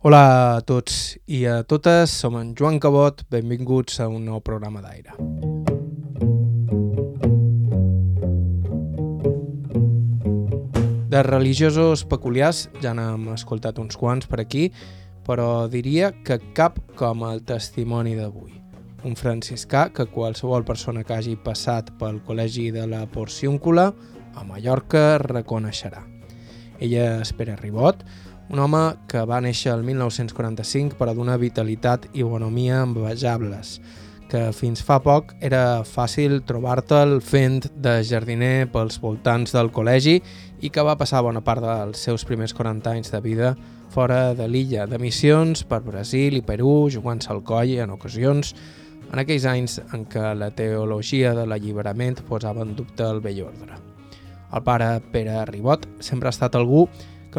Hola 0.00 0.56
a 0.56 0.60
tots 0.64 1.18
i 1.28 1.42
a 1.44 1.58
totes, 1.68 2.08
som 2.22 2.38
en 2.38 2.54
Joan 2.56 2.78
Cabot, 2.80 3.18
benvinguts 3.28 3.98
a 4.00 4.06
un 4.08 4.22
nou 4.24 4.38
programa 4.40 4.80
d'aire. 4.80 5.12
De 11.12 11.20
religiosos 11.26 12.06
peculiars 12.08 12.62
ja 12.80 12.94
n'hem 12.96 13.26
escoltat 13.34 13.76
uns 13.82 14.00
quants 14.00 14.24
per 14.24 14.40
aquí, 14.40 14.70
però 15.28 15.68
diria 15.68 16.14
que 16.24 16.38
cap 16.56 16.80
com 16.96 17.26
el 17.28 17.44
testimoni 17.44 18.16
d'avui. 18.16 18.56
Un 19.04 19.20
franciscà 19.20 19.90
que 19.92 20.08
qualsevol 20.08 20.64
persona 20.64 21.04
que 21.04 21.18
hagi 21.18 21.36
passat 21.36 21.92
pel 22.00 22.22
col·legi 22.24 22.70
de 22.72 22.88
la 22.88 23.04
Porciúncula 23.04 23.90
a 24.32 24.48
Mallorca 24.48 25.18
reconeixerà. 25.26 26.06
Ella 26.80 27.20
és 27.20 27.36
Pere 27.36 27.60
Ribot, 27.60 28.00
un 28.50 28.58
home 28.58 28.82
que 29.06 29.22
va 29.30 29.38
néixer 29.40 29.70
el 29.72 29.84
1945 29.86 30.98
però 30.98 31.14
d'una 31.14 31.38
vitalitat 31.38 32.08
i 32.18 32.26
bonomia 32.26 32.82
envejables, 32.82 33.78
que 34.30 34.50
fins 34.54 34.82
fa 34.86 34.98
poc 35.02 35.34
era 35.42 35.82
fàcil 35.86 36.40
trobar-te'l 36.46 37.18
fent 37.22 37.68
de 37.74 38.00
jardiner 38.06 38.66
pels 38.70 38.98
voltants 39.02 39.54
del 39.54 39.70
col·legi 39.74 40.18
i 40.62 40.70
que 40.70 40.84
va 40.86 40.96
passar 40.98 41.22
bona 41.26 41.42
part 41.46 41.62
dels 41.62 42.02
seus 42.02 42.26
primers 42.26 42.54
40 42.54 42.90
anys 42.90 43.14
de 43.14 43.20
vida 43.22 43.54
fora 43.90 44.34
de 44.34 44.46
l'illa, 44.46 44.86
de 44.86 44.98
missions 45.02 45.64
per 45.66 45.80
Brasil 45.82 46.36
i 46.38 46.44
Perú, 46.46 46.90
jugant-se 46.90 47.30
al 47.32 47.42
coll 47.46 47.74
en 47.82 47.90
ocasions, 47.90 48.54
en 49.10 49.18
aquells 49.18 49.46
anys 49.50 49.78
en 49.94 50.04
què 50.06 50.34
la 50.38 50.52
teologia 50.54 51.34
de 51.34 51.46
l'alliberament 51.46 52.22
posava 52.26 52.62
en 52.66 52.76
dubte 52.78 53.06
el 53.06 53.22
vell 53.22 53.42
ordre. 53.48 53.78
El 54.54 54.62
pare 54.66 54.92
Pere 55.12 55.44
Ribot 55.46 55.86
sempre 56.02 56.30
ha 56.30 56.34
estat 56.34 56.54
algú 56.58 56.86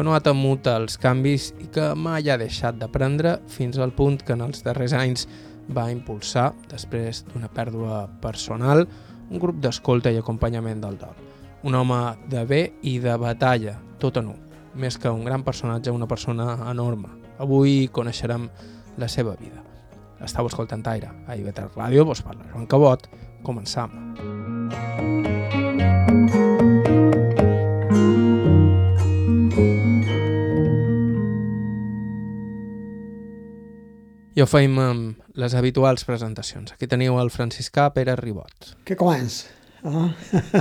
no 0.00 0.14
ha 0.16 0.22
temut 0.24 0.66
els 0.72 0.96
canvis 0.96 1.50
i 1.60 1.68
que 1.72 1.90
mai 1.92 2.30
ha 2.32 2.38
deixat 2.40 2.78
d'aprendre 2.80 3.36
fins 3.52 3.76
al 3.76 3.92
punt 3.92 4.22
que 4.24 4.32
en 4.32 4.44
els 4.46 4.64
darrers 4.64 4.94
anys 4.96 5.26
va 5.68 5.90
impulsar, 5.92 6.52
després 6.70 7.22
d'una 7.28 7.50
pèrdua 7.52 8.06
personal, 8.22 8.86
un 9.28 9.40
grup 9.40 9.60
d'escolta 9.60 10.10
i 10.10 10.18
acompanyament 10.20 10.80
del 10.80 10.96
dol. 11.00 11.16
Un 11.62 11.76
home 11.78 12.00
de 12.32 12.44
bé 12.48 12.62
i 12.88 12.98
de 13.04 13.14
batalla, 13.20 13.76
tot 14.00 14.16
en 14.18 14.32
un. 14.32 14.40
Més 14.74 14.96
que 14.98 15.12
un 15.12 15.24
gran 15.28 15.44
personatge, 15.44 15.92
una 15.92 16.08
persona 16.08 16.56
enorme. 16.70 17.12
Avui 17.38 17.88
coneixerem 17.92 18.48
la 18.96 19.08
seva 19.08 19.36
vida. 19.36 19.60
Estau 20.24 20.46
escoltant 20.48 20.84
Aire, 20.88 21.10
a 21.26 21.36
IB3 21.36 21.76
Ràdio, 21.76 22.06
vos 22.08 22.22
parla 22.24 22.48
Joan 22.52 22.66
Cabot. 22.70 23.08
Començam. 23.42 23.98
I 34.32 34.40
ho 34.40 34.46
feim 34.48 34.78
amb 34.80 35.34
les 35.36 35.52
habituals 35.52 36.06
presentacions. 36.08 36.72
Aquí 36.72 36.86
teniu 36.88 37.18
el 37.20 37.28
franciscà 37.28 37.90
Pere 37.92 38.14
Ribot. 38.16 38.70
Que 38.88 38.96
comença? 38.96 39.50
Ah. 39.84 40.08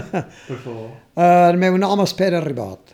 Per 0.49 0.57
favor. 0.57 0.89
El 1.15 1.59
meu 1.61 1.77
nom 1.79 2.03
és 2.03 2.13
Pere 2.19 2.41
Ribot. 2.43 2.91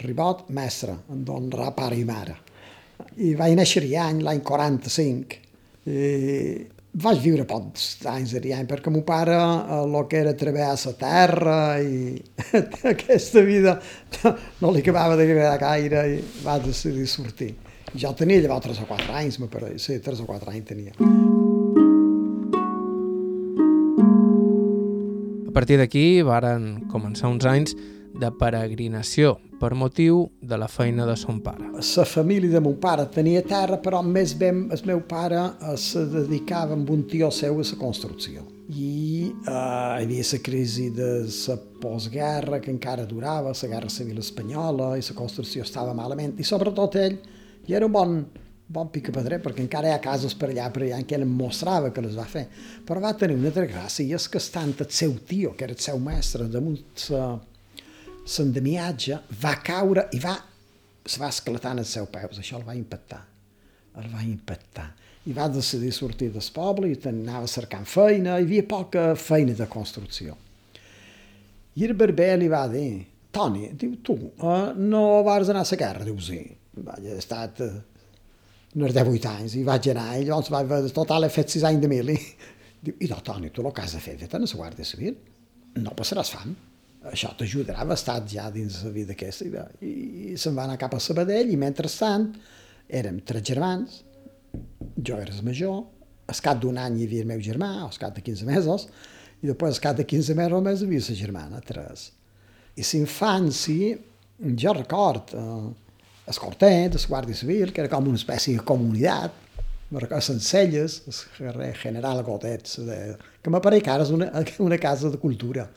Ribot, 0.00 0.46
mestre, 0.56 0.94
em 1.12 1.20
donarà 1.28 1.74
pare 1.76 1.98
i 2.00 2.06
mare. 2.08 2.38
I 3.20 3.34
vaig 3.36 3.52
néixer 3.58 3.84
any 4.00 4.22
l'any 4.24 4.40
45. 4.40 5.36
I 5.92 6.08
vaig 7.04 7.20
viure 7.20 7.44
pocs 7.44 7.90
anys 8.08 8.32
de 8.38 8.54
any 8.56 8.64
perquè 8.70 8.88
mon 8.94 9.04
pare 9.04 9.36
el 9.76 9.98
que 10.08 10.22
era 10.22 10.32
través 10.38 10.86
a 10.86 10.94
terra 10.96 11.58
i 11.82 12.16
aquesta 12.94 13.42
vida 13.44 13.76
no 14.62 14.72
li 14.72 14.80
acabava 14.80 15.20
d'agradar 15.20 15.58
gaire 15.60 16.08
i 16.14 16.18
va 16.46 16.56
decidir 16.64 17.08
sortir. 17.12 17.52
Jo 17.94 18.10
tenia 18.18 18.42
llavors 18.42 18.66
3 18.66 18.80
o 18.82 18.86
4 18.90 19.12
anys, 19.14 19.36
me 19.38 19.46
pareix. 19.46 19.84
Sí, 19.86 20.00
3 20.02 20.24
o 20.24 20.26
4 20.26 20.50
anys 20.50 20.64
tenia. 20.66 20.92
A 25.46 25.52
partir 25.54 25.78
d'aquí 25.78 26.22
varen 26.26 26.88
començar 26.90 27.30
uns 27.30 27.46
anys 27.46 27.76
de 28.18 28.30
peregrinació 28.34 29.36
per 29.60 29.76
motiu 29.78 30.24
de 30.42 30.58
la 30.58 30.66
feina 30.66 31.06
de 31.06 31.14
son 31.14 31.38
pare. 31.44 31.68
La 31.70 32.04
família 32.04 32.50
de 32.50 32.62
mon 32.64 32.74
pare 32.82 33.06
tenia 33.14 33.44
terra, 33.46 33.78
però 33.78 34.00
més 34.02 34.34
ben 34.38 34.64
el 34.74 34.82
meu 34.90 35.04
pare 35.06 35.38
eh, 35.38 35.76
se 35.78 36.02
dedicava 36.10 36.74
amb 36.74 36.90
un 36.90 37.06
tio 37.06 37.30
seu 37.30 37.60
a 37.62 37.62
la 37.62 37.78
construcció. 37.78 38.42
I 38.74 39.30
eh, 39.30 39.54
hi 39.54 40.02
havia 40.02 40.26
la 40.32 40.42
crisi 40.42 40.88
de 40.90 41.12
la 41.30 41.56
postguerra 41.78 42.58
que 42.58 42.74
encara 42.74 43.06
durava, 43.06 43.54
la 43.54 43.70
guerra 43.70 43.88
civil 43.88 44.18
espanyola, 44.18 44.96
i 44.98 45.06
la 45.06 45.14
construcció 45.14 45.62
estava 45.62 45.94
malament, 45.94 46.34
i 46.42 46.42
sobretot 46.42 46.98
ell 46.98 47.18
i 47.66 47.74
era 47.74 47.86
un 47.86 47.92
bon, 47.92 48.16
bon 48.66 48.88
picapedrer, 48.92 49.40
perquè 49.42 49.62
encara 49.64 49.88
hi 49.88 49.94
ha 49.94 50.00
casos 50.02 50.34
per 50.36 50.50
allà, 50.50 50.70
per 50.72 50.82
allà, 50.84 50.98
en 51.00 51.06
què 51.08 51.16
ell 51.18 51.26
mostrava 51.28 51.92
que 51.94 52.02
les 52.04 52.16
va 52.16 52.26
fer. 52.28 52.46
Però 52.86 53.00
va 53.00 53.14
tenir 53.18 53.36
una 53.38 53.48
altra 53.52 53.66
gràcia, 53.70 54.04
i 54.04 54.14
és 54.16 54.28
que 54.28 54.40
estant 54.42 54.74
el 54.84 54.90
seu 54.92 55.12
tio, 55.28 55.54
que 55.56 55.64
era 55.66 55.76
el 55.76 55.82
seu 55.84 56.00
mestre, 56.02 56.48
damunt 56.50 56.78
l'endemiatge, 58.24 59.20
va 59.42 59.54
caure 59.64 60.08
i 60.16 60.20
va, 60.20 60.34
se 61.04 61.20
va 61.20 61.30
esclatar 61.32 61.72
en 61.76 61.84
els 61.84 61.94
seus 61.96 62.10
peus. 62.12 62.40
Això 62.40 62.60
el 62.60 62.66
va 62.68 62.76
impactar. 62.76 63.22
El 64.00 64.10
va 64.12 64.24
impactar. 64.26 64.88
I 65.24 65.32
va 65.32 65.48
decidir 65.48 65.92
sortir 65.96 66.28
del 66.32 66.44
poble 66.52 66.90
i 66.90 66.98
anava 67.08 67.48
cercant 67.48 67.86
feina, 67.88 68.36
hi 68.36 68.44
havia 68.44 68.66
poca 68.68 69.14
feina 69.16 69.54
de 69.56 69.68
construcció. 69.72 70.36
I 71.74 71.86
el 71.88 71.94
barber 71.96 72.34
li 72.38 72.48
va 72.52 72.66
dir, 72.68 73.06
Toni, 73.34 73.72
diu, 73.74 73.96
tu, 74.04 74.14
uh, 74.14 74.74
no 74.76 75.24
vas 75.26 75.48
anar 75.48 75.64
a 75.64 75.70
la 75.70 75.78
guerra? 75.80 76.04
Diu, 76.06 76.20
sí 76.22 76.42
vaig 76.76 77.04
haver 77.04 77.20
estat 77.20 77.60
eh, 77.64 77.72
uns 78.74 78.94
18 78.96 79.30
anys, 79.30 79.54
i 79.58 79.64
vaig 79.66 79.88
anar, 79.92 80.08
i 80.18 80.26
llavors 80.26 80.50
vaig 80.50 80.68
veure, 80.70 80.92
total, 80.94 81.26
he 81.26 81.32
fet 81.32 81.54
6 81.54 81.66
anys 81.70 81.82
de 81.84 81.90
mili. 81.90 82.18
Diu, 82.84 82.96
i 83.00 83.08
no, 83.08 83.20
Toni, 83.24 83.50
tu 83.54 83.62
el 83.64 83.72
que 83.72 83.84
has 83.84 83.94
de 83.96 84.02
fer, 84.02 84.16
fet 84.20 84.34
a 84.34 84.40
la 84.42 84.48
Guàrdia 84.50 84.84
Civil, 84.84 85.14
no 85.80 85.94
passaràs 85.96 86.32
fam. 86.34 86.54
Això 87.10 87.30
t'ajudarà 87.36 87.84
bastant 87.88 88.26
ja 88.28 88.48
dins 88.52 88.80
la 88.84 88.90
vida 88.92 89.12
aquesta. 89.12 89.66
I, 89.84 89.92
i 90.32 90.36
se'n 90.40 90.56
va 90.56 90.64
anar 90.64 90.80
cap 90.80 90.96
a 90.96 91.00
Sabadell, 91.00 91.52
i 91.52 91.60
mentrestant 91.60 92.30
érem 92.88 93.20
tres 93.24 93.44
germans, 93.48 94.02
jo 94.96 95.18
era 95.20 95.32
el 95.32 95.44
major, 95.46 95.82
al 96.26 96.40
cap 96.44 96.60
d'un 96.60 96.78
any 96.80 96.98
hi 96.98 97.08
havia 97.08 97.24
el 97.24 97.30
meu 97.30 97.40
germà, 97.44 97.70
al 97.84 97.96
cap 98.00 98.14
de 98.16 98.24
15 98.24 98.48
mesos, 98.48 98.88
i 99.42 99.48
després 99.50 99.76
al 99.76 99.84
cap 99.84 99.96
de 100.00 100.06
15 100.08 100.36
mesos 100.38 100.64
més 100.64 100.82
hi 100.82 100.88
havia 100.88 101.06
la 101.08 101.16
germana, 101.20 101.62
tres. 101.64 102.10
I 102.80 102.84
l'infància, 102.84 103.96
jo 104.64 104.72
record, 104.76 105.34
eh, 105.36 105.83
el 106.26 106.38
quartet, 106.40 106.94
la 106.96 107.08
Guàrdia 107.08 107.36
Civil, 107.36 107.72
que 107.72 107.84
era 107.84 107.92
com 107.92 108.06
una 108.08 108.20
espècie 108.20 108.56
de 108.56 108.64
comunitat, 108.64 109.42
recordo 109.92 110.20
Sencelles, 110.20 111.02
el 111.06 111.46
carrer 111.46 111.74
General 111.76 112.22
Gotets, 112.22 112.78
de, 112.86 112.98
que 113.42 113.52
m'apareix 113.52 113.88
ara 113.88 114.06
és 114.06 114.12
una, 114.14 114.30
una 114.68 114.78
casa 114.78 115.10
de 115.10 115.20
cultura. 115.22 115.68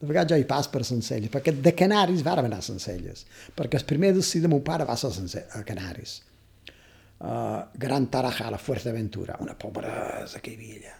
De 0.00 0.08
vegades 0.08 0.32
jo 0.32 0.40
hi 0.40 0.46
pas 0.48 0.68
per 0.72 0.82
Sencelles, 0.88 1.30
perquè 1.32 1.52
de 1.52 1.74
Canaris 1.76 2.24
va 2.26 2.38
anar 2.40 2.58
a 2.58 2.64
Sencelles, 2.64 3.26
perquè 3.56 3.80
el 3.80 3.86
primer 3.86 4.14
destí 4.16 4.40
de 4.40 4.48
mon 4.48 4.64
pare 4.64 4.88
va 4.88 4.96
ser 4.96 5.44
a 5.52 5.62
Canaris. 5.62 6.22
Uh, 7.20 7.68
Gran 7.76 8.06
Tarajal, 8.08 8.54
a 8.54 8.58
Fuerteventura, 8.58 9.36
una 9.44 9.52
pobresa 9.58 10.40
que 10.40 10.54
hi 10.54 10.56
havia 10.56 10.78
allà. 10.78 10.96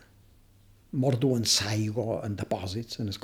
Mort 1.01 1.21
duen 1.23 1.47
saigo 1.47 2.21
en 2.27 2.35
depòsits 2.37 3.01
en 3.01 3.09
el 3.09 3.17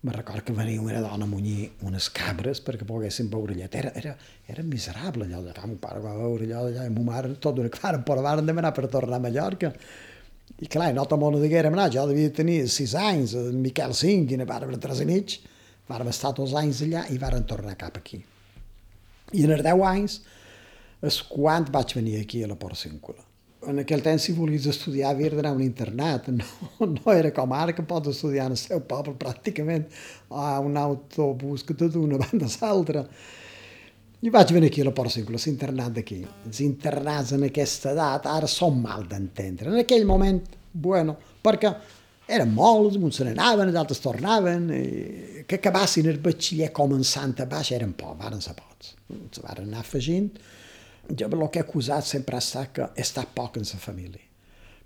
me 0.00 0.12
record 0.12 0.44
que 0.44 0.52
venia 0.52 0.80
una 0.80 1.00
dona 1.00 1.24
a 1.24 1.28
munyir 1.28 1.72
unes 1.82 2.06
cabres 2.14 2.60
perquè 2.62 2.86
poguessin 2.86 3.30
veure 3.32 3.56
allà. 3.56 3.66
Era, 3.80 3.90
era, 3.98 4.14
era 4.46 4.62
miserable 4.62 5.26
allò 5.26 5.42
de 5.42 5.54
Mon 5.66 5.78
pare 5.82 6.00
va 6.00 6.14
veure 6.14 6.44
allò 6.44 6.68
d'allà 6.68 6.86
i 6.86 6.92
ma 6.94 7.02
mare 7.10 7.34
tot 7.38 7.58
una 7.58 7.68
que 7.68 7.82
varen, 7.82 8.04
però 8.04 8.22
varen 8.22 8.46
demanar 8.46 8.72
per 8.72 8.86
tornar 8.88 9.18
a 9.18 9.24
Mallorca. 9.26 9.72
I 10.58 10.66
clar, 10.66 10.92
no 10.94 11.04
tot 11.04 11.18
món 11.18 11.40
diguérem 11.42 11.74
anar, 11.74 11.90
jo 11.90 12.06
devia 12.06 12.30
tenir 12.32 12.68
sis 12.68 12.94
anys, 12.94 13.34
en 13.34 13.60
Miquel 13.60 13.94
cinc, 13.94 14.30
i 14.32 14.38
ne 14.38 14.46
vàrem 14.46 14.78
tres 14.78 15.02
i 15.02 15.06
mig, 15.06 15.38
vàrem 15.90 16.08
estar 16.14 16.32
tots 16.34 16.54
anys 16.54 16.82
allà 16.86 17.06
i 17.10 17.18
varen 17.18 17.44
tornar 17.46 17.76
cap 17.78 17.98
aquí. 17.98 18.22
I 19.34 19.44
en 19.44 19.54
els 19.58 19.66
deu 19.66 19.84
anys 19.84 20.20
és 21.02 21.22
quan 21.26 21.66
vaig 21.70 21.98
venir 21.98 22.20
aquí 22.22 22.42
a 22.42 22.48
la 22.50 22.56
Porcíncula 22.58 23.27
en 23.66 23.82
aquell 23.82 24.02
temps 24.04 24.22
si 24.28 24.34
volies 24.36 24.68
estudiar 24.70 25.10
havia 25.10 25.32
d'anar 25.32 25.50
a 25.50 25.58
un 25.58 25.64
internat, 25.64 26.28
no, 26.38 26.86
no 26.92 27.14
era 27.14 27.32
com 27.34 27.52
ara 27.56 27.74
que 27.74 27.82
pots 27.82 28.12
estudiar 28.14 28.46
en 28.46 28.54
el 28.54 28.60
seu 28.60 28.84
poble 28.86 29.16
pràcticament 29.18 29.88
a 30.30 30.58
un 30.64 30.78
autobús 30.78 31.66
que 31.66 31.74
tot 31.74 31.92
d'una 31.96 32.20
banda 32.22 32.46
a 32.46 32.54
l'altra. 32.62 33.04
I 34.18 34.32
vaig 34.34 34.50
venir 34.50 34.72
aquí 34.72 34.82
a 34.82 34.88
la 34.88 34.94
Porcíncula, 34.94 35.38
l'internat 35.38 35.92
d'aquí. 35.94 36.24
Els 36.46 36.58
internats 36.64 37.36
en 37.36 37.44
aquesta 37.46 37.92
edat 37.94 38.26
ara 38.26 38.48
són 38.50 38.80
mal 38.82 39.06
d'entendre. 39.06 39.70
En 39.70 39.84
aquell 39.84 40.06
moment, 40.06 40.40
bueno, 40.72 41.14
perquè 41.42 41.70
eren 42.28 42.50
molts, 42.52 42.98
uns 42.98 43.20
se 43.20 43.26
n'anaven, 43.28 43.70
els 43.70 43.78
altres 43.78 44.02
tornaven, 44.02 44.66
i 44.74 45.44
que 45.48 45.60
acabassin 45.60 46.10
el 46.10 46.18
batxiller 46.24 46.72
començant 46.74 47.38
a 47.40 47.46
baix 47.48 47.70
eren 47.78 47.94
pocs, 47.98 48.18
varen 48.18 48.42
ser 48.42 48.56
pocs. 48.58 48.96
Se 49.32 49.44
van 49.44 49.62
anar 49.62 49.84
afegint, 49.84 50.32
jo 51.08 51.28
el 51.28 51.48
que 51.50 51.60
he 51.60 51.64
acusat 51.64 52.04
sempre 52.04 52.36
ha 52.36 52.42
estat 52.44 52.72
que 52.74 52.88
he 52.94 53.04
estat 53.04 53.32
poc 53.34 53.56
en 53.56 53.66
la 53.68 53.80
família. 53.80 54.24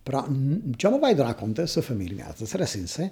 Però 0.02 0.24
jo 0.26 0.90
me 0.90 0.98
vaig 1.02 1.16
donar 1.16 1.36
compte 1.38 1.62
de 1.62 1.70
la 1.76 1.82
família, 1.86 2.32
de 2.38 2.46
ser 2.46 2.66
sincer, 2.66 3.10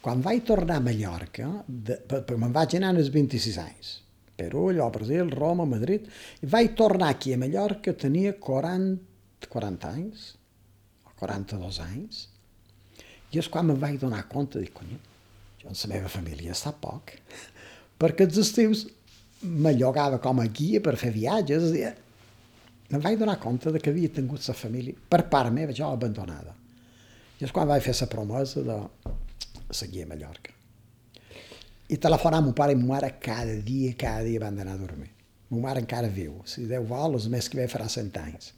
quan 0.00 0.20
vaig 0.22 0.44
tornar 0.44 0.76
a 0.76 0.84
Mallorca, 0.84 1.48
de, 1.66 1.96
perquè 2.06 2.36
me'n 2.38 2.52
vaig 2.54 2.76
anar 2.76 2.92
als 2.94 3.08
26 3.10 3.58
anys, 3.58 3.92
Perú, 4.36 4.68
llavors 4.70 5.00
Brasil, 5.00 5.30
Roma, 5.32 5.64
Madrid, 5.64 6.04
i 6.44 6.46
vaig 6.52 6.74
tornar 6.76 7.08
aquí 7.14 7.32
a 7.32 7.40
Mallorca, 7.40 7.94
tenia 7.96 8.36
40, 8.38 9.48
40 9.48 9.90
anys, 9.90 10.28
o 11.08 11.14
42 11.18 11.80
anys, 11.86 12.26
i 13.32 13.40
és 13.40 13.48
quan 13.50 13.66
me'n 13.66 13.80
vaig 13.80 13.98
donar 14.00 14.26
compte, 14.28 14.60
dic, 14.60 14.76
conyo, 14.76 15.00
jo 15.62 15.72
en 15.72 15.80
la 15.80 15.92
meva 15.94 16.12
família 16.12 16.52
està 16.52 16.74
poc, 16.76 17.16
perquè 18.00 18.28
els 18.28 18.38
estius 18.44 18.86
me 19.42 19.72
llogava 19.76 20.20
com 20.22 20.38
a 20.40 20.46
guia 20.46 20.84
per 20.84 20.98
fer 21.00 21.10
viatges, 21.16 21.72
i 21.74 21.86
me'n 22.90 23.02
vaig 23.02 23.18
donar 23.18 23.38
compte 23.42 23.72
de 23.72 23.80
que 23.82 23.90
havia 23.90 24.12
tingut 24.12 24.44
la 24.48 24.54
família, 24.54 24.94
per 25.08 25.24
part 25.30 25.52
meva, 25.52 25.74
jo 25.74 25.88
abandonada. 25.90 26.54
I 27.40 27.44
és 27.44 27.52
quan 27.52 27.68
vaig 27.68 27.84
fer 27.84 27.94
la 28.00 28.08
promesa 28.12 28.62
de 28.64 28.76
seguir 29.70 30.04
a 30.04 30.12
Mallorca. 30.12 30.54
I 31.88 31.98
telefonar 32.02 32.40
a 32.40 32.44
mon 32.46 32.54
pare 32.56 32.72
i 32.74 32.78
ma 32.78 32.94
mare 32.94 33.12
cada 33.22 33.54
dia, 33.62 33.92
cada 33.98 34.24
dia 34.26 34.40
van 34.42 34.58
anar 34.58 34.74
a 34.74 34.80
dormir. 34.80 35.10
Ma 35.50 35.60
mare 35.68 35.82
encara 35.84 36.08
viu. 36.10 36.40
Si 36.44 36.64
Déu 36.66 36.86
vol, 36.88 37.18
el 37.18 37.28
mes 37.30 37.48
que 37.48 37.60
ve 37.60 37.68
farà 37.70 37.86
cent 37.92 38.10
anys. 38.18 38.52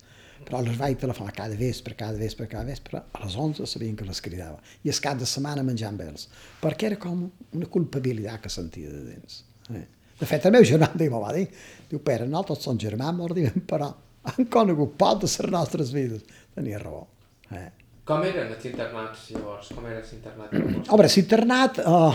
Però 0.46 0.62
les 0.62 0.78
vaig 0.78 0.96
telefonar 1.00 1.34
cada 1.36 1.56
vespre, 1.58 1.96
cada 1.98 2.16
vespre, 2.16 2.46
cada 2.48 2.64
vespre. 2.64 3.02
A 3.12 3.24
les 3.24 3.36
11 3.36 3.66
sabien 3.66 3.96
que 3.98 4.06
les 4.08 4.22
cridava. 4.24 4.62
I 4.84 4.92
el 4.92 5.00
cap 5.04 5.18
de 5.18 5.26
setmana 5.26 5.64
menjant 5.66 5.98
amb 5.98 6.06
ells. 6.06 6.28
Perquè 6.62 6.92
era 6.92 7.00
com 7.02 7.26
una 7.52 7.68
culpabilitat 7.68 8.46
que 8.46 8.52
sentia 8.52 8.92
de 8.92 9.02
dins. 9.10 9.42
Eh? 9.74 9.84
De 10.18 10.26
fet, 10.26 10.46
el 10.46 10.54
meu 10.54 10.64
germà 10.66 10.88
diu, 10.94 11.18
va 11.20 11.34
dir, 11.36 11.48
diu, 11.90 12.00
Pere, 12.04 12.26
nosaltres 12.26 12.64
som 12.64 12.78
germans, 12.80 13.34
però 13.70 13.90
han 14.24 14.48
conegut 14.52 14.96
poc 14.98 15.22
de 15.22 15.30
les 15.30 15.50
nostres 15.52 15.92
vides. 15.94 16.24
Tenia 16.54 16.80
raó. 16.82 17.06
Eh? 17.54 17.68
Com 18.08 18.22
eren 18.24 18.52
els 18.54 18.64
internats 18.64 19.26
llavors? 19.34 19.68
Com 19.76 19.86
era 19.88 20.00
l'internat? 20.00 20.54
Home, 20.94 21.08
l'internat 21.14 21.80
oh, 21.84 22.14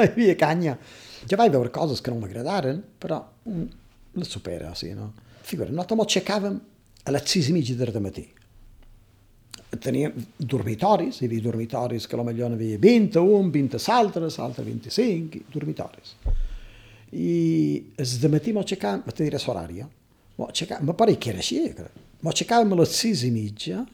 hi 0.00 0.06
havia 0.06 0.36
canya. 0.40 0.78
Jo 1.28 1.36
vaig 1.40 1.52
veure 1.52 1.72
coses 1.72 2.00
que 2.04 2.12
no 2.12 2.22
m'agradaren, 2.22 2.80
però 3.00 3.20
les 4.16 4.30
supera, 4.32 4.72
sí, 4.78 4.94
no? 4.96 5.10
Figura, 5.44 5.68
nosaltres 5.72 5.98
ens 5.98 6.06
aixecàvem 6.08 6.56
a 7.04 7.12
les 7.12 7.28
sis 7.28 7.50
i 7.50 7.56
mitja 7.56 7.76
del 7.76 8.00
matí. 8.04 8.24
Teníem 9.84 10.14
dormitoris, 10.38 11.18
hi 11.20 11.28
havia 11.28 11.44
dormitoris 11.50 12.06
que 12.08 12.16
potser 12.16 12.48
n'hi 12.48 12.56
havia 12.56 12.80
21, 12.80 13.50
20 13.52 13.80
altres, 13.98 14.38
altres 14.40 14.66
25, 14.70 15.44
dormitoris. 15.52 16.14
I 17.12 17.34
el 18.00 18.32
matí 18.32 18.54
m'ho 18.54 18.64
aixecàvem, 18.64 19.04
te 19.12 19.26
diré 19.26 19.40
l'horària, 19.42 19.88
m'ho 20.38 20.96
pare 20.98 21.16
que 21.18 21.30
era 21.30 21.42
així, 21.42 21.60
m'ho 22.22 22.32
aixecàvem 22.32 22.72
a 22.74 22.80
les 22.80 22.94
sis 22.98 23.22
i 23.26 23.30
mitja, 23.34 23.84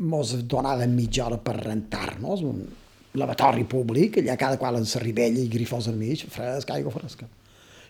mos 0.00 0.32
donaven 0.48 0.94
mitja 0.96 1.26
hora 1.26 1.38
per 1.44 1.58
rentar-nos, 1.60 2.44
un 2.46 2.62
lavatori 3.20 3.66
públic, 3.68 4.20
allà 4.20 4.36
cada 4.38 4.58
qual 4.58 4.78
en 4.78 4.86
sa 4.86 5.02
ribella 5.02 5.42
i 5.42 5.50
grifós 5.50 5.90
al 5.90 5.98
mig, 6.00 6.24
fresca, 6.30 6.76
aigua 6.76 6.94
fresca. 6.94 7.28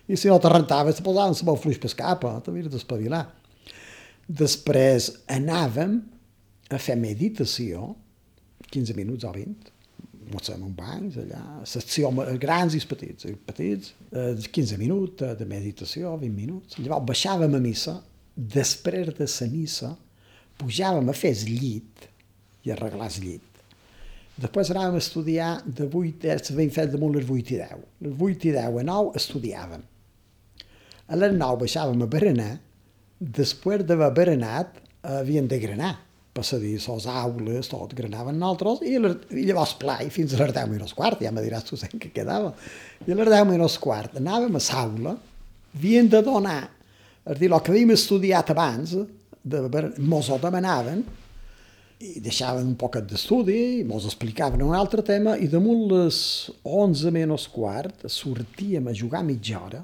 I 0.07 0.17
si 0.17 0.27
no 0.27 0.39
te 0.41 0.49
rentaves, 0.49 0.97
te 0.97 1.05
posaven 1.05 1.37
la 1.47 1.57
fluix 1.61 1.79
per 1.79 1.93
capa, 1.95 2.33
t'havies 2.43 2.71
d'espavilar. 2.73 3.25
Després 4.27 5.11
anàvem 5.31 5.99
a 6.71 6.79
fer 6.79 6.97
meditació, 6.99 7.93
15 8.71 8.95
minuts 8.97 9.27
o 9.27 9.31
20, 9.35 9.71
mos 10.33 10.49
fem 10.49 10.63
un 10.65 10.73
banys 10.75 11.17
allà, 11.21 11.41
secció 11.69 12.11
grans 12.41 12.75
i 12.75 12.81
petits, 12.87 13.27
petits, 13.47 13.93
15 14.11 14.79
minuts 14.81 15.27
de 15.39 15.47
meditació, 15.49 16.15
20 16.17 16.33
minuts. 16.35 16.79
Llavors 16.79 17.07
baixàvem 17.11 17.57
a 17.57 17.61
missa, 17.63 17.99
després 18.35 19.11
de 19.11 19.27
la 19.27 19.49
missa, 19.51 19.93
pujàvem 20.59 21.09
a 21.09 21.15
fer 21.17 21.33
el 21.35 21.55
llit 21.61 22.09
i 22.65 22.73
arreglar 22.73 23.09
el 23.11 23.23
llit. 23.25 23.47
Després 24.41 24.71
anàvem 24.71 24.97
a 24.97 25.03
estudiar 25.03 25.51
de 25.65 25.85
8, 25.85 26.27
eh, 26.29 26.37
s'havien 26.39 26.71
fet 26.73 26.91
damunt 26.93 27.15
les 27.15 27.27
8 27.29 27.53
i 27.53 27.57
10. 27.59 27.81
Les 28.01 28.13
8 28.17 28.47
i 28.47 28.53
10 28.55 28.79
a 28.79 28.85
9 28.87 29.15
estudiàvem. 29.19 29.83
A 31.07 31.15
les 31.19 31.33
9 31.35 31.59
baixàvem 31.65 32.01
a 32.01 32.07
berenar, 32.07 32.53
després 33.19 33.83
d'haver 33.85 34.11
berenat 34.17 34.79
havien 35.03 35.47
de 35.47 35.59
granar, 35.59 35.97
passadir 36.33 36.77
les 36.79 37.07
aules, 37.07 37.69
tot, 37.71 37.93
granaven 37.95 38.37
nosaltres, 38.39 38.83
i, 38.87 38.95
i 39.35 39.45
llavors 39.47 39.75
plai 39.79 40.09
fins 40.13 40.33
a 40.33 40.41
les 40.43 40.53
10 40.55 40.69
menys 40.71 40.93
quart, 40.95 41.23
ja 41.23 41.31
me 41.31 41.43
diràs 41.43 41.67
tu 41.67 41.79
què 42.01 42.11
quedava. 42.13 42.53
I 43.05 43.11
a 43.11 43.17
les 43.19 43.31
10 43.33 43.49
menys 43.51 43.79
quart 43.81 44.19
anàvem 44.21 44.55
a 44.55 44.63
l'aula, 44.67 45.15
havien 45.75 46.09
de 46.11 46.21
donar, 46.23 46.61
és 47.25 47.39
dir, 47.39 47.51
el 47.51 47.59
que 47.61 47.73
havíem 47.73 47.91
estudiat 47.95 48.53
abans, 48.53 48.95
de, 49.41 49.61
mos 49.97 50.29
ho 50.29 50.37
demanaven 50.41 51.03
i 52.01 52.19
deixaven 52.21 52.65
un 52.65 52.77
poquet 52.77 53.05
d'estudi, 53.09 53.83
mos 53.85 54.07
explicaven 54.09 54.61
un 54.65 54.73
altre 54.77 55.03
tema 55.05 55.35
i 55.37 55.49
damunt 55.49 55.87
les 55.91 56.17
11 56.65 57.13
menys 57.13 57.47
quart 57.53 58.07
sortíem 58.09 58.89
a 58.89 58.95
jugar 58.97 59.21
mitja 59.25 59.61
hora 59.61 59.81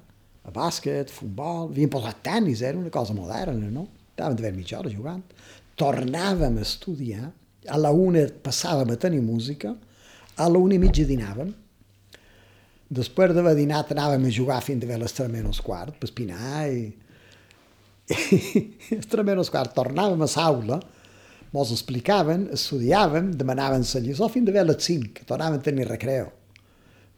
a 0.48 0.54
bàsquet, 0.54 1.12
futbol, 1.12 1.68
havien 1.68 1.92
posat 1.92 2.22
tennis, 2.24 2.64
era 2.64 2.80
una 2.80 2.92
cosa 2.94 3.14
moderna, 3.14 3.70
no? 3.72 3.84
Estàvem 4.14 4.38
d'haver 4.40 4.54
mitja 4.56 4.80
hora 4.80 4.92
jugant. 4.94 5.24
Tornàvem 5.78 6.58
a 6.58 6.66
estudiar, 6.66 7.32
a 7.68 7.78
la 7.78 7.92
una 7.94 8.26
passàvem 8.44 8.94
a 8.94 9.00
tenir 9.00 9.22
música, 9.22 9.76
a 10.38 10.48
la 10.50 10.62
una 10.62 10.78
i 10.78 10.82
mitja 10.82 11.06
dinàvem, 11.06 11.52
després 12.88 13.34
d'haver 13.36 13.54
dinat 13.58 13.92
anàvem 13.94 14.26
a 14.26 14.32
jugar 14.34 14.62
fins 14.64 14.86
a 14.88 14.98
les 14.98 15.14
3 15.18 15.30
menys 15.34 15.60
quart, 15.62 15.98
per 16.00 16.10
espinar 16.10 16.64
i 16.72 16.88
Extremament 18.96 19.50
quart, 19.52 19.74
tornàvem 19.76 20.22
a 20.24 20.30
l'aula, 20.32 20.78
mos 21.52 21.72
explicaven, 21.76 22.46
estudiàvem, 22.56 23.34
demanaven 23.40 23.84
la 23.84 24.02
lliçó 24.04 24.30
fins 24.32 24.52
a 24.52 24.64
les 24.64 24.86
5, 24.86 25.26
tornàvem 25.28 25.60
a 25.60 25.66
tenir 25.66 25.88
recreo, 25.90 26.30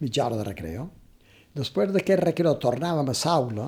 mitja 0.01 0.25
hora 0.25 0.39
de 0.39 0.47
recreo. 0.47 0.87
Després 1.57 1.93
d'aquest 1.93 2.23
recreo 2.23 2.55
tornàvem 2.61 3.11
a 3.11 3.15
l'aula 3.21 3.67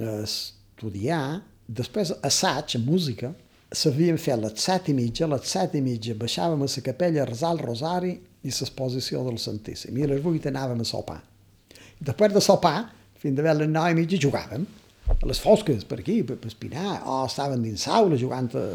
a 0.00 0.16
estudiar, 0.24 1.22
després 1.68 2.12
assaig, 2.26 2.76
música, 2.82 3.30
s'havien 3.70 4.18
fet 4.18 4.40
les 4.40 4.58
set 4.58 4.88
i 4.90 4.94
mitja, 4.94 5.26
a 5.26 5.34
les 5.34 5.46
set 5.46 5.76
i 5.78 5.82
mitja 5.84 6.16
baixàvem 6.18 6.64
a 6.64 6.68
la 6.70 6.82
capella 6.86 7.22
a 7.22 7.28
resar 7.28 7.52
el 7.54 7.62
rosari 7.62 8.12
i 8.42 8.50
l'exposició 8.50 9.22
del 9.26 9.38
Santíssim. 9.38 9.96
I 9.96 10.06
a 10.06 10.10
les 10.14 10.22
vuit 10.22 10.46
anàvem 10.46 10.80
a 10.80 10.86
sopar. 10.88 11.20
I 12.00 12.04
després 12.04 12.34
de 12.34 12.42
sopar, 12.42 12.90
fins 13.20 13.38
a 13.38 13.54
les 13.54 13.70
nou 13.70 13.86
i 13.86 13.98
mitja 13.98 14.18
jugàvem 14.18 14.66
a 15.10 15.26
les 15.26 15.40
fosques 15.42 15.84
per 15.84 16.00
aquí, 16.00 16.22
per, 16.26 16.38
per 16.40 16.50
espinar, 16.50 17.02
o 17.06 17.22
estaven 17.26 17.62
dins 17.62 17.86
l'aula 17.86 18.18
jugant 18.18 18.50
a, 18.58 18.66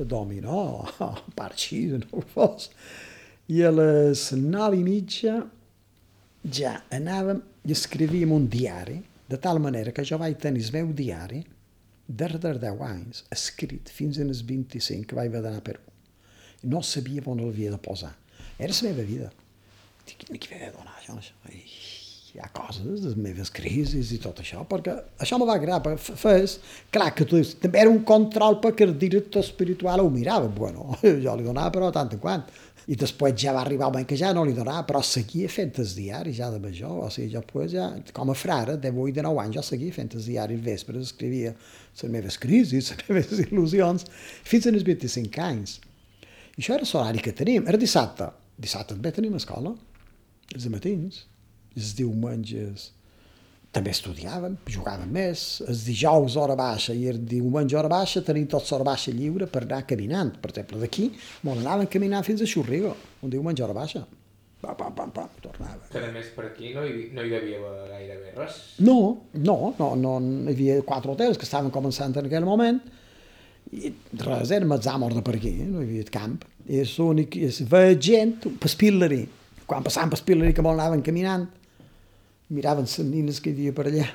a 0.00 0.08
dominó, 0.08 0.64
o 0.80 0.88
a 1.04 1.12
parxí, 1.36 1.86
no 1.92 2.08
ho 2.20 2.24
fos. 2.34 2.70
I 3.50 3.64
a 3.66 3.74
les 3.74 4.30
nou 4.38 4.76
i 4.76 4.84
mitja 4.86 5.40
ja 6.48 6.78
anàvem 6.96 7.42
i 7.68 7.74
escrivíem 7.76 8.32
un 8.32 8.46
diari, 8.48 9.00
de 9.30 9.38
tal 9.38 9.60
manera 9.62 9.92
que 9.92 10.02
jo 10.06 10.16
vaig 10.18 10.38
tenir 10.40 10.64
el 10.64 10.72
meu 10.78 10.94
diari 10.96 11.44
des 12.10 12.38
de 12.42 12.52
10 12.58 12.82
anys, 12.82 13.24
escrit 13.30 13.90
fins 13.94 14.18
als 14.18 14.42
25 14.46 15.06
que 15.06 15.18
vaig 15.18 15.30
haver 15.30 15.44
d'anar 15.44 15.62
a 15.62 15.66
Perú. 15.70 15.82
No 16.62 16.82
sabia 16.82 17.22
on 17.30 17.40
l'havia 17.40 17.70
de 17.70 17.78
posar. 17.78 18.12
Era 18.58 18.74
la 18.74 18.88
meva 18.90 19.06
vida. 19.06 19.30
Dic, 20.06 20.26
qui 20.26 20.58
de 20.58 20.72
donar 20.74 20.96
això? 20.98 21.16
això? 21.16 21.36
Ai, 21.48 21.62
hi 22.30 22.38
ha 22.38 22.48
coses, 22.54 23.00
les 23.02 23.16
meves 23.18 23.50
crisis 23.50 24.12
i 24.14 24.18
tot 24.22 24.38
això, 24.42 24.62
perquè 24.68 24.92
això 25.22 25.38
me 25.40 25.46
va 25.48 25.56
agradar, 25.58 25.80
perquè 25.82 26.16
fes, 26.18 26.58
clar 26.94 27.08
que 27.16 27.26
tu, 27.26 27.40
també 27.62 27.80
era 27.82 27.90
un 27.90 28.02
control 28.06 28.60
perquè 28.62 28.86
el 28.86 28.96
director 28.98 29.42
espiritual 29.42 30.04
ho 30.04 30.10
mirava, 30.14 30.50
bueno, 30.60 30.92
jo 31.24 31.34
li 31.36 31.46
donava 31.46 31.72
però 31.74 31.90
tant 31.94 32.12
en 32.14 32.22
quant, 32.22 32.44
i 32.90 32.96
després 32.98 33.36
ja 33.38 33.52
va 33.54 33.60
arribar 33.62 33.86
el 33.86 33.92
moment 33.94 34.08
que 34.10 34.18
ja 34.18 34.32
no 34.34 34.42
li 34.46 34.54
donava, 34.56 34.82
però 34.88 35.00
seguia 35.06 35.48
fent 35.52 35.76
els 35.78 35.92
diaris 35.94 36.40
ja 36.40 36.48
de 36.50 36.58
major, 36.62 36.96
o 37.04 37.10
sigui, 37.14 37.28
jo 37.36 37.42
pues, 37.46 37.70
ja, 37.76 37.86
com 38.16 38.32
a 38.32 38.34
frare, 38.34 38.74
de 38.82 38.90
8 38.90 39.14
de 39.20 39.24
9 39.26 39.42
anys, 39.44 39.58
jo 39.60 39.64
seguia 39.68 39.94
fent 39.94 40.10
els 40.18 40.26
diaris 40.26 40.58
al 40.58 40.64
vespre, 40.64 40.98
escrivia 40.98 41.54
les 41.54 42.10
meves 42.10 42.38
crisis, 42.42 42.90
les 42.96 43.12
meves 43.14 43.44
il·lusions, 43.46 44.06
fins 44.42 44.66
als 44.66 44.86
25 44.88 45.44
anys. 45.46 45.78
I 46.56 46.64
això 46.64 46.74
era 46.76 46.88
l'horari 46.88 47.22
que 47.22 47.36
teníem, 47.36 47.68
era 47.70 47.78
dissabte, 47.78 48.32
dissabte 48.58 48.96
també 48.96 49.14
tenim 49.14 49.38
escola, 49.38 49.76
els 50.50 50.66
matins, 50.74 51.24
els 51.78 51.94
diumenges 51.94 52.90
també 53.70 53.92
estudiàvem, 53.94 54.56
jugàvem 54.66 55.10
més, 55.14 55.42
els 55.70 55.84
dijous 55.86 56.34
hora 56.40 56.56
baixa 56.58 56.94
i 56.96 57.04
el 57.10 57.20
diumenge 57.30 57.76
hora 57.78 57.90
baixa 57.92 58.22
tenim 58.26 58.48
tot 58.50 58.66
l'hora 58.66 58.88
baixa 58.88 59.14
lliure 59.14 59.46
per 59.46 59.62
anar 59.62 59.84
caminant. 59.86 60.32
Per 60.42 60.50
exemple, 60.50 60.80
d'aquí 60.82 61.06
molt 61.46 61.62
anàvem 61.62 61.90
caminant 61.92 62.26
fins 62.26 62.42
a 62.42 62.48
Xurrigo, 62.50 62.96
un 63.22 63.30
diumenge 63.30 63.62
hora 63.62 63.76
baixa. 63.76 64.02
Pam, 64.60 64.74
pam, 64.76 64.92
pam, 64.92 65.12
pam, 65.14 65.28
tornava. 65.40 65.86
Que 65.88 66.02
a 66.04 66.10
més 66.12 66.26
per 66.34 66.50
aquí 66.50 66.74
no 66.74 66.82
hi, 66.84 67.06
no 67.16 67.22
hi 67.24 67.36
haver 67.38 67.60
gairebé 67.88 68.34
res? 68.36 68.58
No, 68.84 68.96
no, 69.32 69.56
no, 69.78 69.94
no, 69.96 70.16
hi 70.18 70.52
havia 70.52 70.80
quatre 70.84 71.14
hotels 71.14 71.38
que 71.40 71.46
estaven 71.48 71.72
començant 71.72 72.18
en 72.18 72.28
aquell 72.28 72.48
moment 72.48 72.82
i 73.70 73.92
res, 74.18 74.50
érem 74.50 74.74
els 74.74 74.88
amors 74.90 75.14
de 75.14 75.22
per 75.24 75.36
aquí, 75.38 75.52
no 75.62 75.80
hi 75.80 75.86
havia 75.86 76.10
camp. 76.12 76.40
I 76.66 76.82
és 76.82 76.96
l'únic, 76.98 77.38
és 77.38 77.62
veia 77.70 77.94
gent, 78.02 78.34
per 78.60 78.70
Spillery, 78.72 79.22
quan 79.70 79.86
passàvem 79.86 80.12
per 80.12 80.18
Spillery 80.20 80.56
que 80.56 80.64
molt 80.66 80.78
anaven 80.80 81.06
caminant, 81.06 81.46
miraven 82.54 82.88
les 82.88 82.98
nines 83.06 83.40
que 83.40 83.50
hi 83.50 83.56
havia 83.56 83.76
per 83.76 83.86
allà 83.90 84.08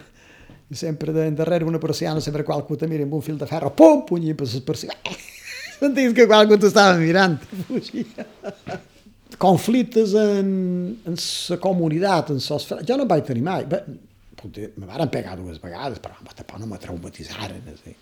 i 0.66 0.76
sempre 0.78 1.14
de, 1.14 1.30
darrere 1.38 1.68
una 1.68 1.82
persiana 1.82 2.22
sempre 2.22 2.44
qualcú 2.44 2.78
te 2.78 2.88
mira 2.88 3.06
amb 3.06 3.14
un 3.14 3.24
fil 3.26 3.38
de 3.38 3.48
ferro 3.50 3.72
pum, 3.76 4.04
punyir 4.08 4.36
per 4.38 4.48
les 4.48 4.66
persianes 4.66 5.30
sentis 5.80 6.16
que 6.18 6.28
qualcú 6.30 6.58
t'estava 6.62 6.98
mirant 7.02 7.38
fugia 7.68 8.28
conflictes 9.38 10.14
en, 10.16 10.50
en 11.06 11.16
la 11.50 11.62
comunitat 11.62 12.32
en 12.34 12.44
sos... 12.44 12.68
jo 12.88 12.98
no 12.98 13.08
vaig 13.10 13.26
tenir 13.28 13.44
mai 13.46 13.66
Bé, 13.70 13.84
me 14.78 14.86
varen 14.86 15.10
pegar 15.10 15.38
dues 15.38 15.60
vegades, 15.62 16.00
però 16.00 16.16
tampoc 16.36 16.60
no 16.60 16.68
me 16.70 16.78
traumatitzaren. 16.78 17.62
Sí. 17.82 17.96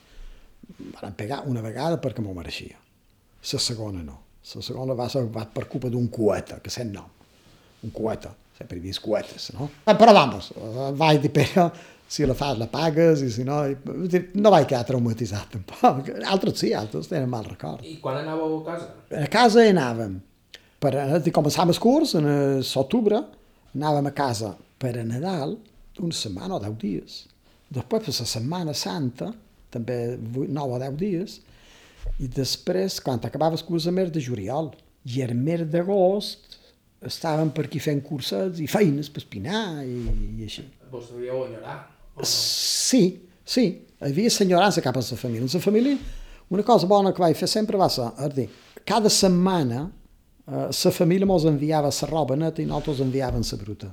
Me 0.79 0.91
varen 0.91 1.15
pegar 1.15 1.43
una 1.47 1.61
vegada 1.61 1.99
perquè 2.01 2.23
m'ho 2.23 2.33
mereixia. 2.35 2.77
La 3.51 3.59
segona 3.59 4.03
no. 4.03 4.19
La 4.55 4.61
segona 4.61 4.95
va 4.97 5.07
ser 5.09 5.23
va 5.31 5.45
per 5.47 5.67
culpa 5.71 5.89
d'un 5.89 6.09
coeta, 6.11 6.59
que 6.59 6.71
sent 6.73 6.91
nom. 6.93 7.09
Un 7.83 7.91
coeta. 7.95 8.33
Sempre 8.57 8.77
he 8.77 8.83
vist 8.83 9.01
coetes, 9.01 9.49
no? 9.57 9.69
Eh, 9.83 9.95
però 9.97 10.13
vamos, 10.13 10.51
vaig 10.99 11.23
dir, 11.23 11.31
però 11.33 11.69
si 12.13 12.27
la 12.29 12.35
fas 12.37 12.59
la 12.59 12.67
pagues 12.69 13.23
i 13.25 13.31
si 13.33 13.45
no... 13.47 13.63
No 14.37 14.53
vaig 14.53 14.67
quedar 14.69 14.85
traumatitzat 14.85 15.55
tampoc. 15.55 16.11
Altres 16.33 16.59
sí, 16.61 16.73
altres 16.77 17.09
tenen 17.09 17.31
mal 17.31 17.47
record. 17.47 17.81
I 17.87 17.97
quan 18.03 18.21
anàveu 18.21 18.59
a 18.59 18.63
casa? 18.67 18.89
A 19.23 19.29
casa 19.33 19.65
anàvem. 19.65 20.19
Per, 20.83 20.93
començàvem 21.33 21.73
el 21.73 21.79
curs 21.81 22.13
en 22.19 22.27
l'octubre, 22.59 23.21
anàvem 23.73 24.09
a 24.11 24.13
casa 24.13 24.51
per 24.77 24.97
a 24.99 25.05
Nadal 25.07 25.55
una 26.01 26.17
setmana 26.17 26.57
o 26.57 26.61
deu 26.61 26.75
dies. 26.79 27.23
Després 27.73 28.05
per 28.05 28.13
la 28.13 28.29
Setmana 28.29 28.73
Santa, 28.77 29.31
també 29.73 29.97
9 30.21 30.75
o 30.75 30.79
10 30.81 30.97
dies, 30.99 31.39
i 32.21 32.27
després, 32.27 32.99
quan 33.01 33.21
acabava 33.23 33.57
el 33.57 33.65
curs, 33.65 33.87
el 33.87 33.95
mes 33.97 34.11
de 34.13 34.21
juliol, 34.21 34.71
i 35.09 35.21
el 35.25 35.33
mes 35.35 35.63
d'agost 35.71 36.52
estàvem 37.07 37.51
per 37.55 37.67
aquí 37.67 37.81
fent 37.83 38.01
cursets 38.05 38.61
i 38.63 38.67
feines 38.67 39.09
per 39.11 39.23
espinar 39.23 39.83
i, 39.85 39.97
i 40.39 40.47
així. 40.47 40.65
Vos 40.91 41.09
devíeu 41.13 41.45
enyorar? 41.47 41.77
No? 42.15 42.27
Sí, 42.27 43.03
sí. 43.45 43.65
Hi 44.03 44.11
havia 44.11 44.31
senyorança 44.33 44.83
cap 44.83 44.97
a 44.99 45.03
la 45.03 45.17
família. 45.17 45.43
En 45.43 45.51
la 45.53 45.63
família, 45.63 45.97
una 46.49 46.63
cosa 46.63 46.87
bona 46.87 47.13
que 47.13 47.23
vaig 47.23 47.37
fer 47.39 47.49
sempre 47.49 47.79
va 47.79 47.89
ser, 47.89 48.09
és 48.27 48.35
dir, 48.35 48.47
cada 48.85 49.09
setmana 49.09 49.85
eh, 50.45 50.69
la 50.69 50.91
família 50.91 51.27
mos 51.27 51.45
enviava 51.49 51.89
la 51.89 52.09
roba 52.09 52.35
neta 52.35 52.61
i 52.61 52.65
nosaltres 52.65 52.99
enviaven 53.05 53.45
la 53.49 53.59
bruta. 53.61 53.91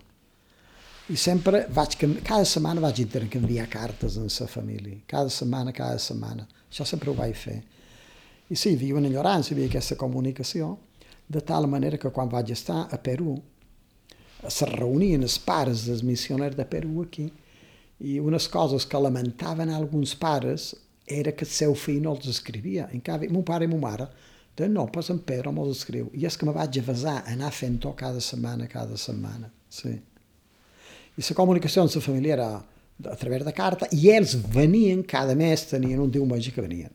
I 1.10 1.16
sempre 1.16 1.66
vaig, 1.74 1.96
cada 2.22 2.44
setmana 2.44 2.80
vaig 2.80 3.00
intercanviar 3.02 3.66
cartes 3.68 4.16
amb 4.18 4.30
la 4.30 4.46
família. 4.46 5.00
Cada 5.06 5.30
setmana, 5.30 5.72
cada 5.72 5.98
setmana. 5.98 6.46
Això 6.70 6.86
sempre 6.86 7.10
ho 7.10 7.14
vaig 7.14 7.34
fer. 7.34 7.62
I 8.50 8.56
sí, 8.56 8.70
hi 8.70 8.76
havia 8.76 8.98
una 8.98 9.08
enyorança, 9.08 9.50
hi 9.50 9.56
havia 9.56 9.70
aquesta 9.70 9.96
comunicació, 9.98 10.76
de 11.30 11.40
tal 11.46 11.68
manera 11.70 11.98
que 11.98 12.10
quan 12.10 12.28
vaig 12.28 12.50
estar 12.50 12.88
a 12.90 12.98
Perú, 12.98 13.36
se 14.48 14.66
reunien 14.66 15.22
els 15.22 15.38
pares 15.38 15.84
dels 15.86 16.02
missioners 16.02 16.56
de 16.58 16.66
Perú 16.66 17.04
aquí, 17.04 17.28
i 18.00 18.16
unes 18.18 18.48
coses 18.48 18.86
que 18.88 18.98
lamentaven 18.98 19.70
alguns 19.70 20.14
pares 20.16 20.72
era 21.06 21.34
que 21.36 21.44
el 21.44 21.52
seu 21.52 21.74
fill 21.76 22.00
no 22.02 22.14
els 22.16 22.26
escrivia. 22.32 22.88
En 22.94 23.02
canvi, 23.04 23.28
mon 23.28 23.44
pare 23.46 23.66
i 23.66 23.70
mon 23.70 23.82
mare, 23.82 24.08
de 24.56 24.68
no, 24.68 24.86
pues 24.92 25.10
en 25.12 25.20
Pedro 25.26 25.52
me'ls 25.52 25.76
escriu. 25.76 26.08
I 26.16 26.26
és 26.26 26.38
que 26.38 26.48
me 26.48 26.54
vaig 26.56 26.80
avasar 26.80 27.18
a 27.20 27.34
anar 27.34 27.52
fent-ho 27.54 27.92
cada 27.98 28.22
setmana, 28.24 28.66
cada 28.72 28.96
setmana. 28.98 29.50
Sí. 29.68 29.92
I 31.16 31.26
la 31.28 31.36
comunicació 31.36 31.84
amb 31.84 31.94
la 31.94 32.02
família 32.02 32.38
era 32.38 32.48
a 33.10 33.16
través 33.20 33.44
de 33.44 33.52
carta, 33.56 33.88
i 33.92 34.10
ells 34.12 34.34
venien, 34.54 35.04
cada 35.04 35.36
mes 35.36 35.66
tenien 35.70 36.00
un 36.00 36.10
diumenge 36.10 36.52
que 36.52 36.64
venien. 36.64 36.90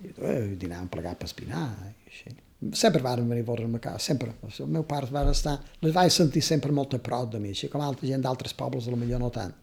I 0.00 0.12
eh, 0.14 0.38
dinàvem 0.60 0.88
plegat 0.92 1.20
per 1.20 1.28
espinar, 1.28 1.66
i 1.90 2.12
així. 2.12 2.36
Sempre 2.76 3.00
van 3.00 3.28
venir 3.28 3.44
a 3.48 3.78
casa, 3.78 3.98
sempre. 3.98 4.34
El 4.58 4.68
meu 4.68 4.84
pare 4.84 5.08
va 5.10 5.22
estar, 5.30 5.56
les 5.80 5.94
vaig 5.94 6.10
sentir 6.12 6.42
sempre 6.42 6.72
molt 6.72 6.94
a 6.94 6.98
prop 6.98 7.32
de 7.32 7.40
mi, 7.40 7.50
així 7.50 7.68
com 7.68 7.80
altra 7.80 8.06
gent 8.06 8.20
d'altres 8.20 8.52
pobles, 8.52 8.86
a 8.86 8.90
lo 8.90 8.96
millor 9.00 9.20
no 9.20 9.30
tant. 9.30 9.54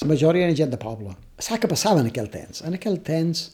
La 0.00 0.08
majoria 0.08 0.44
era 0.44 0.54
gent 0.54 0.70
de 0.70 0.78
poble. 0.78 1.16
Saps 1.38 1.60
què 1.62 1.68
passava 1.68 2.00
en 2.00 2.10
aquell 2.10 2.28
temps? 2.30 2.62
En 2.62 2.76
aquell 2.76 3.00
temps, 3.02 3.48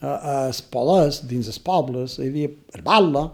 a, 0.00 0.46
els 0.48 0.60
pobles, 0.74 1.20
dins 1.30 1.46
els 1.46 1.60
pobles, 1.62 2.18
hi 2.18 2.30
havia 2.32 2.50
el 2.74 2.82
batlle, 2.82 3.28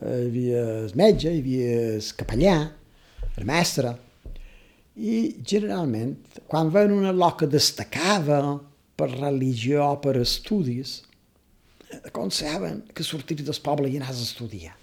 hi 0.00 0.14
havia 0.30 0.64
el 0.86 0.96
metge, 0.96 1.28
hi 1.34 1.42
havia 1.42 1.76
el 1.98 2.10
capellà, 2.16 2.56
el 3.36 3.48
mestre, 3.48 3.92
i 4.96 5.36
generalment, 5.44 6.16
quan 6.48 6.72
veien 6.72 6.92
una 6.96 7.12
loca 7.12 7.46
destacava 7.48 8.42
per 8.96 9.08
religió 9.12 9.84
o 9.90 10.00
per 10.00 10.18
estudis, 10.20 11.00
aconsellaven 12.08 12.82
que 12.94 13.04
sortís 13.04 13.44
del 13.44 13.60
poble 13.64 13.90
i 13.90 13.98
anàs 14.00 14.20
a 14.20 14.28
estudiar. 14.28 14.76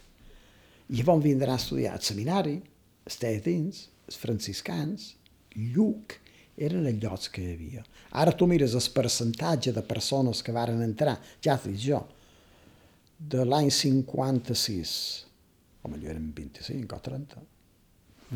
I 0.90 1.06
van 1.06 1.22
vindre 1.22 1.52
a 1.52 1.60
estudiar 1.62 1.96
al 1.96 2.04
seminari, 2.06 2.58
els 3.06 3.18
teatins, 3.22 3.88
els 4.10 4.18
franciscans, 4.18 5.14
Lluc, 5.56 6.16
eren 6.60 6.86
els 6.86 7.02
llocs 7.02 7.30
que 7.34 7.42
hi 7.42 7.54
havia. 7.56 7.84
Ara 8.22 8.34
tu 8.36 8.48
mires 8.50 8.76
el 8.78 8.86
percentatge 8.94 9.74
de 9.74 9.84
persones 9.86 10.44
que 10.44 10.56
varen 10.56 10.82
entrar, 10.86 11.18
ja 11.44 11.58
t'ho 11.58 11.74
jo, 11.74 12.04
de 13.20 13.46
l'any 13.46 13.70
56, 13.74 14.94
o 15.84 15.92
millor 15.92 16.16
eren 16.16 16.30
25 16.36 16.96
o 16.96 17.02
30, 17.10 17.44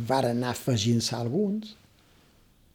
varen 0.10 0.42
anar 0.42 0.53
afegint-se 0.56 1.15
alguns, 1.15 1.75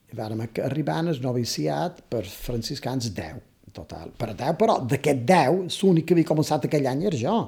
i 0.09 0.17
vàrem 0.17 0.41
arribar 0.65 1.01
al 1.03 1.11
noviciat 1.21 2.01
per 2.09 2.23
franciscans 2.25 3.11
10, 3.13 3.41
en 3.43 3.48
total. 3.75 4.11
Per 4.17 4.33
10, 4.35 4.57
però 4.61 4.79
d'aquest 4.85 5.25
10, 5.29 5.81
l'únic 5.83 6.09
que 6.09 6.17
havia 6.17 6.29
començat 6.29 6.67
aquell 6.69 6.87
any 6.91 7.07
era 7.11 7.19
jo. 7.19 7.39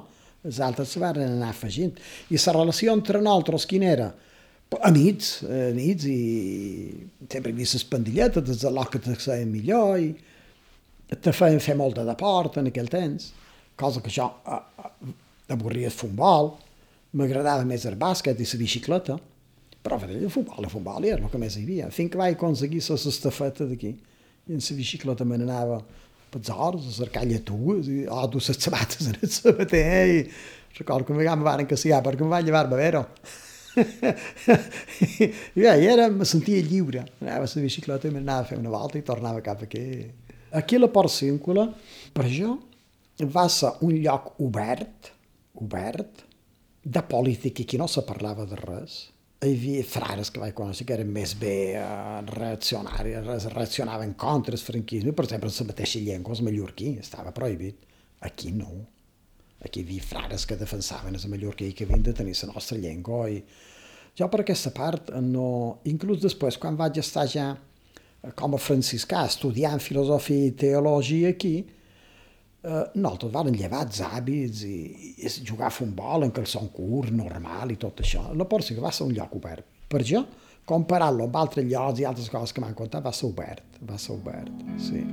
Els 0.45 0.59
altres 0.63 0.89
se 0.89 0.99
van 1.01 1.19
anar 1.21 1.51
afegint. 1.51 1.93
I 2.33 2.39
la 2.41 2.53
relació 2.57 2.93
entre 2.97 3.21
nosaltres, 3.21 3.67
quina 3.69 3.89
era? 3.91 4.09
Amics, 4.87 5.41
amics, 5.43 6.05
i 6.07 6.19
sempre 7.27 7.51
hi 7.51 7.55
havia 7.57 7.71
les 7.73 7.87
pandilletes, 7.91 8.45
des 8.47 8.61
de 8.63 8.85
que 8.91 9.01
te 9.03 9.15
feien 9.19 9.51
millor, 9.51 9.99
i 9.99 10.15
te 11.11 11.33
feien 11.35 11.59
fer 11.59 11.75
molt 11.75 11.97
de 11.99 12.05
deport 12.07 12.57
en 12.57 12.69
aquell 12.71 12.87
temps, 12.87 13.33
cosa 13.75 13.99
que 14.01 14.09
jo 14.09 14.29
avorria 15.51 15.91
el 15.91 15.93
futbol, 15.93 16.53
m'agradava 17.19 17.67
més 17.67 17.83
el 17.85 17.97
bàsquet 17.99 18.39
i 18.39 18.47
la 18.47 18.61
bicicleta, 18.61 19.17
però 19.83 19.97
el 20.07 20.29
futbol, 20.29 20.63
el 20.63 20.69
futbol 20.71 21.05
era 21.09 21.19
el 21.19 21.29
que 21.29 21.41
més 21.41 21.57
hi 21.57 21.65
havia. 21.65 21.89
Fins 21.91 22.11
que 22.13 22.19
vaig 22.21 22.37
aconseguir 22.37 22.79
la 22.87 22.95
estafeta 22.95 23.65
d'aquí. 23.67 23.91
I 24.47 24.55
en 24.55 24.61
la 24.63 24.75
bicicleta 24.77 25.25
me 25.25 25.37
n'anava 25.41 25.81
pels 26.31 26.49
horts, 26.51 26.87
a 26.87 26.97
cercar 27.01 27.25
lletugues, 27.27 27.89
i 27.91 28.05
oh, 28.07 28.25
dur 28.31 28.41
les 28.47 28.59
sabates 28.63 29.07
en 29.11 29.19
el 29.19 29.31
sabater, 29.31 29.85
i 30.15 30.79
recordo 30.79 31.05
que 31.09 31.17
me 31.17 31.27
van 31.27 31.67
castigar 31.69 32.01
perquè 32.05 32.25
em 32.25 32.31
van 32.31 32.45
llevar 32.47 32.67
bevero. 32.71 33.05
I 33.71 35.63
ja, 35.63 35.75
i 35.79 35.87
era, 35.87 36.09
me 36.11 36.25
sentia 36.27 36.59
lliure. 36.65 37.05
Anava 37.21 37.47
a 37.47 37.51
la 37.53 37.63
bicicleta 37.63 38.09
i 38.09 38.15
m'anava 38.15 38.43
a 38.43 38.49
fer 38.49 38.59
una 38.59 38.73
volta 38.73 38.99
i 38.99 39.05
tornava 39.07 39.43
cap 39.45 39.63
aquí. 39.67 39.85
Aquí 40.51 40.75
a 40.75 40.83
la 40.83 40.91
Port 40.91 41.13
Cíncula, 41.13 41.69
per 42.11 42.27
jo, 42.27 42.57
va 43.31 43.47
ser 43.49 43.71
un 43.87 43.95
lloc 44.03 44.33
obert, 44.43 45.11
obert, 45.61 46.25
de 46.83 47.01
política, 47.07 47.63
aquí 47.63 47.77
no 47.77 47.87
se 47.87 48.01
parlava 48.03 48.45
de 48.49 48.57
res, 48.57 49.11
hi 49.41 49.55
havia 49.55 49.83
frares 49.87 50.29
que 50.29 50.41
vaig 50.41 50.53
conèixer 50.53 50.85
que 50.85 50.93
eren 50.93 51.09
més 51.09 51.31
bé 51.41 51.73
eh, 51.73 52.17
reaccionaris, 52.27 53.47
reaccionaven 53.55 54.13
contra 54.13 54.53
el 54.53 54.61
franquisme, 54.61 55.15
per 55.17 55.25
exemple, 55.25 55.49
la 55.49 55.65
mateixa 55.71 56.01
llengua, 56.03 56.35
el 56.37 56.45
mallorquí, 56.45 56.91
estava 57.01 57.33
prohibit. 57.33 57.87
Aquí 58.21 58.51
no. 58.53 58.69
Aquí 59.65 59.81
hi 59.81 59.87
havia 59.87 60.05
frares 60.05 60.45
que 60.45 60.59
defensaven 60.59 61.17
el 61.17 61.25
mallorquí 61.33 61.71
que 61.73 61.87
havien 61.87 62.05
de 62.05 62.13
tenir 62.13 62.35
la 62.43 62.53
nostra 62.53 62.77
llengua 62.77 63.23
i 63.33 63.41
jo 64.17 64.29
per 64.29 64.43
aquesta 64.43 64.69
part 64.77 65.09
no... 65.25 65.81
Inclús 65.89 66.21
després, 66.21 66.59
quan 66.61 66.77
vaig 66.77 67.01
estar 67.01 67.25
ja 67.25 67.49
com 68.37 68.53
a 68.53 68.61
franciscà 68.61 69.25
estudiant 69.25 69.81
filosofia 69.81 70.51
i 70.51 70.57
teologia 70.65 71.33
aquí, 71.33 71.55
eh, 72.63 72.83
nosaltres 72.95 73.33
varen 73.33 73.57
llevar 73.57 73.85
els 73.87 74.01
hàbits 74.05 74.63
i, 74.67 74.77
i 75.17 75.33
jugar 75.47 75.69
a 75.69 75.75
futbol 75.75 76.27
en 76.27 76.35
calçon 76.35 76.69
curt, 76.75 77.13
normal 77.15 77.73
i 77.73 77.79
tot 77.81 78.03
això. 78.05 78.29
La 78.35 78.47
que 78.47 78.79
va 78.79 78.93
ser 78.93 79.09
un 79.09 79.17
lloc 79.17 79.35
obert. 79.41 79.67
Per 79.91 80.03
jo, 80.07 80.23
comparar-lo 80.65 81.27
amb 81.27 81.35
altres 81.41 81.67
llocs 81.67 81.99
i 81.99 82.07
altres 82.07 82.31
coses 82.31 82.53
que 82.53 82.63
m'han 82.63 82.77
contat, 82.77 83.03
va 83.03 83.13
ser 83.15 83.27
obert, 83.27 83.83
va 83.83 83.99
ser 83.99 84.15
obert, 84.15 84.65
sí. 84.79 85.05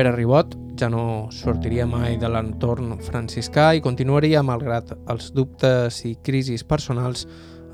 Pere 0.00 0.14
Ribot 0.16 0.54
ja 0.80 0.86
no 0.88 1.28
sortiria 1.28 1.84
mai 1.84 2.14
de 2.16 2.28
l'entorn 2.32 2.94
franciscà 3.04 3.66
i 3.76 3.82
continuaria, 3.84 4.40
malgrat 4.40 4.94
els 5.12 5.26
dubtes 5.36 5.98
i 6.08 6.14
crisis 6.24 6.62
personals, 6.64 7.26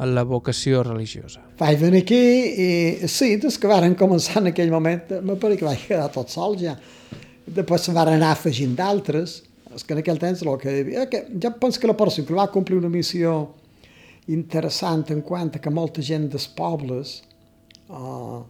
en 0.02 0.10
la 0.16 0.24
vocació 0.26 0.80
religiosa. 0.82 1.44
Vaig 1.60 1.78
venir 1.78 2.00
aquí 2.02 2.18
i 2.64 2.66
sí, 3.06 3.36
des 3.38 3.60
que 3.62 3.70
varen 3.70 3.94
començar 3.94 4.40
en 4.40 4.50
aquell 4.50 4.74
moment, 4.74 5.14
me 5.22 5.36
pare 5.38 5.54
que 5.60 5.68
vaig 5.68 5.84
quedar 5.86 6.08
tot 6.16 6.34
sol 6.34 6.58
ja. 6.58 6.74
Després 7.46 7.86
se 7.86 7.94
van 7.94 8.10
anar 8.16 8.32
afegint 8.34 8.74
d'altres, 8.74 9.36
és 9.70 9.86
que 9.86 9.94
en 9.94 10.02
aquell 10.02 10.18
temps 10.18 10.42
el 10.42 10.58
que 10.58 10.74
hi 10.74 10.82
havia, 10.82 11.06
que 11.12 11.22
ja 11.30 11.54
penso 11.54 11.78
que 11.78 11.92
la 11.92 11.98
persona 12.02 12.26
que 12.26 12.40
va 12.40 12.50
complir 12.50 12.80
una 12.82 12.90
missió 12.90 13.36
interessant 14.34 15.06
en 15.14 15.22
quant 15.22 15.54
que 15.62 15.76
molta 15.78 16.02
gent 16.02 16.26
dels 16.34 16.50
pobles 16.58 17.20
uh, 17.86 18.42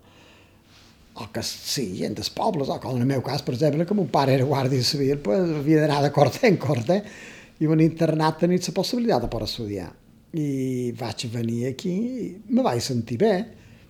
o 1.17 1.31
que 1.33 1.43
sí, 1.43 1.87
gent 1.97 2.17
dels 2.19 2.29
pobles, 2.35 2.69
o 2.69 2.77
com 2.83 2.97
en 2.97 3.05
el 3.05 3.09
meu 3.09 3.23
cas, 3.25 3.43
per 3.45 3.55
exemple, 3.55 3.87
que 3.89 3.97
mon 3.97 4.09
pare 4.13 4.35
era 4.37 4.45
guàrdia 4.49 4.85
civil, 4.85 5.19
pues, 5.25 5.49
havia 5.61 5.83
d'anar 5.85 6.03
de 6.05 6.13
corte 6.13 6.45
en 6.49 6.59
corte, 6.61 7.01
i 7.61 7.69
un 7.73 7.81
internat 7.81 8.43
tenia 8.43 8.61
la 8.61 8.75
possibilitat 8.77 9.25
de 9.25 9.31
poder 9.33 9.49
estudiar. 9.49 9.91
I 10.37 10.93
vaig 10.99 11.25
venir 11.33 11.63
aquí 11.71 11.95
i 11.97 12.27
me 12.53 12.65
vaig 12.67 12.83
sentir 12.85 13.17
bé. 13.23 13.35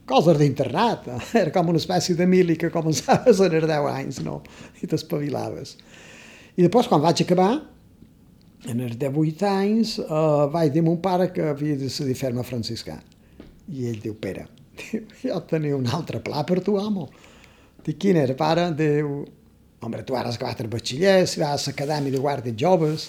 Coses 0.06 0.38
d'internat. 0.38 1.09
Era 1.42 1.50
com 1.50 1.73
una 1.73 1.80
espècie 1.83 2.14
de 2.14 2.28
mili 2.30 2.54
que 2.61 2.71
començaves 2.71 3.40
a 3.42 3.49
10 3.50 3.73
anys, 3.90 4.21
no? 4.23 4.42
I 4.78 4.87
t'espavilaves. 4.87 5.75
I 6.54 6.62
després, 6.62 6.87
quan 6.87 7.02
vaig 7.02 7.25
acabar, 7.25 7.50
en 8.71 8.85
els 8.87 8.95
18 9.02 9.49
anys, 9.50 9.97
eh, 9.99 10.47
vaig 10.52 10.71
dir 10.75 10.85
a 10.85 10.87
mon 10.87 11.00
pare 11.02 11.33
que 11.35 11.50
havia 11.50 11.76
decidit 11.80 12.18
fer-me 12.18 12.47
franciscà. 12.47 13.00
I 13.75 13.90
ell 13.90 13.99
diu, 14.02 14.14
Pere, 14.14 14.47
jo 15.23 15.40
tenia 15.50 15.76
un 15.76 15.87
altre 15.87 16.21
pla 16.25 16.45
per 16.45 16.61
tu, 16.64 16.76
amo. 16.80 17.09
Dic, 17.85 17.99
quin 18.02 18.18
era, 18.21 18.35
pare? 18.38 18.68
Diu, 18.76 19.21
home, 19.80 20.02
tu 20.06 20.16
ara 20.18 20.30
has 20.30 20.38
acabat 20.40 20.64
el 20.64 20.71
batxiller, 20.73 21.26
si 21.28 21.40
vas 21.42 21.66
a 21.66 21.73
l'acadèmia 21.73 22.14
de 22.14 22.23
guàrdies 22.23 22.56
joves, 22.59 23.09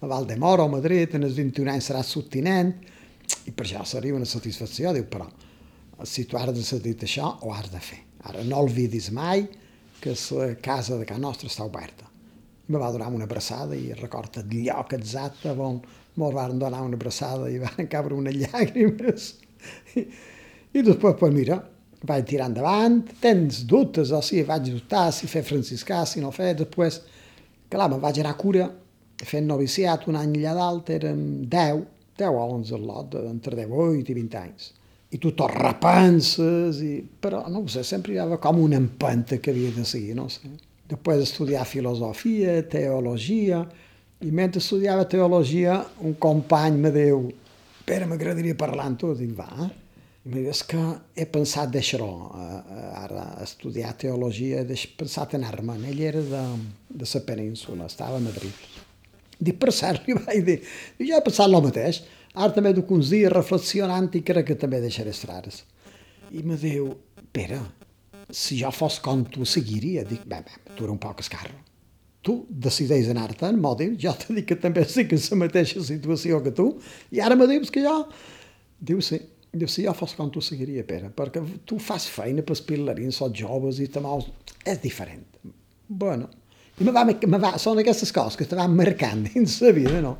a 0.00 0.08
Valdemoro, 0.10 0.66
a 0.66 0.72
Madrid, 0.72 1.14
en 1.16 1.26
els 1.28 1.36
21 1.38 1.72
anys 1.72 1.90
seràs 1.90 2.10
subtinent, 2.12 2.72
i 3.46 3.52
per 3.52 3.66
això 3.66 3.84
seria 3.86 4.16
una 4.16 4.28
satisfacció. 4.28 4.92
Diu, 4.96 5.06
però, 5.10 5.28
si 6.04 6.26
tu 6.28 6.38
has 6.38 6.52
decidit 6.54 7.06
això, 7.06 7.30
ho 7.42 7.54
has 7.54 7.70
de 7.72 7.80
fer. 7.80 8.02
Ara 8.26 8.42
no 8.44 8.64
oblidis 8.66 9.10
mai 9.14 9.46
que 10.00 10.14
la 10.14 10.54
casa 10.62 10.98
de 10.98 11.06
casa 11.06 11.22
nostra 11.22 11.48
està 11.48 11.64
oberta. 11.64 12.06
I 12.66 12.72
me 12.74 12.80
va 12.82 12.90
donar 12.92 13.08
una 13.14 13.24
abraçada 13.24 13.76
i 13.78 13.94
recorda 13.94 14.42
el 14.42 14.50
lloc 14.66 14.92
exacte 14.96 15.54
on 15.54 15.80
mos 16.16 16.34
van 16.34 16.58
donar 16.58 16.82
una 16.82 16.96
abraçada 16.98 17.50
i 17.52 17.60
van 17.62 17.86
cabre 17.92 18.16
unes 18.16 18.34
llàgrimes. 18.42 19.34
I, 20.76 20.82
després, 20.84 21.14
pues 21.16 21.32
mira, 21.32 21.56
vaig 22.04 22.26
tirar 22.28 22.50
endavant, 22.50 22.98
tens 23.22 23.62
dubtes, 23.68 24.10
o 24.12 24.20
sigui, 24.24 24.44
vaig 24.44 24.66
dubtar 24.68 25.08
si 25.14 25.28
fer 25.30 25.40
franciscà, 25.46 26.02
si 26.04 26.20
no 26.20 26.32
fer, 26.34 26.50
després, 26.58 26.98
clar, 27.72 27.88
me'n 27.88 28.02
vaig 28.02 28.20
anar 28.20 28.34
a 28.34 28.40
cura, 28.40 28.66
fent 29.24 29.48
noviciat 29.48 30.04
un 30.10 30.18
any 30.20 30.34
allà 30.36 30.52
dalt, 30.58 30.90
eren 30.92 31.22
10, 31.48 31.80
10 32.20 32.28
o 32.28 32.42
11 32.58 32.74
al 32.76 32.84
lot, 32.90 33.16
entre 33.22 33.56
18 33.56 34.12
i 34.12 34.18
20 34.18 34.38
anys. 34.42 34.68
I 35.16 35.22
tu 35.22 35.32
tot 35.38 35.54
repenses, 35.54 36.82
i... 36.84 36.98
però 37.00 37.46
no 37.48 37.62
ho 37.64 37.72
sé, 37.72 37.86
sempre 37.86 38.12
hi 38.12 38.20
havia 38.20 38.40
com 38.42 38.60
una 38.60 38.76
empenta 38.76 39.40
que 39.40 39.54
havia 39.54 39.72
de 39.72 39.86
seguir, 39.88 40.18
no 40.18 40.28
sé. 40.28 40.50
Després 40.86 41.24
estudiar 41.24 41.64
filosofia, 41.66 42.58
teologia, 42.68 43.64
i 44.20 44.30
mentre 44.32 44.60
estudiava 44.60 45.08
teologia 45.08 45.80
un 46.04 46.14
company 46.20 46.78
me 46.84 46.92
diu 46.92 47.26
Pere, 47.86 48.06
m'agradaria 48.10 48.56
parlar 48.58 48.88
amb 48.90 48.98
tu. 48.98 49.12
Dic, 49.14 49.30
va. 49.38 49.68
I 50.26 50.28
em 50.28 50.34
diu, 50.34 50.46
és 50.50 50.60
que 50.66 50.80
he 51.14 51.24
pensat 51.30 51.70
deixar-ho, 51.70 52.08
ara, 52.98 53.28
estudiar 53.44 53.92
teologia, 53.94 54.64
he 54.66 54.78
pensat 54.98 55.36
anar-me'n. 55.38 55.84
Ell 55.86 56.00
era 56.02 56.22
de, 56.26 56.40
de 56.90 57.06
la 57.06 57.20
península, 57.28 57.86
estava 57.86 58.18
a 58.18 58.24
Madrid. 58.24 58.64
Dic, 59.38 59.60
per 59.62 59.70
cert, 59.70 60.02
li 60.08 60.16
vaig 60.18 60.42
dir, 60.48 60.56
jo 60.98 61.14
he 61.14 61.22
pensat 61.22 61.46
el 61.46 61.62
mateix, 61.62 62.00
ara 62.34 62.50
també 62.56 62.72
duc 62.74 62.90
uns 62.90 63.12
dies 63.14 63.30
reflexionant 63.30 64.10
i 64.18 64.24
crec 64.26 64.48
que 64.48 64.58
també 64.58 64.80
deixaré 64.82 65.14
estrares. 65.14 65.62
I 66.34 66.42
me 66.42 66.58
diu, 66.58 66.90
Pere, 67.30 67.60
si 68.26 68.58
jo 68.58 68.74
fos 68.74 68.98
com 69.04 69.22
tu, 69.30 69.46
seguiria. 69.46 70.02
Dic, 70.08 70.26
bé, 70.26 70.42
bé, 70.42 70.74
tu 70.74 70.90
un 70.90 70.98
poc 70.98 71.22
escarro 71.22 71.62
tu 72.26 72.40
decideix 72.50 73.06
anar-te'n, 73.12 73.54
m'ho 73.62 73.70
dius, 73.78 73.92
jo 74.02 74.10
te 74.18 74.34
dic 74.34 74.48
que 74.48 74.56
també 74.58 74.82
estic 74.82 75.12
en 75.14 75.20
la 75.22 75.36
mateixa 75.44 75.78
situació 75.86 76.40
que 76.42 76.50
tu, 76.50 76.64
i 77.14 77.22
ara 77.22 77.38
me 77.38 77.46
dius 77.46 77.70
que 77.70 77.84
jo... 77.84 78.00
Diu, 78.82 78.98
sí, 79.00 79.20
diu, 79.60 79.70
si 79.70 79.84
jo 79.86 79.94
fos 79.96 80.14
com 80.18 80.30
tu 80.32 80.42
seguiria, 80.44 80.84
Pere, 80.86 81.10
perquè 81.14 81.42
tu 81.68 81.78
fas 81.82 82.08
feina 82.12 82.44
pels 82.46 82.62
pilarins, 82.66 83.20
sots 83.20 83.38
joves 83.40 83.80
i 83.82 83.88
te 83.92 84.02
mous... 84.04 84.28
És 84.66 84.80
diferent. 84.82 85.24
Bueno, 85.86 86.28
i 86.76 86.84
me 86.84 86.94
va, 86.94 87.04
me 87.06 87.40
va, 87.42 87.54
són 87.62 87.80
aquestes 87.80 88.12
coses 88.14 88.38
que 88.38 88.48
te 88.48 88.58
van 88.58 88.74
marcant 88.76 89.24
dins 89.30 89.60
la 89.64 89.74
vida, 89.76 90.00
no? 90.04 90.16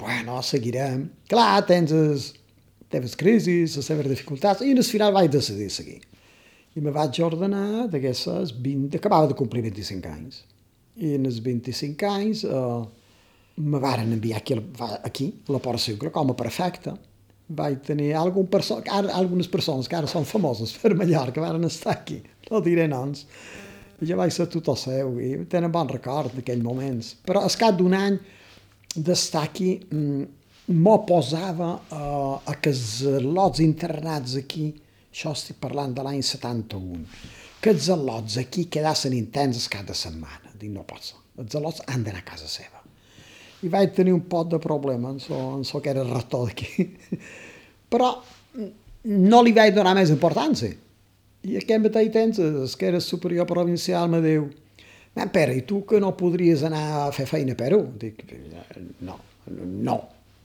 Bueno, 0.00 0.40
seguirem. 0.44 1.06
Clar, 1.30 1.64
tens 1.68 1.92
les 1.96 2.30
teves 2.92 3.16
crisis, 3.16 3.76
les 3.78 3.90
teves 3.90 4.08
dificultats, 4.10 4.64
i 4.66 4.72
al 4.76 4.84
final 4.84 5.14
vaig 5.16 5.30
decidir 5.32 5.70
seguir. 5.72 6.00
I 6.76 6.82
me 6.84 6.92
vaig 6.94 7.18
ordenar 7.24 7.88
d'aquestes 7.90 8.54
20... 8.62 8.96
Acabava 8.98 9.30
de 9.30 9.38
complir 9.38 9.64
25 9.66 10.10
anys 10.10 10.42
i 11.00 11.14
en 11.16 11.28
els 11.28 11.38
25 11.44 12.08
anys 12.08 12.42
eh, 12.44 12.80
me 13.60 13.80
varen 13.82 14.12
enviar 14.12 14.40
aquí, 14.40 14.56
aquí 15.04 15.28
a 15.48 15.54
la 15.54 15.60
Port 15.62 15.80
Sucre 15.80 16.12
com 16.12 16.32
a 16.32 16.36
prefecte. 16.36 16.94
Vaig 17.50 17.80
tenir 17.86 18.12
algun 18.14 18.46
perso 18.50 18.78
ara, 18.84 19.10
algunes 19.18 19.48
persones 19.50 19.88
que 19.90 19.96
ara 19.98 20.10
són 20.10 20.26
famoses 20.28 20.76
per 20.78 20.94
Mallorca 20.94 21.42
van 21.42 21.66
estar 21.66 21.96
aquí, 21.96 22.20
no 22.50 22.60
diré 22.62 22.86
noms. 22.90 23.24
I 24.00 24.08
jo 24.08 24.16
vaig 24.16 24.32
ser 24.32 24.46
tot 24.52 24.70
el 24.72 24.78
seu 24.80 25.16
i 25.20 25.32
tenen 25.50 25.72
bon 25.74 25.90
record 25.90 26.36
d'aquells 26.36 26.64
moments. 26.64 27.14
Però 27.26 27.42
al 27.44 27.56
cap 27.58 27.76
d'un 27.76 27.96
any 27.98 28.20
d'estar 28.94 29.42
aquí 29.48 29.74
mm, 29.82 30.22
m'ho 30.70 30.96
posava 31.06 31.74
uh, 31.74 32.38
a 32.46 32.56
que 32.62 32.70
els 32.70 33.02
lots 33.26 33.60
internats 33.64 34.36
aquí, 34.38 34.70
això 35.10 35.34
estic 35.34 35.58
parlant 35.60 35.94
de 35.96 36.06
l'any 36.06 36.22
71, 36.22 37.02
que 37.60 37.74
els 37.74 37.90
al·lots 37.92 38.38
aquí 38.40 38.68
quedassin 38.72 39.16
intensos 39.18 39.68
cada 39.68 39.96
setmana. 39.98 40.54
Dic, 40.54 40.70
no 40.72 40.86
pot 40.86 41.02
ser. 41.10 41.18
Els 41.42 41.56
al·lots 41.58 41.82
han 41.88 42.06
d'anar 42.06 42.22
a 42.22 42.30
casa 42.30 42.48
seva. 42.48 42.79
I 43.62 43.68
vaig 43.72 43.92
tenir 43.96 44.14
un 44.16 44.22
pot 44.28 44.48
de 44.48 44.60
problema, 44.62 45.10
en 45.12 45.20
so, 45.20 45.36
en 45.58 45.64
so 45.68 45.82
que 45.84 45.92
era 45.92 46.04
rector 46.06 46.48
d'aquí. 46.48 46.86
Però 47.92 48.14
no 49.04 49.42
li 49.42 49.52
vaig 49.56 49.74
donar 49.76 49.96
més 49.98 50.12
importància. 50.12 50.72
I 51.40 51.56
aquest 51.56 51.84
mateix 51.84 52.10
temps, 52.12 52.40
el 52.40 52.72
que 52.76 52.88
era 52.88 53.00
superior 53.00 53.48
provincial, 53.48 54.08
me 54.12 54.20
diu, 54.24 54.48
Pere, 55.32 55.56
i 55.58 55.62
tu 55.66 55.82
que 55.84 55.98
no 56.00 56.14
podries 56.16 56.62
anar 56.64 56.82
a 57.02 57.10
fer 57.12 57.26
feina 57.28 57.52
a 57.52 57.58
Perú? 57.58 57.80
Dic, 57.98 58.22
no, 59.04 59.16
no, 59.48 59.96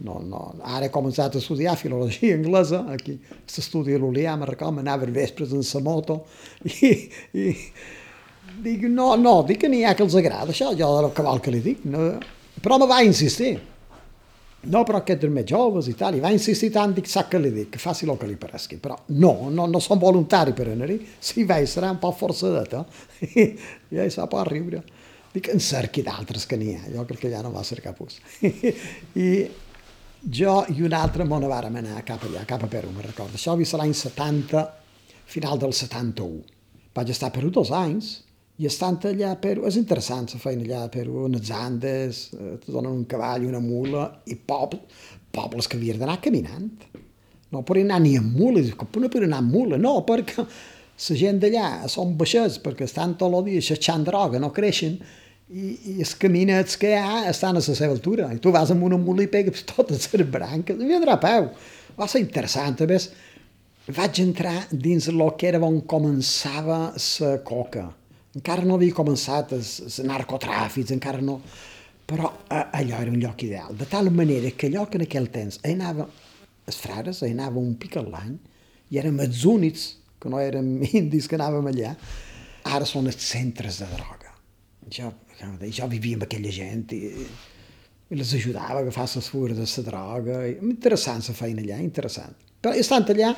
no, 0.03 0.15
no. 0.19 0.41
Ara 0.65 0.87
he 0.87 0.91
començat 0.91 1.35
a 1.35 1.39
estudiar 1.39 1.77
filologia 1.79 2.35
anglesa, 2.35 2.81
aquí 2.91 3.15
s'estudia 3.47 3.99
l'Olià, 4.01 4.35
me 4.35 4.49
recordo, 4.49 4.81
anava 4.81 5.05
vespres 5.05 5.53
en 5.55 5.63
sa 5.63 5.79
moto, 5.85 6.23
i, 6.65 6.91
i 7.37 7.53
dic, 8.65 8.87
no, 8.89 9.13
no, 9.15 9.37
dic 9.47 9.61
que 9.63 9.71
n'hi 9.71 9.85
ha 9.85 9.93
que 9.95 10.03
els 10.03 10.17
agrada 10.19 10.51
això, 10.51 10.73
jo 10.75 10.91
del 10.97 11.13
cabal 11.15 11.39
que 11.43 11.53
li 11.53 11.61
dic, 11.63 11.85
no. 11.87 12.09
Però 12.65 12.79
me 12.81 12.89
va 12.89 13.03
insistir. 13.05 13.53
No, 14.65 14.81
però 14.81 15.03
aquests 15.03 15.27
eren 15.27 15.35
més 15.35 15.45
joves 15.45 15.85
i 15.91 15.93
tal, 15.97 16.15
i 16.17 16.21
va 16.23 16.31
insistir 16.33 16.71
tant, 16.73 16.95
dic, 16.95 17.05
sap 17.09 17.29
que 17.29 17.37
li 17.37 17.51
dic, 17.53 17.69
que 17.75 17.81
faci 17.81 18.07
el 18.09 18.17
que 18.17 18.25
li 18.25 18.37
paresqui, 18.41 18.79
però 18.81 18.95
no, 19.13 19.51
no, 19.53 19.67
no 19.69 19.81
som 19.83 20.01
voluntari 20.01 20.55
per 20.57 20.71
anar-hi, 20.71 20.97
si 21.21 21.45
vaig 21.45 21.67
serà 21.69 21.91
un 21.93 21.99
poc 22.01 22.17
forçadet, 22.17 22.73
eh? 22.73 23.27
I, 23.43 23.99
ell 24.01 24.09
sap 24.13 24.33
a 24.33 24.41
riure. 24.49 24.81
Dic, 25.35 25.51
en 25.53 25.61
cerqui 25.61 26.01
d'altres 26.01 26.47
que 26.49 26.57
n'hi 26.57 26.73
ha, 26.73 26.81
jo 26.95 27.05
crec 27.05 27.27
que 27.27 27.31
ja 27.33 27.43
no 27.45 27.53
va 27.53 27.61
cercar 27.67 27.93
pus. 27.93 28.17
I, 29.21 29.29
jo 30.25 30.57
i 30.73 30.81
un 30.81 30.97
altre 30.97 31.29
món 31.29 31.45
vàrem 31.45 31.77
anar 31.83 32.01
cap 32.07 32.25
allà, 32.25 32.47
cap 32.49 32.65
a 32.65 32.71
Perú, 32.71 32.89
me 32.95 33.05
recordo. 33.05 33.37
Això 33.37 33.53
havia 33.53 33.83
l'any 33.83 33.93
70, 33.93 34.65
final 35.29 35.61
del 35.61 35.77
71. 35.77 36.41
Vaig 36.95 37.13
estar 37.13 37.29
a 37.29 37.35
Perú 37.35 37.53
dos 37.53 37.69
anys, 37.75 38.15
i 38.57 38.67
estant 38.69 39.01
allà 39.09 39.33
a 39.33 39.39
Perú, 39.41 39.65
és 39.67 39.75
interessant 39.75 40.29
la 40.31 40.39
feina 40.39 40.63
allà 40.63 40.83
a 40.85 40.91
Perú, 40.91 41.25
en 41.27 41.35
els 41.35 41.49
Andes, 41.51 42.21
eh, 42.37 42.53
te 42.63 42.71
donen 42.71 42.93
un 43.01 43.03
cavall, 43.11 43.49
una 43.49 43.59
mula, 43.59 44.05
i 44.31 44.37
pobles, 44.37 45.03
pobles 45.35 45.67
que 45.67 45.75
havies 45.75 45.99
d'anar 45.99 46.21
caminant. 46.23 46.71
No 47.51 47.63
per 47.67 47.77
anar 47.81 47.99
ni 48.03 48.15
amb 48.17 48.37
mula, 48.39 48.63
com 48.79 49.01
no 49.03 49.11
per 49.11 49.25
anar 49.25 49.41
amb 49.43 49.51
mula, 49.51 49.79
no, 49.81 49.97
perquè 50.07 50.45
la 50.45 51.17
gent 51.19 51.41
d'allà 51.43 51.67
són 51.91 52.15
baixets, 52.15 52.61
perquè 52.63 52.87
estan 52.87 53.17
tot 53.19 53.35
el 53.35 53.49
dia 53.49 53.65
xatxant 53.67 54.07
droga, 54.07 54.39
no 54.39 54.53
creixen, 54.55 54.95
i, 55.51 55.75
i 55.91 55.97
els 55.99 56.15
caminets 56.17 56.79
que 56.79 56.93
hi 56.93 56.97
ha 56.97 57.25
estan 57.29 57.59
a 57.59 57.61
la 57.61 57.75
seva 57.77 57.91
altura. 57.91 58.31
I 58.33 58.39
tu 58.41 58.55
vas 58.55 58.71
amb 58.71 58.87
una 58.87 58.97
mula 58.97 59.25
i 59.25 59.31
pegues 59.31 59.67
totes 59.67 60.07
les 60.13 60.31
branques, 60.31 60.79
i 60.79 60.87
vindrà 60.87 61.19
a 61.19 61.21
peu. 61.21 61.51
Va 61.99 62.07
ser 62.07 62.23
interessant, 62.23 62.79
a 62.79 62.87
més, 62.87 63.11
vaig 63.99 64.23
entrar 64.23 64.55
dins 64.71 65.11
el 65.11 65.21
que 65.37 65.51
era 65.51 65.61
on 65.67 65.83
començava 65.83 66.79
la 66.95 67.35
coca. 67.43 67.89
Encara 68.35 68.67
no 68.67 68.75
havia 68.75 68.95
començat 68.95 69.55
els 69.57 69.99
narcotràfics, 70.03 70.93
encara 70.95 71.23
no... 71.23 71.39
Però 72.05 72.29
eh, 72.53 72.61
allò 72.77 72.99
era 73.01 73.09
un 73.09 73.17
lloc 73.17 73.41
ideal, 73.47 73.73
de 73.73 73.87
tal 73.89 74.11
manera 74.13 74.51
que 74.53 74.67
allò 74.69 74.83
que 74.85 74.99
en 74.99 75.05
aquell 75.07 75.31
temps 75.33 75.57
anava, 75.65 76.05
els 76.69 76.77
frares, 76.77 77.23
anava 77.25 77.57
un 77.57 77.73
pic 77.81 77.97
a 77.97 78.03
l'any, 78.05 78.35
i 78.93 78.99
érem 79.01 79.17
els 79.25 79.41
únics, 79.49 79.87
que 80.21 80.29
no 80.29 80.37
érem 80.41 80.75
indis 80.99 81.25
que 81.31 81.39
anàvem 81.39 81.71
allà, 81.71 81.95
ara 82.77 82.85
són 82.85 83.09
els 83.09 83.25
centres 83.25 83.81
de 83.81 83.89
droga. 83.95 84.35
Jo 84.93 85.09
jo 85.71 85.87
vivia 85.87 86.15
amb 86.15 86.25
aquella 86.25 86.51
gent 86.51 86.93
i, 86.95 87.09
i 88.09 88.17
les 88.17 88.33
ajudava 88.37 88.79
a 88.79 88.83
agafar 88.83 89.07
les 89.15 89.29
fures 89.29 89.57
de 89.57 89.83
la 89.83 89.89
droga. 89.89 90.41
I, 90.47 90.57
interessant 90.61 91.23
la 91.27 91.35
feina 91.35 91.61
allà, 91.61 91.79
interessant. 91.83 92.35
Però 92.61 92.73
estant 92.73 93.07
allà, 93.13 93.33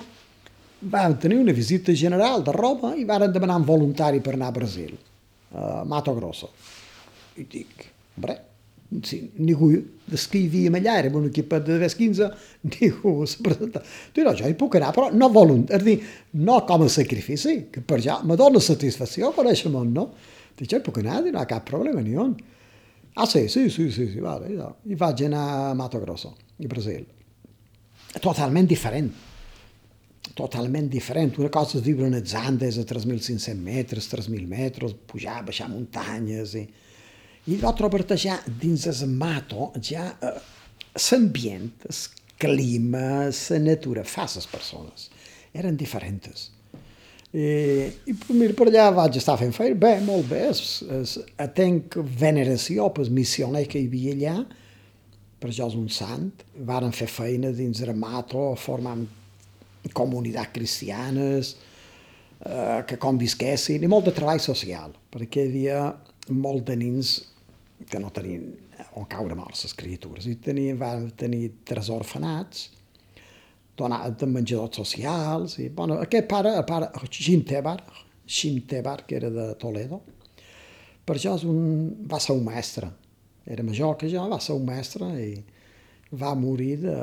vam 0.79 1.17
tenir 1.17 1.37
una 1.37 1.53
visita 1.53 1.93
general 1.93 2.43
de 2.43 2.51
Roma 2.51 2.93
i 2.95 3.05
varen 3.05 3.31
demanar 3.31 3.57
un 3.57 3.65
voluntari 3.65 4.21
per 4.21 4.35
anar 4.35 4.51
a 4.51 4.51
Brasil, 4.51 4.97
a 5.53 5.83
Mato 5.85 6.13
Grosso. 6.15 6.51
I 7.37 7.45
dic, 7.49 7.85
hombre, 8.15 8.37
si 9.03 9.19
ningú 9.37 9.71
dels 10.07 10.27
que 10.31 10.39
hi 10.39 10.47
havíem 10.47 10.77
allà, 10.79 10.97
érem 11.01 11.17
un 11.19 11.27
equip 11.29 11.53
de 11.65 11.79
10-15, 11.83 12.29
ningú 12.75 13.15
se 13.27 13.43
presenta. 13.43 13.83
Dic, 14.13 14.23
no, 14.23 14.35
jo 14.37 14.47
hi 14.49 14.57
puc 14.59 14.79
anar, 14.79 14.93
però 14.95 15.09
no 15.13 15.29
voluntari, 15.33 15.79
és 15.79 15.85
dir, 15.85 15.97
no 16.43 16.61
com 16.69 16.85
a 16.85 16.91
sacrifici, 16.91 17.59
que 17.73 17.81
per 17.81 17.99
ja 18.03 18.21
me 18.23 18.37
dona 18.39 18.61
satisfacció 18.63 19.33
conèixer 19.35 19.73
món, 19.73 19.91
no? 19.93 20.09
Dic, 20.57 20.69
jo 20.71 20.81
puc 20.85 21.01
anar, 21.03 21.21
no 21.25 21.33
hi 21.33 21.41
ha 21.41 21.49
cap 21.49 21.67
problema 21.67 22.05
ni 22.05 22.15
on. 22.17 22.37
Ah, 23.17 23.25
sí, 23.25 23.47
sí, 23.49 23.69
sí, 23.73 23.89
sí, 23.91 24.11
sí 24.13 24.21
vale. 24.21 24.53
I 24.85 24.97
vaig 24.97 25.25
anar 25.25 25.45
a 25.71 25.77
Mato 25.77 25.99
Grosso, 25.99 26.35
a 26.37 26.67
Brasil. 26.69 27.05
totalment 28.21 28.67
diferent. 28.67 29.11
Totalment 30.35 30.89
diferent. 30.91 31.37
Una 31.39 31.51
cosa 31.53 31.77
és 31.79 31.85
viure 31.85 32.07
en 32.09 32.17
els 32.17 32.33
Andes 32.35 32.77
a 32.81 32.85
3.500 32.87 33.55
metres, 33.55 34.09
3.000 34.11 34.47
metres, 34.49 34.95
pujar, 35.07 35.39
baixar 35.47 35.69
muntanyes 35.71 36.55
i, 36.59 36.65
i 37.47 37.57
allò 37.57 37.73
trobar-te 37.77 38.17
ja 38.19 38.37
dins 38.47 38.87
el 38.91 39.07
mato, 39.13 39.71
ja 39.79 40.09
eh, 40.19 40.35
el 40.97 41.31
clima, 42.37 43.29
la 43.29 43.59
natura, 43.59 44.03
fa 44.03 44.27
les 44.35 44.47
persones. 44.47 45.09
Eren 45.53 45.77
diferents. 45.77 46.51
I, 47.33 47.43
i 48.07 48.13
per, 48.15 48.53
per 48.55 48.67
allà 48.69 48.87
vaig 48.95 49.17
estar 49.19 49.35
fent 49.39 49.51
feina, 49.55 49.75
bé, 49.75 49.97
molt 50.05 50.29
bé, 50.29 50.45
es, 50.51 50.81
es, 51.01 51.17
tenc 51.57 51.97
veneració 52.19 52.87
per 52.95 53.09
missioner 53.11 53.65
que 53.67 53.81
hi 53.81 53.89
havia 53.89 54.13
allà, 54.15 54.37
per 55.37 55.51
això 55.51 55.67
és 55.69 55.75
un 55.77 55.89
sant, 55.93 56.29
varen 56.65 56.95
fer 56.95 57.09
feina 57.11 57.51
dins 57.53 57.81
el 57.83 57.93
mato, 57.99 58.53
formant 58.57 59.03
comunitats 59.95 60.53
cristianes, 60.53 61.55
eh, 62.45 62.83
que 62.87 62.99
convisquessin, 63.01 63.83
i 63.83 63.91
molt 63.91 64.09
de 64.09 64.15
treball 64.15 64.41
social, 64.43 64.95
perquè 65.11 65.45
hi 65.45 65.51
havia 65.51 65.81
molt 66.29 66.65
de 66.67 66.75
nins 66.79 67.17
que 67.87 67.99
no 68.01 68.09
tenien 68.11 68.47
on 68.97 69.05
caure 69.09 69.35
morts 69.37 69.63
les 69.65 69.75
criatures, 69.77 70.27
i 70.27 70.35
tenien, 70.41 70.77
van 70.77 71.09
tenir 71.17 71.51
tres 71.65 71.89
orfenats, 71.93 72.69
donar 73.77 74.07
de 74.09 74.27
menjadors 74.29 74.77
socials, 74.79 75.57
i 75.61 75.69
bueno, 75.69 75.99
aquest 76.01 76.27
pare, 76.29 76.55
el 76.57 76.65
pare 76.65 76.89
Xintebar, 77.09 77.77
Xintebar, 78.25 79.03
que 79.05 79.19
era 79.19 79.29
de 79.29 79.51
Toledo, 79.61 80.01
per 81.05 81.15
això 81.15 81.35
és 81.37 81.45
un, 81.47 81.61
va 82.09 82.19
ser 82.19 82.35
un 82.35 82.43
mestre, 82.47 82.89
era 83.47 83.63
major 83.63 83.95
que 83.99 84.09
jo, 84.11 84.25
va 84.27 84.41
ser 84.43 84.57
un 84.57 84.65
mestre 84.67 85.07
i 85.21 85.29
va 86.11 86.33
morir, 86.35 86.77
de, 86.83 86.93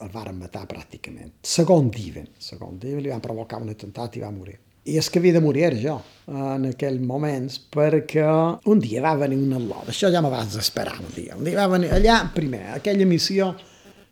el 0.00 0.12
varen 0.12 0.38
matar 0.40 0.64
pràcticament. 0.70 1.34
Segon 1.44 1.90
diuen, 1.92 2.28
segon 2.38 2.78
diuen, 2.80 3.02
li 3.04 3.12
van 3.12 3.24
provocar 3.24 3.60
un 3.62 3.72
atemptat 3.72 4.16
i 4.16 4.24
va 4.24 4.32
morir. 4.32 4.56
I 4.86 5.00
és 5.00 5.08
que 5.10 5.18
havia 5.18 5.34
de 5.34 5.42
morir 5.42 5.72
jo, 5.82 5.96
en 6.30 6.68
aquells 6.68 7.02
moments, 7.02 7.58
perquè 7.74 8.26
un 8.70 8.82
dia 8.82 9.02
va 9.02 9.16
venir 9.18 9.40
un 9.42 9.56
al·lot, 9.58 9.90
això 9.90 10.12
ja 10.14 10.22
me 10.22 10.30
va 10.30 10.44
desesperar 10.46 11.00
un 11.02 11.10
dia. 11.14 11.34
Un 11.36 11.44
dia 11.44 11.58
va 11.58 11.72
venir 11.74 11.90
allà, 11.96 12.20
primer, 12.34 12.62
aquella 12.76 13.08
missió 13.08 13.50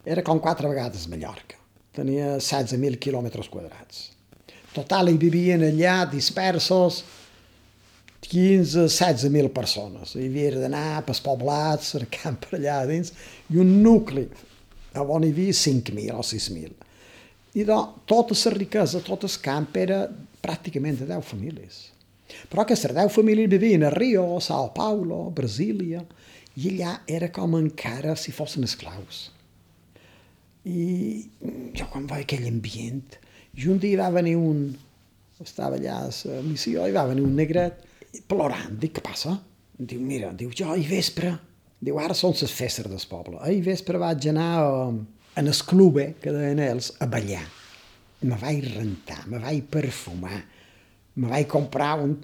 era 0.04 0.24
com 0.26 0.42
quatre 0.42 0.68
vegades 0.68 1.06
Mallorca. 1.08 1.60
Tenia 1.94 2.34
16.000 2.40 2.98
quilòmetres 2.98 3.48
quadrats. 3.48 4.08
Total, 4.74 5.12
hi 5.12 5.18
vivien 5.22 5.62
allà 5.62 6.00
dispersos 6.10 7.04
15, 8.28 9.28
mil 9.30 9.50
persones. 9.54 10.14
Hi 10.16 10.28
havia 10.28 10.54
d'anar 10.56 11.04
pels 11.06 11.22
poblats, 11.24 11.90
cercant 11.96 12.38
per 12.40 12.58
allà 12.58 12.82
dins, 12.90 13.12
i 13.52 13.60
un 13.60 13.78
nucli 13.84 14.26
on 14.94 15.24
hi 15.26 15.32
havia 15.32 15.54
5.000 15.58 16.14
o 16.14 16.22
6.000. 16.22 16.74
I 17.54 17.64
de, 17.66 17.78
tota 18.10 18.34
la 18.34 18.54
riquesa, 18.54 19.02
tot 19.02 19.26
el 19.26 19.34
camp 19.42 19.74
era 19.78 20.04
pràcticament 20.44 21.00
de 21.00 21.08
10 21.10 21.26
famílies. 21.26 21.80
Però 22.50 22.62
aquestes 22.62 22.94
10 22.94 23.12
famílies 23.14 23.50
vivien 23.50 23.84
a 23.86 23.92
Rio, 23.94 24.24
Sao 24.40 24.72
Paulo, 24.74 25.30
Brasília, 25.34 26.02
i 26.54 26.70
allà 26.70 27.00
era 27.10 27.30
com 27.34 27.56
encara 27.58 28.14
si 28.18 28.34
fossin 28.34 28.66
esclaus. 28.66 29.28
I 30.64 31.28
jo 31.76 31.86
quan 31.92 32.06
veia 32.10 32.24
aquell 32.26 32.46
ambient, 32.48 33.18
i 33.54 33.68
un 33.70 33.78
dia 33.82 34.00
va 34.00 34.14
venir 34.14 34.36
un, 34.38 34.68
estava 35.42 35.78
allà 35.78 36.00
a 36.06 36.12
la 36.30 36.42
missió, 36.46 36.86
i 36.86 36.94
va 36.94 37.06
venir 37.10 37.26
un 37.26 37.34
negret 37.38 37.82
plorant, 38.28 38.78
dic, 38.80 38.96
què 38.98 39.04
passa? 39.04 39.34
Diu, 39.74 40.00
mira, 40.00 40.30
diu, 40.36 40.52
jo 40.54 40.70
ahir 40.70 40.86
vespre, 40.88 41.34
diu, 41.82 41.98
ara 41.98 42.14
són 42.14 42.36
les 42.38 42.52
festes 42.54 42.86
del 42.86 43.02
poble, 43.10 43.40
ahir 43.42 43.62
vespre 43.66 44.00
vaig 44.00 44.28
anar 44.30 44.48
a, 44.62 44.88
en 45.36 45.50
el 45.50 45.60
club, 45.66 45.98
eh, 45.98 46.14
que 46.20 46.32
deien 46.34 46.62
ells, 46.62 46.92
a 47.02 47.08
ballar. 47.10 47.44
Me 48.24 48.38
vaig 48.40 48.64
rentar, 48.72 49.24
me 49.28 49.40
vaig 49.42 49.66
perfumar, 49.68 50.38
me 51.20 51.30
vaig 51.30 51.48
comprar 51.50 51.98
un, 52.00 52.14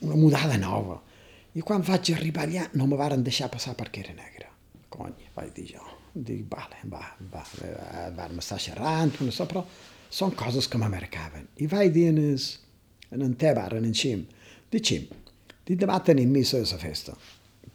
una 0.00 0.18
mudada 0.18 0.58
nova. 0.58 0.98
I 1.54 1.60
quan 1.60 1.84
vaig 1.84 2.14
arribar 2.14 2.46
allà 2.48 2.66
no 2.80 2.88
me 2.88 2.96
varen 2.96 3.22
deixar 3.24 3.50
passar 3.52 3.76
perquè 3.76 4.06
era 4.06 4.16
negra. 4.16 4.48
Cony, 4.92 5.28
vaig 5.36 5.52
dir 5.56 5.68
jo. 5.74 5.84
Dic, 6.12 6.44
vale, 6.48 6.80
va, 6.92 7.04
va, 7.32 7.44
va, 7.56 8.08
vam 8.16 8.40
estar 8.40 8.58
xerrant, 8.60 9.14
no 9.24 9.32
sé, 9.32 9.46
però 9.48 9.62
són 10.12 10.34
coses 10.36 10.68
que 10.68 10.80
me 10.80 10.90
marcaven. 10.92 11.46
I 11.64 11.68
vaig 11.72 11.92
dir 11.92 12.08
en, 12.10 12.18
es, 12.32 12.48
en 13.12 13.24
en 13.24 13.36
Tebar, 13.40 13.70
en 13.78 13.86
en 13.88 13.94
Xim, 13.96 14.26
Dicim, 14.72 15.04
di 15.66 15.76
demà 15.76 15.98
tenim 16.00 16.30
missa 16.32 16.58
a 16.58 16.64
la 16.64 16.78
festa. 16.80 17.14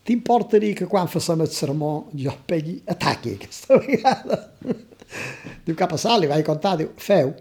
T'importaria 0.08 0.76
que 0.76 0.88
quan 0.90 1.10
facem 1.12 1.44
el 1.44 1.52
sermó 1.52 1.92
jo 2.16 2.32
pegui 2.48 2.78
ataqui 2.90 3.36
aquesta 3.36 3.78
vegada? 3.84 4.40
diu, 5.66 5.76
què 5.76 5.84
ha 5.84 5.90
passat? 5.92 6.16
Li 6.22 6.30
vaig 6.32 6.46
contar, 6.48 6.78
diu, 6.80 6.94
feu. 6.98 7.34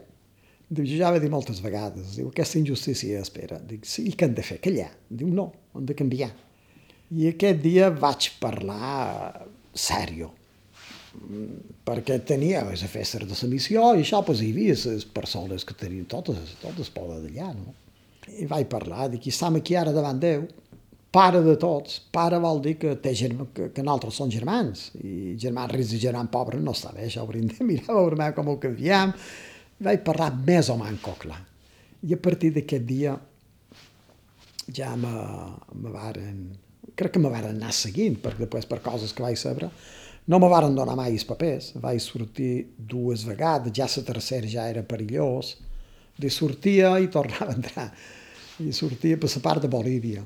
Diu, 0.69 0.85
ja 0.99 1.13
he 1.15 1.23
dit 1.23 1.33
moltes 1.33 1.63
vegades, 1.63 2.17
diu, 2.19 2.29
aquesta 2.33 2.59
injustícia 2.59 3.23
espera. 3.23 3.61
Dic, 3.63 3.87
sí, 3.87 4.09
i 4.11 4.17
què 4.19 4.29
hem 4.29 4.35
de 4.37 4.45
fer? 4.45 4.59
Callar. 4.65 4.91
Diu, 5.09 5.31
no, 5.33 5.53
hem 5.79 5.87
de 5.89 5.97
canviar. 5.97 6.33
I 7.15 7.31
aquest 7.31 7.63
dia 7.63 7.89
vaig 7.95 8.33
parlar 8.43 9.47
sèrio, 9.77 10.33
perquè 11.87 12.19
tenia 12.29 12.65
les 12.67 12.83
festes 12.91 13.25
de 13.25 13.39
la 13.39 13.49
missió 13.49 13.89
i 13.95 14.03
això 14.03 14.21
pues, 14.27 14.43
hi 14.43 14.51
havia 14.53 14.75
les 14.75 15.07
persones 15.17 15.65
que 15.65 15.77
tenien 15.79 16.05
totes, 16.11 16.59
totes 16.61 16.91
poden 16.93 17.25
d'allà, 17.25 17.55
no? 17.57 17.73
I 18.35 18.47
vaig 18.51 18.69
parlar, 18.71 19.09
dic, 19.13 19.29
estem 19.31 19.61
aquí 19.61 19.77
ara 19.79 19.93
davant 19.95 20.19
Déu, 20.21 20.47
pare 21.17 21.41
de 21.45 21.55
tots, 21.61 22.01
pare 22.13 22.39
vol 22.43 22.61
dir 22.65 22.75
que, 22.81 22.97
té 23.01 23.15
germà, 23.17 23.47
que, 23.55 23.71
que 23.73 23.85
nosaltres 23.85 24.19
som 24.21 24.31
germans, 24.33 24.91
i 25.01 25.37
germans 25.41 25.73
rics 25.73 25.95
i 25.97 26.01
germans 26.03 26.33
pobres 26.33 26.63
no 26.63 26.75
està 26.77 26.93
bé, 26.93 27.07
això 27.07 27.23
hauríem 27.25 27.49
de 27.53 27.65
mirar 27.71 27.95
a 27.95 28.01
veure 28.01 28.33
com 28.37 28.53
ho 28.53 28.59
canviem. 28.63 29.15
I 29.77 29.87
vaig 29.87 30.05
parlar 30.05 30.33
més 30.37 30.71
o 30.73 30.77
manco 30.81 31.15
clar. 31.21 31.39
I 32.07 32.15
a 32.17 32.21
partir 32.21 32.53
d'aquest 32.55 32.85
dia 32.89 33.15
ja 34.77 34.93
me, 34.99 35.13
me 35.79 35.93
varen, 35.95 36.41
crec 36.99 37.15
que 37.15 37.23
me 37.23 37.33
varen 37.33 37.57
anar 37.57 37.73
seguint, 37.77 38.19
perquè 38.23 38.45
després 38.45 38.69
per 38.69 38.83
coses 38.85 39.15
que 39.15 39.25
vaig 39.25 39.39
saber, 39.41 39.71
no 40.27 40.41
me 40.43 40.51
varen 40.51 40.75
donar 40.75 40.97
mai 40.99 41.15
els 41.15 41.25
papers, 41.25 41.71
vaig 41.81 42.01
sortir 42.03 42.67
dues 42.77 43.25
vegades, 43.29 43.73
ja 43.73 43.87
la 43.87 44.05
tercera 44.11 44.51
ja 44.51 44.67
era 44.69 44.83
perillós, 44.83 45.55
de 46.19 46.31
sortia 46.33 46.97
i 46.99 47.09
tornava 47.13 47.53
a 47.53 47.57
entrar 47.57 47.91
i 48.63 48.73
sortia 48.73 49.19
per 49.21 49.31
la 49.35 49.43
part 49.45 49.63
de 49.63 49.69
Bolívia. 49.69 50.25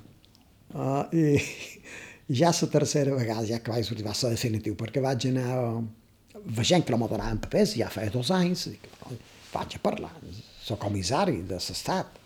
Uh, 0.71 1.03
i, 1.11 1.25
I 2.31 2.35
ja 2.41 2.53
la 2.55 2.69
tercera 2.71 3.15
vegada, 3.15 3.47
ja 3.47 3.59
que 3.59 3.73
vaig 3.73 3.87
sortir, 3.87 4.07
va 4.07 4.15
ser 4.15 4.31
definitiu, 4.31 4.77
perquè 4.79 5.03
vaig 5.03 5.27
anar 5.33 5.49
uh, 5.59 5.81
veient 6.45 6.85
que 6.87 6.95
no 6.95 7.01
m'ho 7.01 7.11
donaven 7.11 7.41
papers, 7.43 7.75
ja 7.79 7.91
feia 7.91 8.13
dos 8.15 8.31
anys, 8.31 8.69
dic, 8.71 8.87
vaig 9.53 9.77
a 9.77 9.83
parlar, 9.83 10.13
soc 10.63 10.81
comissari 10.83 11.41
de 11.43 11.59
l'estat. 11.59 12.19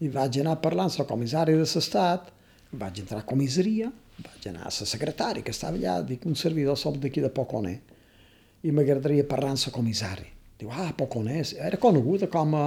I 0.00 0.08
vaig 0.14 0.40
anar 0.40 0.56
parlant, 0.62 0.90
soc 0.94 1.08
comissari 1.10 1.56
de 1.58 1.66
l'estat, 1.66 2.32
vaig 2.78 3.02
entrar 3.02 3.20
a 3.20 3.28
comissaria, 3.28 3.90
vaig 4.18 4.48
anar 4.48 4.66
a 4.66 4.72
la 4.72 4.88
secretària 4.94 5.44
que 5.44 5.52
estava 5.52 5.76
allà, 5.76 6.00
dic, 6.06 6.24
un 6.26 6.36
servidor 6.36 6.78
sol 6.78 6.98
d'aquí 7.02 7.20
de 7.20 7.30
Poconé, 7.34 7.78
i 8.64 8.72
m'agradaria 8.74 9.26
parlar 9.28 9.52
amb 9.54 9.66
la 9.66 9.74
comissari. 9.74 10.32
Diu, 10.58 10.70
ah, 10.74 10.90
Poconès, 10.96 11.52
era 11.54 11.78
coneguda 11.78 12.26
com 12.32 12.54
a 12.58 12.64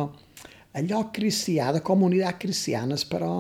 a 0.72 0.82
lloc 0.86 1.12
cristià, 1.18 1.72
de 1.76 1.82
comunitats 1.84 2.40
cristianes, 2.40 3.06
però 3.10 3.34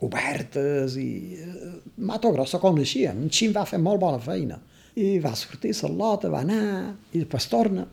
obertes 0.00 0.96
i... 0.96 1.10
Eh, 1.36 1.70
Mato 2.00 2.32
Grosso 2.32 2.58
coneixíem, 2.60 3.20
en 3.20 3.32
Xim 3.32 3.52
va 3.54 3.66
fer 3.68 3.78
molt 3.82 4.00
bona 4.00 4.20
feina. 4.22 4.58
I 4.96 5.18
va 5.22 5.34
sortir 5.38 5.74
a 5.76 5.90
lota, 5.92 6.30
va 6.32 6.40
anar, 6.40 6.94
i 7.12 7.20
després 7.20 7.46
torna. 7.52 7.84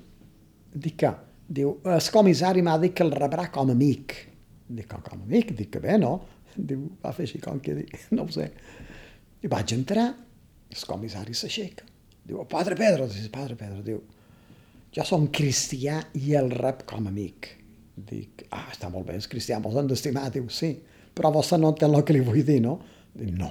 Dic 0.73 0.97
que, 1.03 1.11
diu, 1.47 1.75
el 1.85 2.09
comissari 2.13 2.63
m'ha 2.65 2.77
dit 2.81 2.95
que 2.95 3.05
el 3.05 3.13
rebrà 3.13 3.49
com 3.53 3.69
a 3.69 3.75
amic. 3.75 4.15
Dic, 4.67 4.87
com 4.87 5.21
a 5.21 5.27
amic? 5.27 5.53
Dic 5.59 5.71
que 5.75 5.83
bé, 5.83 5.99
no? 6.01 6.15
Diu, 6.57 6.87
va 7.03 7.13
fer 7.13 7.27
així 7.27 7.43
com 7.43 7.59
que 7.61 7.75
dic, 7.77 7.93
no 8.17 8.25
ho 8.25 8.33
sé. 8.33 8.49
I 9.43 9.51
vaig 9.51 9.75
entrar, 9.75 10.07
el 10.73 10.87
comissari 10.89 11.35
s'aixeca. 11.37 11.85
Diu, 12.27 12.41
Padre 12.49 12.75
Pedro, 12.79 13.05
diu, 13.11 13.29
Padre 13.31 13.59
Pedro, 13.59 13.83
diu, 13.85 14.01
jo 14.95 15.05
som 15.05 15.27
cristià 15.29 15.99
i 16.17 16.33
el 16.39 16.49
rep 16.55 16.87
com 16.89 17.05
a 17.05 17.13
amic. 17.13 17.56
Dic, 17.97 18.43
ah, 18.53 18.67
està 18.69 18.91
molt 18.93 19.07
bé, 19.07 19.15
és 19.17 19.25
cristià, 19.29 19.57
mos 19.61 19.77
han 19.77 19.87
d'estimar. 19.89 20.27
Diu, 20.33 20.45
sí, 20.53 20.75
però 21.17 21.31
vostè 21.33 21.57
no 21.57 21.71
entén 21.73 21.95
el 21.97 22.05
que 22.05 22.13
li 22.13 22.21
vull 22.21 22.43
dir, 22.45 22.59
no? 22.61 22.77
Dic, 23.17 23.31
no. 23.33 23.49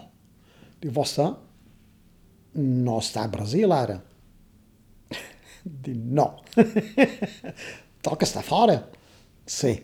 Diu, 0.78 0.92
vostè 0.94 1.26
no 2.62 3.00
està 3.02 3.26
a 3.26 3.32
Brasil 3.32 3.74
ara. 3.74 3.98
Dic, 5.64 5.98
no. 5.98 6.28
Toca 8.06 8.28
estar 8.28 8.46
fora. 8.46 8.78
Sí. 9.46 9.74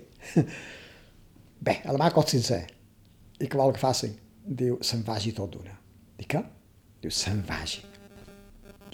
Bé, 1.66 1.80
la 1.86 1.98
mà 1.98 2.10
cot 2.14 2.30
sincer. 2.30 2.62
I 3.42 3.50
què 3.50 3.58
vol 3.58 3.74
que 3.74 3.82
faci? 3.82 4.12
Diu, 4.42 4.78
se'n 4.86 5.02
vagi 5.06 5.34
tot 5.34 5.50
d'una. 5.56 5.74
Dic, 6.18 6.30
què? 6.36 6.42
Diu, 7.02 7.10
se'n 7.10 7.42
vagi. 7.48 7.82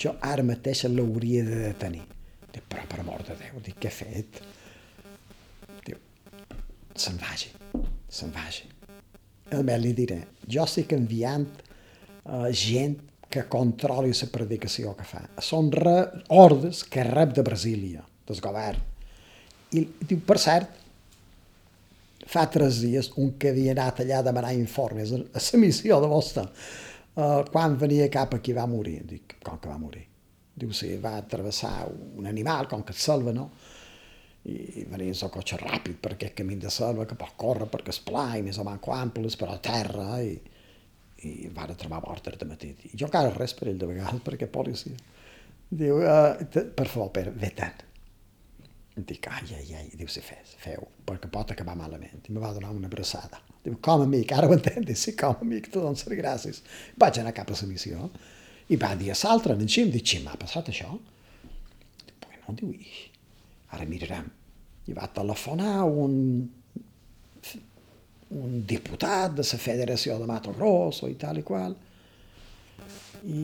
Jo 0.01 0.15
ara 0.25 0.45
mateix 0.47 0.87
l'hauria 0.89 1.45
de 1.45 1.65
detenir. 1.67 2.07
Dic, 2.49 2.65
però 2.65 2.89
per 2.89 3.03
amor 3.03 3.25
de 3.29 3.37
Déu, 3.37 3.61
dic, 3.65 3.77
què 3.83 3.93
he 3.93 3.99
fet? 4.01 4.41
Vagi, 7.21 7.53
se'n 8.09 8.33
vagi. 8.35 8.67
A 9.55 9.63
més 9.65 9.81
li 9.81 9.95
diré, 9.97 10.19
jo 10.45 10.65
estic 10.65 10.93
enviant 10.93 11.47
uh, 11.49 12.49
gent 12.53 12.99
que 13.29 13.45
controli 13.49 14.13
la 14.17 14.29
predicació 14.33 14.95
que 14.97 15.05
fa. 15.05 15.23
Són 15.45 15.71
re, 15.73 15.97
ordres 16.33 16.83
que 16.85 17.05
rep 17.05 17.35
de 17.37 17.45
Brasília, 17.45 18.05
del 18.29 18.43
govern. 18.45 18.85
I 19.77 19.85
diu, 20.09 20.21
per 20.25 20.39
cert, 20.41 20.77
fa 22.29 22.45
tres 22.53 22.83
dies 22.85 23.11
un 23.21 23.35
que 23.41 23.53
havia 23.53 23.73
anat 23.77 24.03
allà 24.05 24.21
a 24.21 24.27
demanar 24.27 24.53
informes 24.57 25.13
a 25.15 25.21
la 25.21 25.61
missió 25.61 26.01
de 26.01 26.11
vostra, 26.13 26.45
uh, 26.45 27.43
quan 27.53 27.77
venia 27.81 28.11
cap 28.13 28.37
aquí 28.37 28.57
va 28.57 28.69
morir. 28.69 29.01
Dic, 29.09 29.39
com 29.45 29.61
que 29.61 29.71
va 29.71 29.81
morir? 29.81 30.05
Diu, 30.59 30.73
sí, 30.75 30.97
va 31.01 31.21
travessar 31.31 31.87
un 31.89 32.27
animal, 32.27 32.69
com 32.69 32.83
que 32.83 32.97
et 32.97 33.01
salva, 33.01 33.33
no? 33.33 33.51
I 34.49 34.85
venia 34.89 35.13
el 35.13 35.33
cotxe 35.33 35.59
ràpid 35.61 35.99
per 36.01 36.15
aquest 36.15 36.37
camí 36.39 36.57
de 36.57 36.71
selva 36.71 37.07
que 37.09 37.19
pot 37.19 37.35
córrer 37.37 37.67
perquè 37.69 37.93
és 37.93 38.01
pla 38.05 38.31
i 38.39 38.45
més 38.47 38.59
o 38.59 38.65
manco 38.65 38.95
amples 38.95 39.37
però 39.37 39.57
a 39.57 39.61
terra 39.61 40.23
i, 40.23 40.39
i 41.27 41.51
van 41.55 41.75
trobar 41.77 42.01
mort 42.05 42.31
de 42.31 42.49
matí. 42.49 42.71
I 42.93 42.97
jo 42.97 43.09
encara 43.11 43.35
res 43.35 43.55
per 43.59 43.69
ell 43.69 43.81
de 43.81 43.91
vegades 43.91 44.23
perquè 44.25 44.49
policia. 44.49 44.97
Diu, 45.69 45.99
uh, 46.01 46.39
per 46.49 46.87
favor, 46.89 47.11
Pere, 47.13 47.35
ve-te'n. 47.37 47.85
Dic, 48.99 49.29
ai, 49.31 49.45
ai, 49.55 49.75
ai, 49.79 49.91
diu, 49.95 50.09
si 50.11 50.23
fes, 50.25 50.57
feu, 50.59 50.89
perquè 51.07 51.29
pot 51.31 51.53
acabar 51.53 51.77
malament. 51.79 52.25
I 52.25 52.33
me 52.33 52.41
va 52.43 52.55
donar 52.57 52.73
una 52.75 52.89
abraçada. 52.91 53.39
Diu, 53.63 53.77
com 53.85 54.03
amic, 54.07 54.33
ara 54.35 54.49
ho 54.49 54.57
entenc, 54.57 54.89
sí, 54.97 55.15
com 55.19 55.45
amic, 55.45 55.69
te 55.69 55.79
dono 55.79 55.93
les 55.95 56.19
gràcies. 56.19 56.63
Vaig 56.99 57.21
anar 57.21 57.35
cap 57.37 57.53
a 57.53 57.59
la 57.61 57.69
missió, 57.69 58.09
i 58.73 58.81
va 58.81 58.95
dir 58.99 59.13
a 59.13 59.19
l'altre, 59.21 59.55
en 59.55 59.71
Xim, 59.71 59.93
dic, 59.93 60.07
Xim, 60.09 60.25
m'ha 60.27 60.35
passat 60.41 60.73
això? 60.73 60.91
Diu, 62.09 62.17
bueno, 62.25 62.57
diu, 62.59 62.73
ara 63.77 63.87
mirarem. 63.89 64.29
I 64.89 64.95
va 64.97 65.09
telefonar 65.13 65.83
un, 65.85 66.15
un 68.39 68.63
diputat 68.69 69.35
de 69.37 69.45
la 69.45 69.61
Federació 69.61 70.17
de 70.19 70.29
Mato 70.29 70.55
Grosso 70.57 71.09
i 71.09 71.17
tal 71.21 71.41
i 71.41 71.45
qual, 71.45 71.77
i, 73.25 73.43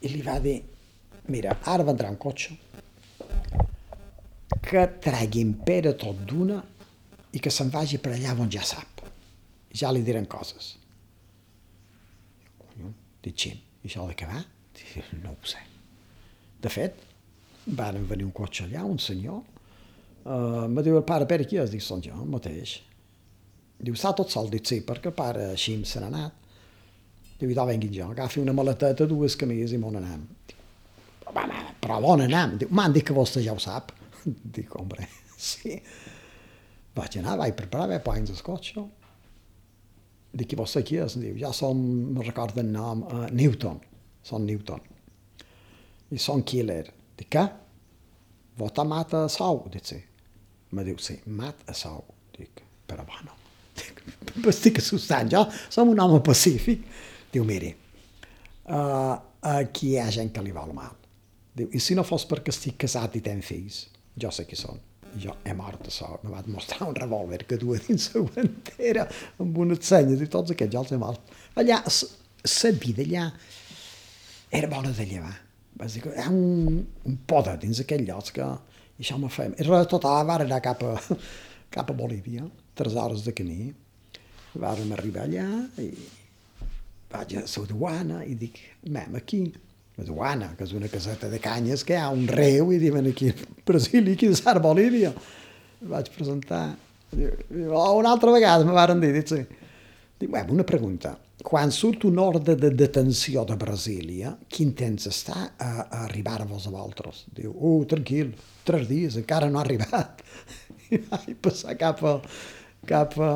i 0.00 0.12
li 0.12 0.22
va 0.22 0.38
dir, 0.42 0.60
mira, 1.32 1.58
ara 1.64 1.86
vendrà 1.86 2.10
un 2.12 2.18
cotxe 2.20 2.54
que 4.66 4.82
treguin 5.02 5.54
Pere 5.66 5.94
tot 5.98 6.22
d'una 6.26 6.58
i 7.36 7.42
que 7.42 7.52
se'n 7.52 7.70
vagi 7.70 7.98
per 8.02 8.14
allà 8.14 8.34
on 8.40 8.50
ja 8.50 8.64
sap. 8.66 9.02
Ja 9.76 9.90
li 9.92 10.02
diran 10.02 10.26
coses. 10.30 10.72
Conyo, 12.62 12.92
dic, 13.22 13.36
Xim, 13.36 13.58
i 13.82 13.90
això 13.90 14.06
va? 14.06 14.42
Dic, 14.76 14.94
no 15.24 15.34
ho 15.34 15.46
sé. 15.46 15.60
De 16.62 16.72
fet, 16.72 17.02
van 17.66 18.00
venir 18.08 18.24
un 18.24 18.32
cotxe 18.34 18.64
allà, 18.64 18.84
un 18.86 18.98
senyor, 19.02 19.42
Uh, 20.26 20.64
me 20.66 20.82
diu 20.82 20.96
el 20.98 21.04
pare, 21.06 21.26
Pere, 21.30 21.44
qui 21.46 21.58
és? 21.62 21.70
Dic, 21.70 21.82
són 21.86 22.00
jo, 22.02 22.16
mateix. 22.26 22.80
Diu, 23.78 23.94
està 23.94 24.10
tot 24.18 24.32
sol? 24.32 24.48
Dic, 24.50 24.64
sí, 24.66 24.80
perquè 24.82 25.12
el 25.12 25.14
pare 25.14 25.50
així 25.52 25.76
se 25.86 26.02
n'ha 26.02 26.08
anat. 26.10 26.48
Diu, 27.38 27.52
idò 27.52 27.66
vengui 27.68 27.92
jo, 27.94 28.08
agafi 28.10 28.40
una 28.42 28.54
maleteta, 28.56 29.06
dues 29.06 29.36
camises 29.38 29.76
i 29.76 29.78
m'on 29.78 30.00
anem. 30.00 30.24
Dic, 30.48 30.56
però 31.84 32.00
on 32.10 32.24
anem? 32.24 32.56
Diu, 32.62 32.72
m'han 32.74 32.96
dit 32.96 33.06
que 33.06 33.14
vostè 33.14 33.44
ja 33.44 33.54
ho 33.54 33.62
sap. 33.62 33.92
Dic, 34.56 34.74
hombre, 34.74 35.06
sí. 35.38 35.76
Vaig 36.96 37.20
anar, 37.20 37.36
vaig 37.44 37.54
preparar, 37.54 37.92
vaig 37.92 38.02
posar 38.02 38.34
el 38.34 38.42
cotxe. 38.48 38.86
Dic, 40.36 40.56
i 40.56 40.58
vostè 40.58 40.82
qui 40.82 40.98
és? 41.04 41.18
Diu, 41.22 41.38
ja 41.38 41.52
som, 41.54 41.78
me 42.16 42.26
recordo 42.26 42.64
el 42.64 42.72
nom, 42.72 43.06
uh, 43.06 43.28
Newton. 43.30 43.78
Són 44.26 44.48
Newton. 44.48 44.82
I 46.10 46.18
són 46.18 46.42
Killer. 46.42 46.82
Dic, 47.14 47.30
què? 47.36 47.46
Vota 48.58 48.82
mata 48.88 49.26
sou? 49.30 49.62
Dic, 49.70 49.86
sí. 49.86 50.02
Me 50.74 50.84
diu, 50.86 50.98
sí, 51.02 51.18
mat 51.38 51.66
a 51.70 51.74
sou. 51.76 52.02
Dic, 52.36 52.62
però 52.88 53.04
bueno. 53.06 53.36
Dic, 53.76 54.02
estic 54.50 54.80
assustant, 54.82 55.30
jo 55.32 55.44
som 55.68 55.92
un 55.92 56.00
home 56.02 56.22
pacífic. 56.26 56.84
Diu, 57.32 57.44
miri, 57.46 57.72
uh, 58.72 59.14
aquí 59.56 59.94
hi 59.94 60.00
ha 60.02 60.10
gent 60.12 60.32
que 60.34 60.44
li 60.44 60.54
vol 60.54 60.74
mal. 60.76 60.94
Diu, 61.56 61.70
i 61.72 61.80
si 61.80 61.96
no 61.96 62.04
fos 62.04 62.26
perquè 62.28 62.52
estic 62.52 62.76
casat 62.84 63.16
i 63.16 63.24
tenc 63.24 63.44
fills, 63.46 63.86
jo 64.18 64.32
sé 64.32 64.46
qui 64.48 64.58
són. 64.58 64.82
Jo 65.16 65.32
he 65.46 65.54
mort 65.56 65.86
a 65.88 65.92
sou. 65.92 66.18
Me 66.24 66.32
va 66.34 66.42
mostrar 66.52 66.88
un 66.90 66.96
revòlver 66.96 67.44
que 67.48 67.56
duia 67.60 67.80
dins 67.86 68.10
la 68.12 68.24
guantera 68.26 69.06
amb 69.40 69.58
unes 69.64 69.86
senyes 69.88 70.20
i 70.20 70.28
tots 70.32 70.52
aquests, 70.52 70.74
jo 70.74 70.82
els 70.82 70.92
he 70.92 71.00
mort. 71.00 71.36
Allà, 71.56 71.80
la 71.86 72.72
vida 72.82 73.06
allà 73.06 73.26
era 74.58 74.68
bona 74.68 74.92
de 74.92 75.06
llevar. 75.08 75.34
Vas 75.76 75.96
dir 75.96 76.04
hi 76.08 76.20
ha 76.22 76.28
un, 76.32 76.82
un 77.08 77.16
poder 77.28 77.56
dins 77.62 77.80
aquell 77.82 78.04
lloc 78.08 78.32
que 78.36 78.50
i 78.96 79.04
això 79.04 79.18
me 79.20 79.28
feia... 79.32 79.52
I 79.60 79.88
tot 79.90 80.06
ara 80.08 80.40
anar 80.44 80.62
cap 80.64 80.82
a, 80.86 80.94
cap 81.74 81.90
a 81.90 81.96
Bolívia, 81.96 82.46
tres 82.76 82.96
hores 82.96 83.24
de 83.26 83.34
camí. 83.36 83.72
Vàrem 84.56 84.92
arribar 84.96 85.26
allà 85.26 85.46
i 85.82 85.90
vaig 87.12 87.36
a 87.36 87.44
la 87.44 87.66
duana 87.68 88.22
i 88.24 88.34
dic, 88.34 88.58
anem 88.86 89.18
aquí, 89.20 89.42
la 89.96 90.04
duana, 90.04 90.50
que 90.56 90.64
és 90.64 90.72
una 90.76 90.88
caseta 90.92 91.28
de 91.32 91.40
canyes 91.40 91.84
que 91.84 91.94
hi 91.96 92.00
ha 92.00 92.08
un 92.12 92.26
reu 92.28 92.72
i 92.72 92.80
diuen 92.80 93.08
aquí, 93.08 93.30
Brasil, 93.68 94.08
aquí 94.12 94.28
de 94.32 94.36
Sar 94.36 94.58
Bolívia. 94.64 95.12
Vaig 95.92 96.10
presentar. 96.16 96.64
Oh, 97.16 97.92
una 98.00 98.10
altra 98.12 98.32
vegada 98.32 98.64
me 98.64 98.74
varen 98.76 99.00
dir, 99.00 99.12
dic, 99.16 99.28
sí. 99.28 99.44
Dic, 100.16 100.30
bueno, 100.30 100.52
una 100.56 100.64
pregunta. 100.68 101.14
Quan 101.46 101.70
surt 101.70 102.04
un 102.08 102.18
ordre 102.18 102.56
de 102.56 102.72
detenció 102.72 103.44
de 103.44 103.56
Brasília, 103.60 104.32
quin 104.48 104.72
temps 104.76 105.06
està 105.08 105.36
a, 105.52 105.70
a 105.84 106.04
arribar 106.06 106.40
a 106.42 106.48
vos 106.48 106.66
a 106.66 106.72
vosaltres? 106.72 107.26
Diu, 107.36 107.52
uh, 107.52 107.84
tranquil, 107.88 108.32
tres 108.66 108.88
dies, 108.90 109.16
encara 109.20 109.48
no 109.50 109.60
ha 109.60 109.64
arribat. 109.64 110.22
I 110.94 111.00
vaig 111.06 111.32
passar 111.42 111.76
cap 111.78 112.02
a, 112.06 112.18
cap 112.86 113.16
a, 113.22 113.30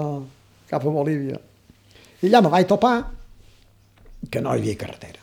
cap 0.71 0.85
a 0.85 0.93
Bolívia. 0.95 1.40
I 2.21 2.29
allà 2.29 2.43
me 2.45 2.53
vaig 2.53 2.69
topar 2.69 2.95
que 4.31 4.43
no 4.45 4.53
hi 4.53 4.61
havia 4.61 4.79
carretera. 4.81 5.23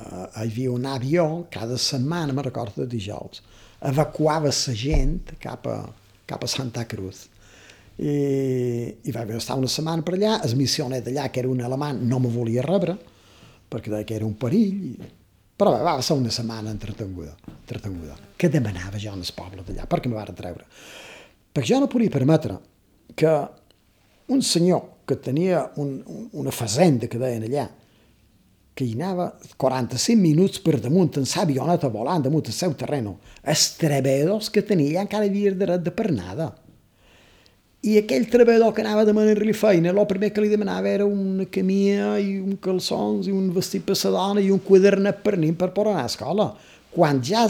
Uh, 0.00 0.26
hi 0.40 0.46
havia 0.46 0.72
un 0.72 0.86
avió 0.88 1.26
cada 1.52 1.76
setmana, 1.78 2.32
me 2.32 2.42
recordo, 2.42 2.82
de 2.82 2.88
dijous. 2.96 3.42
Evacuava 3.90 4.50
la 4.50 4.74
gent 4.76 5.36
cap 5.40 5.68
a, 5.68 5.78
cap 6.26 6.44
a 6.44 6.48
Santa 6.48 6.86
Cruz. 6.88 7.28
I, 8.00 8.12
i 9.04 9.12
va 9.12 9.26
estar 9.36 9.58
una 9.60 9.68
setmana 9.68 10.02
per 10.02 10.16
allà, 10.16 10.38
el 10.46 10.56
missioner 10.56 11.02
d'allà, 11.04 11.28
que 11.28 11.42
era 11.42 11.52
un 11.52 11.60
alemany, 11.60 12.00
no 12.08 12.20
me 12.20 12.32
volia 12.32 12.64
rebre, 12.64 12.96
perquè 13.70 13.92
deia 13.92 14.08
que 14.08 14.16
era 14.16 14.28
un 14.28 14.36
perill, 14.40 14.84
i... 14.88 15.10
però 15.60 15.74
va, 15.84 15.98
ser 16.00 16.16
una 16.16 16.32
setmana 16.32 16.72
entretenguda, 16.72 17.34
entretenguda, 17.52 18.14
que 18.40 18.48
demanava 18.48 18.96
jo 18.96 19.12
en 19.12 19.20
el 19.20 19.32
poble 19.36 19.64
d'allà, 19.66 19.84
perquè 19.84 20.08
me 20.08 20.16
van 20.16 20.32
treure. 20.36 20.64
Perquè 21.52 21.68
jo 21.74 21.80
no 21.82 21.90
podia 21.92 22.12
permetre 22.14 22.56
que 23.18 23.34
un 24.32 24.40
senyor 24.40 25.04
que 25.04 25.18
tenia 25.20 25.66
un, 25.82 25.98
un, 26.06 26.24
una 26.40 26.54
fazenda 26.54 27.10
que 27.12 27.20
deien 27.20 27.44
allà, 27.44 27.66
que 28.72 28.86
hi 28.86 28.94
anava 28.96 29.26
45 29.60 30.16
minuts 30.22 30.62
per 30.64 30.78
damunt 30.80 31.18
en 31.20 31.28
l'avioneta 31.28 31.90
volant 31.92 32.24
damunt 32.24 32.48
el 32.48 32.56
seu 32.56 32.72
terreno, 32.78 33.18
els 33.42 33.66
treballadors 33.76 34.48
que 34.54 34.64
tenia 34.64 35.02
encara 35.04 35.28
havia 35.28 35.52
dret 35.52 35.84
de 35.84 35.92
per 35.92 36.08
nada. 36.14 36.54
I 37.80 37.94
aquell 37.96 38.26
treballador 38.28 38.74
que 38.76 38.82
anava 38.84 39.06
a 39.06 39.08
demanar-li 39.08 39.54
feina, 39.56 39.88
el 39.94 40.00
primer 40.08 40.28
que 40.36 40.42
li 40.44 40.50
demanava 40.52 40.90
era 40.90 41.06
una 41.08 41.46
camia 41.48 42.10
i 42.20 42.34
un 42.36 42.58
calçons 42.60 43.30
i 43.30 43.32
un 43.32 43.46
vestit 43.56 43.86
per 43.86 43.96
la 44.02 44.10
dona 44.18 44.42
i 44.44 44.50
un 44.52 44.60
quadernet 44.60 45.22
per 45.24 45.38
nin 45.40 45.54
per 45.56 45.70
poder 45.72 45.94
anar 45.94 46.02
a 46.04 46.10
escola. 46.10 46.50
Quan 46.92 47.22
ja, 47.24 47.46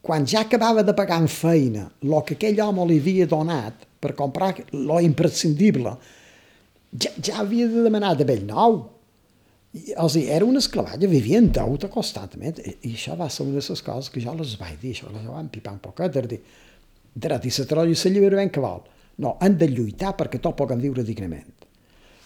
quan 0.00 0.24
ja 0.24 0.46
acabava 0.46 0.82
de 0.82 0.94
pagar 0.96 1.20
en 1.20 1.28
feina 1.28 1.90
el 2.00 2.16
que 2.24 2.38
aquell 2.38 2.62
home 2.64 2.86
li 2.88 2.96
havia 3.02 3.26
donat 3.28 3.84
per 4.00 4.14
comprar 4.16 4.54
lo 4.72 4.96
imprescindible, 5.04 5.92
ja, 6.96 7.12
ja 7.20 7.42
havia 7.42 7.68
de 7.68 7.84
demanar 7.84 8.14
de 8.16 8.24
vell 8.24 8.48
nou. 8.48 8.80
I, 9.74 9.92
o 9.98 10.08
sigui, 10.08 10.30
era 10.32 10.48
una 10.48 10.62
esclavatge, 10.62 11.10
vivia 11.10 11.42
en 11.42 11.52
deute 11.52 11.92
constantment. 11.92 12.64
I, 12.64 12.78
I 12.88 12.96
això 12.96 13.18
va 13.20 13.28
ser 13.28 13.44
una 13.44 13.60
de 13.60 13.68
les 13.68 13.84
coses 13.84 14.08
que 14.08 14.24
jo 14.24 14.32
les 14.40 14.56
vaig 14.56 14.80
dir, 14.80 14.96
això 14.96 15.12
les 15.12 15.28
vaig 15.28 15.52
pipar 15.52 15.76
un 15.76 15.84
poquet, 15.84 16.16
de 16.16 16.26
dir, 16.32 16.42
dret, 17.12 17.44
i 17.44 17.56
la 17.58 17.68
trolla 17.68 17.92
i 17.92 18.00
l'alliberament 18.00 18.54
que 18.54 18.64
vol. 18.64 18.84
No, 19.22 19.36
han 19.40 19.58
de 19.58 19.68
lluitar 19.70 20.14
perquè 20.18 20.40
tot 20.42 20.56
puguem 20.58 20.80
viure 20.82 21.04
dignament. 21.06 21.52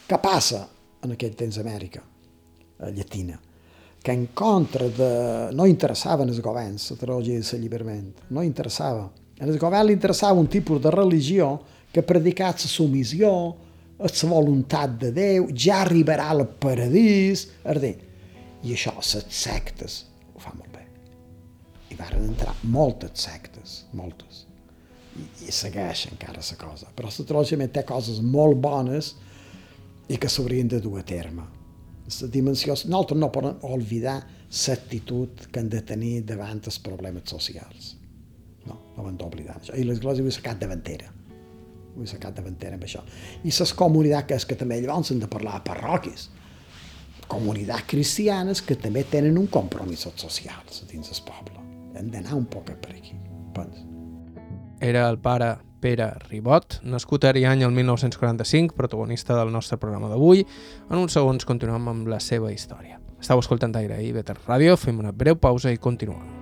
Què 0.08 0.16
passa 0.22 0.62
en 1.04 1.12
aquell 1.12 1.34
temps 1.36 1.58
a 1.58 1.64
Amèrica 1.64 2.00
a 2.80 2.90
Llatina? 2.94 3.36
Que 4.00 4.14
en 4.14 4.28
contra 4.32 4.88
de... 4.88 5.10
no 5.52 5.66
interessaven 5.68 6.30
els 6.30 6.40
governs 6.40 6.92
la 6.94 7.00
teologia 7.00 7.40
de 7.40 7.44
l'alliberament, 7.44 8.12
no 8.32 8.46
interessava. 8.46 9.08
Al 9.38 9.58
govern 9.60 9.86
li 9.86 9.94
interessava 9.98 10.40
un 10.40 10.48
tipus 10.48 10.80
de 10.82 10.90
religió 10.94 11.52
que 11.92 12.02
predicat 12.06 12.64
la 12.64 12.72
submissió, 12.72 13.30
la 13.98 14.30
voluntat 14.30 14.96
de 15.02 15.12
Déu, 15.12 15.48
ja 15.54 15.82
arribarà 15.82 16.30
al 16.32 16.46
paradís, 16.62 17.48
ardent. 17.64 18.04
I 18.64 18.74
això, 18.74 18.94
les 18.96 19.14
sectes, 19.28 20.02
ho 20.34 20.42
fa 20.42 20.54
molt 20.56 20.72
bé. 20.74 20.84
I 21.92 21.98
varen 21.98 22.30
entrar 22.32 22.56
moltes 22.62 23.28
sectes, 23.28 23.84
moltes. 23.92 24.47
I, 25.18 25.26
i 25.48 25.54
segueix 25.54 26.06
encara 26.12 26.40
la 26.40 26.58
cosa. 26.60 26.90
Però 26.94 27.10
la 27.10 27.26
teologia 27.30 27.68
té 27.68 27.84
coses 27.88 28.22
molt 28.22 28.58
bones 28.62 29.14
i 30.08 30.16
que 30.16 30.30
s'haurien 30.30 30.68
de 30.68 30.80
dur 30.80 30.98
a 31.00 31.04
terme. 31.04 31.44
La 32.08 32.28
dimensió... 32.32 32.72
Nosaltres 32.88 33.20
no 33.20 33.32
podem 33.32 33.58
oblidar 33.68 34.18
l'actitud 34.48 35.48
que 35.52 35.60
han 35.60 35.68
de 35.68 35.82
tenir 35.84 36.22
davant 36.24 36.62
els 36.64 36.80
problemes 36.80 37.28
socials. 37.28 37.94
No, 38.64 38.78
no 38.96 39.04
ho 39.04 39.08
hem 39.10 39.20
d'oblidar. 39.20 39.60
I 39.76 39.84
l'Església 39.84 40.24
ho 40.24 40.30
ha 40.30 40.36
sacat 40.38 40.60
davantera 40.62 41.12
vull 41.98 42.08
sacar 42.08 42.32
davantera 42.34 42.78
amb 42.78 42.86
això. 42.86 43.02
I 43.42 43.52
les 43.52 43.74
comunitats 43.76 44.28
que 44.28 44.38
és 44.38 44.46
que 44.48 44.58
també 44.58 44.80
llavors 44.80 45.12
han 45.12 45.22
de 45.24 45.30
parlar 45.30 45.58
a 45.58 45.64
parroquis. 45.66 46.30
comunitats 47.28 47.84
cristianes 47.84 48.62
que 48.64 48.74
també 48.74 49.02
tenen 49.04 49.36
un 49.36 49.50
compromís 49.52 50.06
social 50.16 50.62
dins 50.88 51.10
del 51.10 51.22
poble. 51.26 51.60
Hem 51.94 52.08
d'anar 52.08 52.34
un 52.38 52.46
poc 52.46 52.72
per 52.80 52.94
aquí. 52.94 53.12
Pens. 53.52 53.97
Era 54.80 55.08
el 55.08 55.18
pare 55.18 55.56
Pere 55.80 56.12
Ribot, 56.28 56.78
nascut 56.86 57.24
a 57.24 57.32
Ariany 57.32 57.64
el 57.66 57.72
1945, 57.74 58.76
protagonista 58.76 59.34
del 59.34 59.50
nostre 59.50 59.78
programa 59.78 60.08
d'avui. 60.08 60.44
En 60.90 60.98
uns 61.02 61.18
segons 61.18 61.46
continuem 61.46 61.90
amb 61.90 62.10
la 62.10 62.20
seva 62.22 62.52
història. 62.54 63.00
Estau 63.18 63.42
escoltant 63.42 63.74
Aire 63.74 63.98
i 64.02 64.12
Better 64.14 64.38
Ràdio, 64.46 64.78
fem 64.78 64.98
una 65.02 65.10
breu 65.10 65.34
pausa 65.34 65.74
i 65.74 65.82
continuem. 65.82 66.36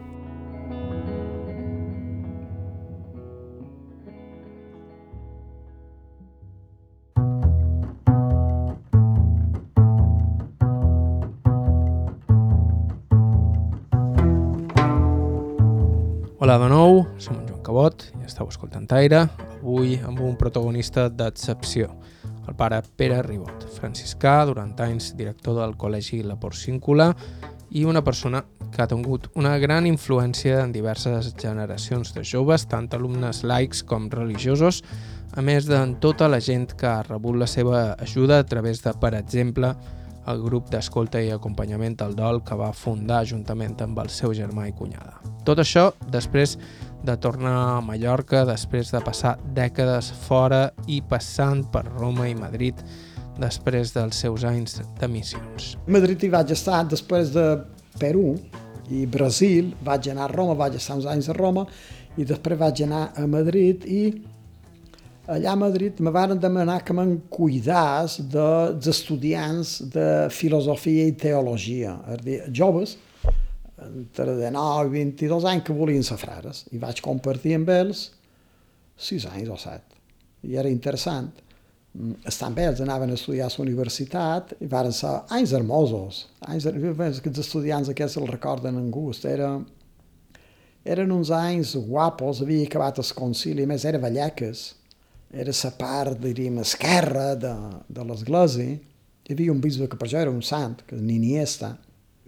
Hola 16.36 16.60
de 16.62 16.68
nou, 16.70 17.06
som 17.18 17.40
en 17.40 17.46
Joan 17.48 17.55
Cabot 17.66 18.04
i 18.20 18.26
estàu 18.28 18.46
escoltant 18.46 18.86
Aire, 18.94 19.24
avui 19.56 19.96
amb 20.06 20.20
un 20.22 20.36
protagonista 20.38 21.08
d'excepció, 21.10 21.88
el 22.46 22.54
pare 22.54 22.78
Pere 22.94 23.18
Ribot, 23.26 23.64
franciscà, 23.74 24.36
durant 24.46 24.76
anys 24.84 25.10
director 25.18 25.56
del 25.58 25.74
Col·legi 25.74 26.20
La 26.22 26.38
Porcíncula 26.38 27.08
i 27.74 27.82
una 27.82 28.04
persona 28.06 28.44
que 28.70 28.84
ha 28.84 28.86
tingut 28.86 29.26
una 29.34 29.56
gran 29.58 29.88
influència 29.90 30.60
en 30.62 30.70
diverses 30.70 31.32
generacions 31.42 32.14
de 32.14 32.22
joves, 32.22 32.68
tant 32.70 32.86
alumnes 32.94 33.42
laics 33.42 33.82
com 33.82 34.06
religiosos, 34.14 34.84
a 35.34 35.42
més 35.42 35.66
de 35.66 35.82
tota 36.00 36.30
la 36.30 36.38
gent 36.38 36.70
que 36.78 36.86
ha 36.86 37.02
rebut 37.02 37.34
la 37.34 37.50
seva 37.50 37.96
ajuda 37.98 38.38
a 38.38 38.46
través 38.46 38.84
de, 38.86 38.94
per 38.94 39.16
exemple, 39.18 39.74
el 40.26 40.42
grup 40.42 40.70
d'escolta 40.70 41.20
i 41.22 41.30
acompanyament 41.34 41.98
al 42.02 42.14
dol 42.18 42.42
que 42.46 42.58
va 42.58 42.72
fundar 42.74 43.24
juntament 43.26 43.76
amb 43.82 43.98
el 44.02 44.10
seu 44.10 44.34
germà 44.34 44.66
i 44.68 44.74
cunyada. 44.74 45.20
Tot 45.46 45.62
això 45.62 45.92
després 46.10 46.56
de 47.04 47.16
tornar 47.20 47.56
a 47.76 47.80
Mallorca, 47.84 48.44
després 48.48 48.92
de 48.94 49.00
passar 49.04 49.36
dècades 49.56 50.12
fora 50.26 50.70
i 50.86 51.02
passant 51.02 51.64
per 51.72 51.84
Roma 51.88 52.28
i 52.30 52.36
Madrid 52.38 52.80
després 53.40 53.92
dels 53.92 54.16
seus 54.22 54.44
anys 54.48 54.80
de 55.00 55.08
missions. 55.10 55.74
A 55.86 55.92
Madrid 55.98 56.24
hi 56.24 56.32
vaig 56.32 56.54
estar 56.54 56.82
després 56.88 57.32
de 57.34 57.44
Perú 58.00 58.34
i 58.92 59.04
Brasil, 59.10 59.74
vaig 59.84 60.08
anar 60.12 60.28
a 60.28 60.32
Roma, 60.32 60.56
vaig 60.56 60.78
estar 60.78 60.96
uns 60.96 61.08
anys 61.10 61.28
a 61.28 61.36
Roma 61.36 61.66
i 62.16 62.24
després 62.24 62.58
vaig 62.58 62.82
anar 62.86 63.10
a 63.16 63.26
Madrid 63.28 63.84
i 63.84 64.02
allà 65.26 65.52
a 65.52 65.58
Madrid 65.58 65.98
me 66.00 66.12
van 66.14 66.36
demanar 66.38 66.78
que 66.86 66.94
me'n 66.94 67.16
cuidàs 67.32 68.20
dels 68.30 68.86
estudiants 68.88 69.80
de 69.92 70.28
filosofia 70.30 71.08
i 71.10 71.16
teologia, 71.18 71.96
és 72.14 72.22
dir, 72.24 72.38
joves, 72.54 72.96
entre 73.82 74.36
19 74.38 74.86
i 74.86 74.92
22 74.92 75.46
anys 75.50 75.66
que 75.66 75.76
volien 75.76 76.04
ser 76.06 76.18
frares, 76.20 76.64
i 76.72 76.80
vaig 76.80 77.02
compartir 77.04 77.56
amb 77.58 77.72
ells 77.74 78.06
6 79.08 79.28
anys 79.34 79.52
o 79.52 79.58
7. 79.60 79.98
I 80.48 80.56
era 80.62 80.72
interessant. 80.72 81.28
Estan 82.28 82.54
bé, 82.56 82.66
ells 82.70 82.80
anaven 82.84 83.12
a 83.12 83.16
estudiar 83.16 83.48
a 83.48 83.54
la 83.54 83.64
universitat 83.64 84.54
i 84.60 84.68
van 84.68 84.92
ser 84.92 85.12
anys 85.36 85.52
hermosos. 85.56 86.26
Anys, 86.48 86.68
aquests 86.68 87.44
estudiants 87.44 87.92
aquests 87.92 88.18
el 88.20 88.28
recorden 88.28 88.80
en 88.80 88.90
gust. 88.92 89.24
Era, 89.28 89.54
eren 90.84 91.12
uns 91.12 91.32
anys 91.34 91.74
guapos, 91.88 92.42
havia 92.44 92.66
acabat 92.68 93.00
el 93.00 93.14
concili, 93.16 93.64
a 93.64 93.72
més 93.72 93.84
era 93.88 94.00
Vallecas 94.00 94.68
era 95.30 95.52
la 95.52 95.70
part, 95.76 96.18
diríem, 96.22 96.60
esquerra 96.62 97.34
de, 97.34 97.54
de 97.88 98.04
l'església. 98.04 98.76
Hi 99.26 99.34
havia 99.34 99.52
un 99.52 99.60
bisbe 99.60 99.88
que 99.90 99.98
per 99.98 100.06
això 100.06 100.22
era 100.22 100.30
un 100.30 100.42
sant, 100.42 100.78
que 100.86 100.96
ni 100.96 101.18
Iniesta. 101.18 101.74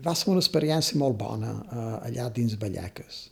Va 0.05 0.15
ser 0.15 0.31
una 0.31 0.43
experiència 0.43 0.99
molt 1.01 1.17
bona 1.19 1.57
uh, 1.59 1.89
allà 2.07 2.29
dins 2.35 2.55
Vallecas. 2.61 3.25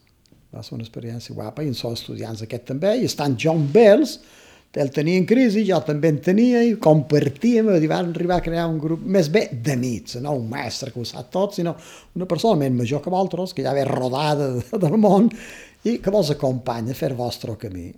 Va 0.50 0.64
ser 0.66 0.74
una 0.74 0.86
experiència 0.86 1.34
guapa 1.36 1.62
i 1.62 1.70
en 1.70 1.76
són 1.78 1.94
estudiants 1.94 2.42
aquest 2.42 2.66
també. 2.72 2.96
I 2.98 3.06
estan 3.06 3.36
John 3.38 3.68
Bells, 3.72 4.16
ell 4.76 4.90
tenia 4.92 5.16
en 5.16 5.24
crisi, 5.24 5.62
jo 5.64 5.78
també 5.86 6.10
en 6.12 6.18
tenia 6.20 6.60
i 6.66 6.74
compartíem 6.82 7.70
i 7.72 7.88
van 7.88 8.10
arribar 8.10 8.40
a 8.40 8.44
crear 8.44 8.66
un 8.68 8.76
grup 8.80 9.04
més 9.08 9.30
bé 9.32 9.46
d'amics, 9.52 10.18
no 10.20 10.34
un 10.36 10.50
mestre 10.50 10.90
que 10.92 11.00
ho 11.00 11.06
sap 11.08 11.30
tot, 11.32 11.54
sinó 11.56 11.72
una 12.18 12.28
persona 12.28 12.60
més 12.60 12.74
major 12.76 13.00
que 13.00 13.12
vosaltres, 13.12 13.54
que 13.56 13.64
ja 13.64 13.72
ve 13.76 13.86
rodada 13.88 14.50
del 14.84 14.98
món 15.00 15.30
i 15.86 15.96
que 16.02 16.12
vos 16.12 16.34
acompanya 16.34 16.92
a 16.92 16.98
fer 16.98 17.14
el 17.14 17.16
vostre 17.16 17.56
camí. 17.62 17.88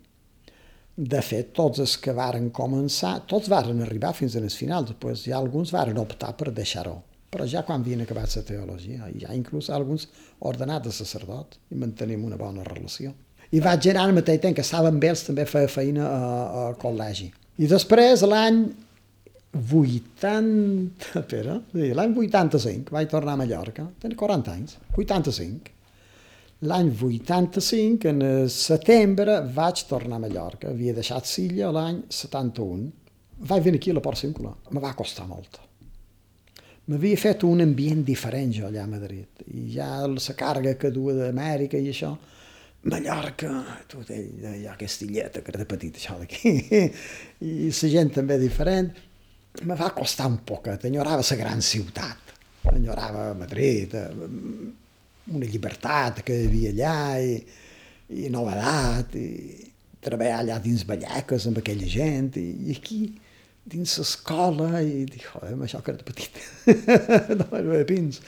De 0.98 1.20
fet, 1.22 1.50
tots 1.54 1.82
els 1.82 1.96
que 2.02 2.14
varen 2.14 2.50
començar, 2.54 3.16
tots 3.26 3.50
varen 3.50 3.82
arribar 3.82 4.14
fins 4.14 4.36
al 4.38 4.46
final, 4.50 4.86
després 4.86 5.26
ja 5.26 5.38
alguns 5.38 5.74
varen 5.74 5.98
optar 5.98 6.36
per 6.38 6.52
deixar-ho. 6.54 6.98
Però 7.28 7.44
ja 7.44 7.62
quan 7.66 7.82
havien 7.82 8.02
acabat 8.04 8.34
la 8.38 8.42
teologia, 8.48 9.08
ja 9.20 9.34
inclús 9.36 9.68
alguns 9.70 10.08
ordenats 10.48 10.88
de 10.88 10.92
sacerdot, 10.96 11.58
i 11.70 11.76
mantenim 11.76 12.24
una 12.24 12.40
bona 12.40 12.64
relació. 12.64 13.12
I 13.52 13.60
vaig 13.64 13.88
anar 13.90 14.06
al 14.08 14.16
mateix 14.16 14.40
temps 14.42 14.56
que 14.56 14.64
estava 14.64 14.88
amb 14.92 15.04
ells, 15.04 15.24
també 15.26 15.44
feia 15.48 15.68
feina 15.68 16.08
al 16.66 16.76
col·legi. 16.80 17.30
I 17.58 17.68
després, 17.68 18.24
l'any 18.28 18.62
80... 19.56 21.18
Espera, 21.20 21.58
l'any 21.74 22.14
85 22.16 22.92
vaig 22.96 23.10
tornar 23.12 23.36
a 23.36 23.40
Mallorca, 23.42 23.88
tenia 24.00 24.20
40 24.20 24.54
anys, 24.54 24.78
85, 24.96 25.76
L'any 26.66 26.88
85, 26.90 28.08
en 28.10 28.48
setembre, 28.50 29.36
vaig 29.54 29.84
tornar 29.86 30.16
a 30.16 30.22
Mallorca. 30.24 30.72
Havia 30.72 30.90
deixat 30.96 31.28
Silla 31.30 31.70
l'any 31.70 32.00
71. 32.10 32.88
Vaig 33.46 33.62
venir 33.62 33.78
aquí 33.78 33.92
a 33.92 33.94
la 33.94 34.02
Porcíncula. 34.02 34.56
Me 34.74 34.82
va 34.82 34.90
costar 34.98 35.28
molt. 35.30 35.60
M'havia 36.88 37.20
fet 37.20 37.44
un 37.44 37.60
ambient 37.60 38.00
diferent 38.04 38.52
jo 38.56 38.64
allà 38.68 38.86
a 38.86 38.88
Madrid. 38.88 39.42
I 39.52 39.66
ja 39.74 39.90
la 40.08 40.34
càrrega 40.38 40.78
que 40.80 40.90
duia 40.92 41.18
d'Amèrica 41.18 41.76
i 41.76 41.90
això, 41.92 42.14
Mallorca, 42.88 43.50
tot 43.90 44.08
ell, 44.14 44.64
aquesta 44.70 45.04
illeta 45.04 45.42
que 45.44 45.52
era 45.52 45.66
petit, 45.68 45.98
això 45.98 46.16
d'aquí, 46.20 46.54
i 47.44 47.68
la 47.68 47.90
gent 47.92 48.14
també 48.14 48.38
diferent, 48.40 48.88
me 49.68 49.76
va 49.76 49.90
costar 49.92 50.28
un 50.30 50.38
poquet, 50.46 50.86
enyorava 50.88 51.24
la 51.26 51.38
gran 51.40 51.60
ciutat, 51.60 52.34
enyorava 52.72 53.32
Madrid, 53.36 53.94
una 55.28 55.44
llibertat 55.44 56.22
que 56.24 56.36
hi 56.36 56.46
havia 56.48 56.72
allà 56.72 56.98
i, 57.20 57.34
i 58.24 58.30
novedat 58.32 59.16
i 59.18 59.28
treballar 60.00 60.38
allà 60.40 60.60
dins 60.62 60.86
Vallecas 60.88 61.48
amb 61.50 61.58
aquella 61.60 61.88
gent 61.90 62.38
i, 62.40 62.48
i 62.68 62.76
aquí 62.78 63.02
dins 63.68 63.96
l'escola 64.00 64.82
i 64.82 65.04
dic, 65.08 65.26
joder, 65.32 65.52
amb 65.56 65.66
això 65.66 65.82
que 65.84 65.94
era 65.94 66.06
petit 66.06 66.38
no 67.40 67.48
era 67.58 67.82
pins 67.88 68.22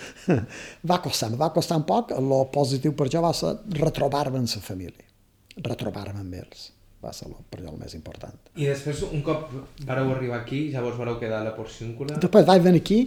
va 0.86 1.00
costar, 1.04 1.32
va 1.40 1.52
costar 1.54 1.80
un 1.80 1.86
poc 1.88 2.12
el 2.16 2.34
positiu 2.54 2.96
per 2.96 3.08
jo 3.12 3.24
va 3.24 3.32
ser 3.36 3.56
retrobar-me 3.80 4.42
en 4.42 4.50
la 4.50 4.66
família 4.66 5.08
retrobar-me 5.70 6.22
amb 6.22 6.38
ells 6.42 6.70
va 7.00 7.12
ser 7.16 7.30
per 7.48 7.62
jo 7.62 7.70
el 7.72 7.78
més 7.80 7.94
important. 7.96 8.36
I 8.60 8.68
després, 8.68 9.00
un 9.08 9.22
cop 9.24 9.48
vareu 9.88 10.10
arribar 10.12 10.42
aquí, 10.42 10.66
ja 10.72 10.82
vos 10.84 10.98
vareu 11.00 11.16
quedar 11.20 11.40
a 11.40 11.46
la 11.48 11.54
Porcíncula? 11.56 12.18
Després 12.20 12.44
vaig 12.48 12.60
venir 12.66 12.82
aquí, 12.82 13.00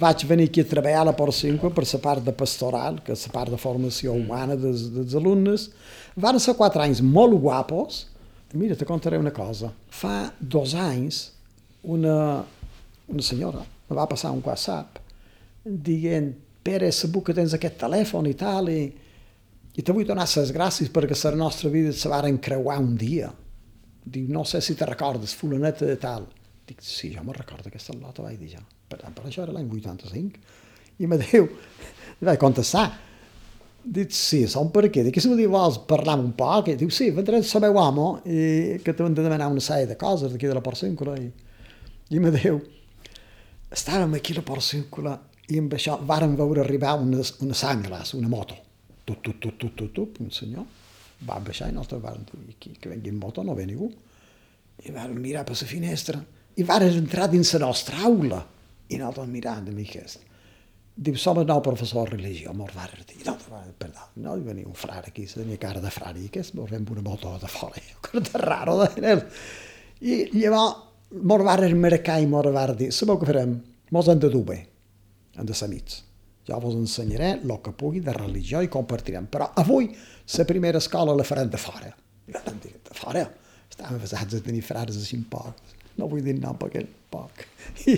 vaig 0.00 0.24
venir 0.30 0.48
aquí 0.48 0.64
a 0.64 0.70
treballar 0.70 1.02
a 1.02 1.10
la 1.10 1.16
Porcíncula 1.18 1.74
per 1.76 1.84
la 1.84 2.00
part 2.06 2.24
de 2.24 2.32
pastoral, 2.32 3.02
que 3.04 3.12
és 3.12 3.26
la 3.28 3.34
part 3.34 3.52
de 3.52 3.60
formació 3.60 4.16
humana 4.16 4.56
dels, 4.56 4.88
dels 4.94 5.16
alumnes. 5.20 5.68
Van 6.16 6.40
ser 6.40 6.56
quatre 6.56 6.86
anys 6.86 7.04
molt 7.04 7.36
guapos. 7.44 8.06
Mira, 8.54 8.78
te 8.78 8.86
contaré 8.88 9.18
una 9.18 9.34
cosa. 9.34 9.72
Fa 9.90 10.30
dos 10.40 10.72
anys, 10.78 11.33
una, 11.84 12.16
una 13.06 13.22
senyora 13.22 13.62
me 13.88 13.96
va 13.96 14.06
passar 14.08 14.32
un 14.32 14.42
WhatsApp 14.44 14.98
dient 15.64 16.32
Pere, 16.64 16.88
sabut 16.96 17.26
que 17.26 17.34
tens 17.36 17.52
aquest 17.52 17.76
telèfon 17.82 18.24
i 18.30 18.34
tal, 18.40 18.70
i, 18.72 18.84
i 19.76 19.82
te 19.84 19.92
vull 19.92 20.06
donar 20.08 20.24
les 20.24 20.52
gràcies 20.56 20.88
perquè 20.88 21.16
la 21.26 21.36
nostra 21.36 21.68
vida 21.68 21.92
se 21.92 22.08
varen 22.08 22.38
creuar 22.40 22.78
un 22.80 22.94
dia. 22.96 23.28
Dic, 24.04 24.30
no 24.32 24.46
sé 24.48 24.62
si 24.64 24.74
te 24.74 24.88
recordes, 24.88 25.34
fulaneta 25.36 25.84
de 25.84 25.98
tal. 26.00 26.24
Dic, 26.64 26.80
sí, 26.80 27.12
jo 27.12 27.24
me 27.24 27.36
recordo 27.36 27.68
aquesta 27.68 27.92
lota, 27.92 28.24
vaig 28.24 28.38
dir 28.40 28.54
jo. 28.54 28.64
Per 28.88 28.96
tant, 29.02 29.12
per 29.12 29.26
això 29.28 29.44
era 29.44 29.52
l'any 29.52 29.68
85. 29.68 30.40
I 31.04 31.10
me 31.10 31.20
diu, 31.20 31.50
vaig 32.30 32.40
contestar, 32.40 32.86
dic, 33.84 34.16
sí, 34.16 34.46
som 34.48 34.72
per 34.72 34.86
aquí. 34.88 35.04
Dic, 35.04 35.20
si 35.20 35.36
diu, 35.36 35.52
vols 35.52 35.82
parlar 35.84 36.16
un 36.16 36.32
poc? 36.32 36.72
I 36.72 36.80
diu, 36.80 36.88
sí, 36.88 37.10
vendré 37.12 37.44
el 37.44 37.64
meu 37.66 37.76
home 37.76 38.08
i 38.24 38.78
que 38.80 38.96
t'ho 38.96 39.12
de 39.12 39.20
demanar 39.20 39.52
una 39.52 39.60
sèrie 39.60 39.92
de 39.92 40.00
coses 40.00 40.32
d'aquí 40.32 40.48
de 40.48 40.56
la 40.56 40.64
Porcíncula. 40.64 41.20
I, 41.20 41.28
i 42.14 42.20
me 42.22 42.30
diu, 42.30 42.60
estàvem 43.74 44.14
aquí 44.14 44.34
a 44.34 44.38
la 44.38 44.46
Porcíncula 44.46 45.14
i 45.50 45.58
amb 45.58 45.74
això 45.74 45.96
varen 46.06 46.36
veure 46.38 46.62
arribar 46.62 46.94
una, 47.02 47.24
una 47.42 47.56
sanglas, 47.58 48.14
una 48.14 48.30
moto. 48.30 48.56
Tut, 49.04 49.18
tut, 49.20 49.40
tut, 49.40 49.58
tut, 49.58 49.74
tut, 49.76 49.90
tut, 49.96 50.20
un 50.22 50.30
senyor 50.32 50.64
va 51.26 51.40
baixar 51.42 51.70
i 51.70 51.74
nosaltres 51.74 52.02
vam 52.04 52.22
dir, 52.28 52.54
aquí, 52.54 52.76
que 52.78 52.92
vengui 52.92 53.10
en 53.10 53.18
moto 53.18 53.42
no 53.44 53.56
ve 53.58 53.66
ningú. 53.66 53.90
I 54.84 54.94
vam 54.94 55.18
mirar 55.18 55.44
per 55.48 55.56
la 55.58 55.68
finestra 55.68 56.22
i 56.54 56.64
van 56.66 56.86
entrar 56.86 57.28
dins 57.32 57.52
la 57.56 57.66
nostra 57.66 58.04
aula 58.06 58.40
i 58.88 59.00
nosaltres 59.00 59.28
mirant 59.32 59.66
de 59.66 59.74
mi 59.74 59.88
aquest. 59.88 60.30
Diu, 60.94 61.18
som 61.18 61.40
el 61.42 61.48
nou 61.50 61.58
professor 61.66 62.06
de 62.06 62.14
religió, 62.14 62.52
mos 62.54 62.70
va 62.76 62.86
dir, 62.94 63.18
no, 63.26 63.34
perdó, 63.78 64.06
no, 64.22 64.36
hi 64.38 64.44
venia 64.46 64.68
un 64.70 64.78
frare 64.78 65.10
aquí, 65.10 65.26
se 65.26 65.40
tenia 65.40 65.58
cara 65.58 65.82
de 65.82 65.90
frare, 65.90 66.22
i 66.22 66.28
aquest 66.30 66.54
mos 66.54 66.70
vam 66.70 66.86
una 66.94 67.02
moto 67.02 67.34
de 67.42 67.50
fora, 67.50 67.82
de 68.14 68.38
raro 68.38 68.78
de 68.84 69.16
I 70.04 70.28
llavors 70.38 70.93
mos 71.22 71.44
va 71.46 71.56
remarcar 71.60 72.20
i 72.22 72.26
mos 72.30 72.50
va 72.54 72.66
dir, 72.74 72.90
sabeu 72.92 73.18
què 73.20 73.30
farem? 73.30 73.58
Mos 73.94 74.08
hem 74.10 74.18
de 74.22 74.30
dur 74.32 74.44
bé. 74.48 74.64
en 75.36 75.46
de 75.46 75.54
samits. 75.54 76.02
Jo 76.46 76.58
vos 76.60 76.74
el 77.42 77.60
que 77.64 77.72
pugui 77.72 78.00
de 78.04 78.12
religió 78.12 78.60
i 78.62 78.68
compartirem. 78.70 79.26
Però 79.26 79.48
la 80.38 80.44
primera 80.46 80.78
escola 80.78 81.14
la 81.16 81.24
fora. 81.58 81.90
I 82.28 82.32
vam 82.36 82.60
dir, 82.62 82.74
de 82.84 82.94
fora? 82.94 83.24
Estàvem 83.70 83.98
basats 84.00 84.36
a 84.36 84.40
tenir 84.44 84.62
frares 84.62 84.96
així 85.00 85.16
un 85.16 85.24
poc. 85.30 85.58
No 85.98 86.08
vull 86.10 86.22
dir 86.22 86.36
nom 86.38 86.56
perquè 86.60 86.84
poc. 87.10 87.44
I, 87.90 87.96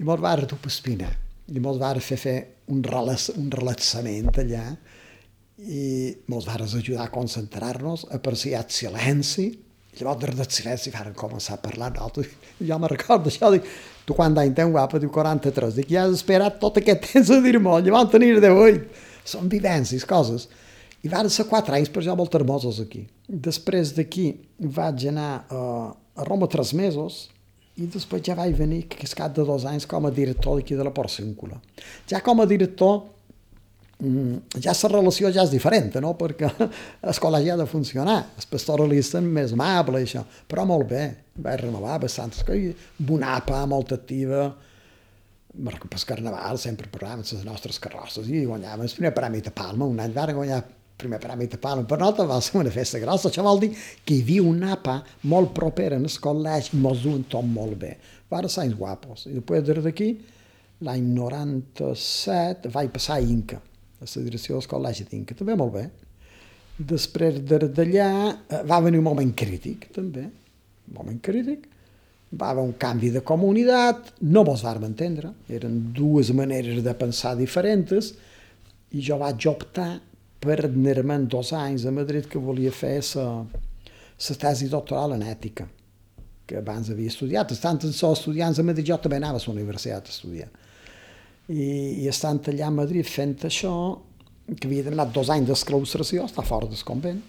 i 0.00 0.04
mos 0.04 0.20
va 0.20 0.36
tu 0.44 0.58
espina. 0.66 1.10
I 1.48 1.60
mos 1.60 1.78
va 1.80 1.94
fer 2.00 2.18
fer 2.18 2.36
un, 2.68 2.82
relax, 2.82 3.30
un 3.36 3.50
relaxament 3.50 4.30
allà 4.38 4.64
i 5.60 6.16
mos 6.32 6.46
va 6.48 6.56
ajudar 6.56 7.04
a 7.04 7.12
concentrar-nos, 7.12 8.06
a 8.08 8.16
apreciar 8.16 8.64
silenci, 8.72 9.50
Des 10.00 10.36
del 10.36 10.48
silenci, 10.48 10.90
varen 10.94 11.14
començar 11.14 11.58
a 11.58 11.60
parlar 11.60 11.90
nosaltres. 11.92 12.30
Jo 12.60 12.78
me 12.80 12.88
recordo 12.88 13.28
això, 13.28 13.50
dic, 13.52 13.66
tu 14.08 14.16
quan 14.16 14.36
any 14.38 14.54
ten 14.56 14.72
guapa, 14.72 14.98
diu 14.98 15.10
43, 15.12 15.74
dic, 15.76 15.90
ja 15.92 16.06
has 16.06 16.16
esperat 16.16 16.56
tot 16.62 16.80
aquest 16.80 17.04
temps 17.04 17.30
a 17.30 17.40
dir-me, 17.44 17.76
llavors 17.84 18.10
tenir 18.14 18.32
18. 18.40 18.86
Són 19.28 19.50
vivències, 19.52 20.06
coses. 20.08 20.48
I 21.04 21.08
van 21.12 21.28
ser 21.32 21.46
quatre 21.48 21.76
anys 21.76 21.92
per 21.92 22.02
jo 22.04 22.16
molt 22.16 22.34
hermosos 22.36 22.80
aquí. 22.80 23.04
Després 23.28 23.92
d'aquí 23.96 24.32
vaig 24.58 25.06
anar 25.12 25.44
a, 25.48 25.62
a 26.16 26.26
Roma 26.28 26.48
tres 26.48 26.72
mesos 26.76 27.28
i 27.80 27.86
després 27.88 28.24
ja 28.26 28.36
vaig 28.36 28.56
venir, 28.56 28.82
que 28.88 29.04
és 29.06 29.16
cap 29.16 29.32
de 29.36 29.44
dos 29.46 29.64
anys, 29.68 29.86
com 29.88 30.08
a 30.08 30.12
director 30.12 30.58
d'aquí 30.58 30.76
de 30.76 30.84
la 30.84 30.92
Porcíncula. 30.92 31.60
Mm, 34.00 34.60
ja 34.64 34.72
la 34.72 34.88
relació 34.94 35.28
ja 35.28 35.44
és 35.44 35.52
diferent, 35.52 35.92
no? 36.00 36.14
perquè 36.16 36.48
l'escola 37.06 37.42
ja 37.44 37.52
ha 37.54 37.60
de 37.60 37.68
funcionar, 37.68 38.16
el 38.40 38.48
pastoralista 38.48 39.20
és 39.20 39.28
més 39.28 39.52
amable 39.52 40.00
i 40.00 40.08
això, 40.08 40.24
però 40.48 40.64
molt 40.68 40.88
bé, 40.88 41.04
vaig 41.36 41.66
renovar 41.66 41.98
bastantes 42.00 42.46
coses, 42.48 42.88
una 43.04 43.34
APA 43.36 43.66
molt 43.68 43.92
activa, 43.98 44.48
per 45.50 46.02
carnaval 46.06 46.58
sempre 46.62 46.88
parlàvem 46.88 47.24
les 47.26 47.44
nostres 47.44 47.80
carrosses 47.82 48.28
i 48.30 48.44
guanyàvem 48.46 48.86
el 48.86 48.96
primer 48.96 49.14
premi 49.16 49.40
de 49.44 49.52
Palma, 49.52 49.84
un 49.84 50.00
any 50.00 50.14
vam 50.16 50.32
guanyar 50.38 50.62
el 50.62 50.76
primer 51.00 51.20
premi 51.20 51.48
de 51.50 51.60
Palma, 51.60 51.84
per 51.84 51.98
nosaltres 52.00 52.28
va 52.30 52.40
ser 52.40 52.58
una 52.62 52.72
festa 52.72 53.00
grossa, 53.02 53.28
això 53.28 53.44
vol 53.44 53.60
dir 53.60 53.72
que 53.74 54.16
hi 54.16 54.22
havia 54.24 54.48
una 54.48 54.74
APA 54.78 55.00
molt 55.28 55.52
propera 55.56 56.00
en 56.00 56.08
el 56.08 56.20
col·legi 56.24 56.80
mos 56.80 57.04
duen 57.04 57.26
tot 57.28 57.44
molt 57.44 57.76
bé, 57.82 57.96
va 58.32 58.46
ser 58.48 58.64
anys 58.64 58.78
guapos, 58.80 59.26
i 59.28 59.36
després 59.36 59.84
d'aquí, 59.84 60.14
l'any 60.86 61.10
97, 61.12 62.70
vaig 62.72 62.94
passar 62.94 63.18
a 63.18 63.26
Inca, 63.26 63.58
a 64.00 64.08
la 64.08 64.22
direcció 64.24 64.56
del 64.56 64.68
col·legi 64.68 65.04
d'Inca, 65.08 65.36
també 65.36 65.56
molt 65.58 65.74
bé. 65.74 65.84
Després 66.80 67.42
d'allà 67.44 68.08
eh, 68.30 68.62
va 68.64 68.80
venir 68.80 69.00
un 69.02 69.08
moment 69.10 69.32
crític, 69.36 69.90
també, 69.94 70.24
un 70.88 70.96
moment 70.96 71.18
crític, 71.20 71.66
va 72.40 72.52
haver 72.52 72.62
un 72.62 72.76
canvi 72.78 73.10
de 73.10 73.22
comunitat, 73.26 74.12
no 74.22 74.44
mos 74.46 74.62
vam 74.64 74.86
entendre, 74.86 75.32
eren 75.50 75.90
dues 75.96 76.30
maneres 76.32 76.80
de 76.84 76.94
pensar 76.94 77.34
diferents, 77.36 78.14
i 78.90 79.02
jo 79.04 79.18
vaig 79.20 79.46
optar 79.50 79.90
per 80.40 80.56
anar-me'n 80.64 81.26
dos 81.28 81.52
anys 81.52 81.84
a 81.86 81.92
Madrid 81.92 82.26
que 82.30 82.40
volia 82.40 82.72
fer 82.72 82.96
la 83.16 84.36
tesi 84.40 84.70
doctoral 84.70 85.18
en 85.18 85.26
ètica, 85.26 85.66
que 86.46 86.56
abans 86.58 86.88
havia 86.90 87.12
estudiat. 87.12 87.52
Estant 87.52 87.82
en 87.84 87.92
estudiants 87.92 88.58
a 88.58 88.64
Madrid, 88.64 88.86
jo 88.88 88.96
també 88.96 89.20
anava 89.20 89.38
a 89.38 89.44
la 89.44 89.52
universitat 89.52 90.08
a 90.08 90.14
estudiar 90.14 90.48
i, 91.50 92.04
i 92.04 92.06
estant 92.10 92.40
allà 92.52 92.68
a 92.68 92.74
Madrid 92.74 93.06
fent 93.08 93.36
això, 93.48 93.72
que 94.50 94.68
havia 94.68 94.86
demanat 94.86 95.12
dos 95.14 95.30
anys 95.32 95.50
d'esclaustració, 95.50 96.26
està 96.28 96.44
fora 96.46 96.68
del 96.70 96.82
convent, 96.86 97.20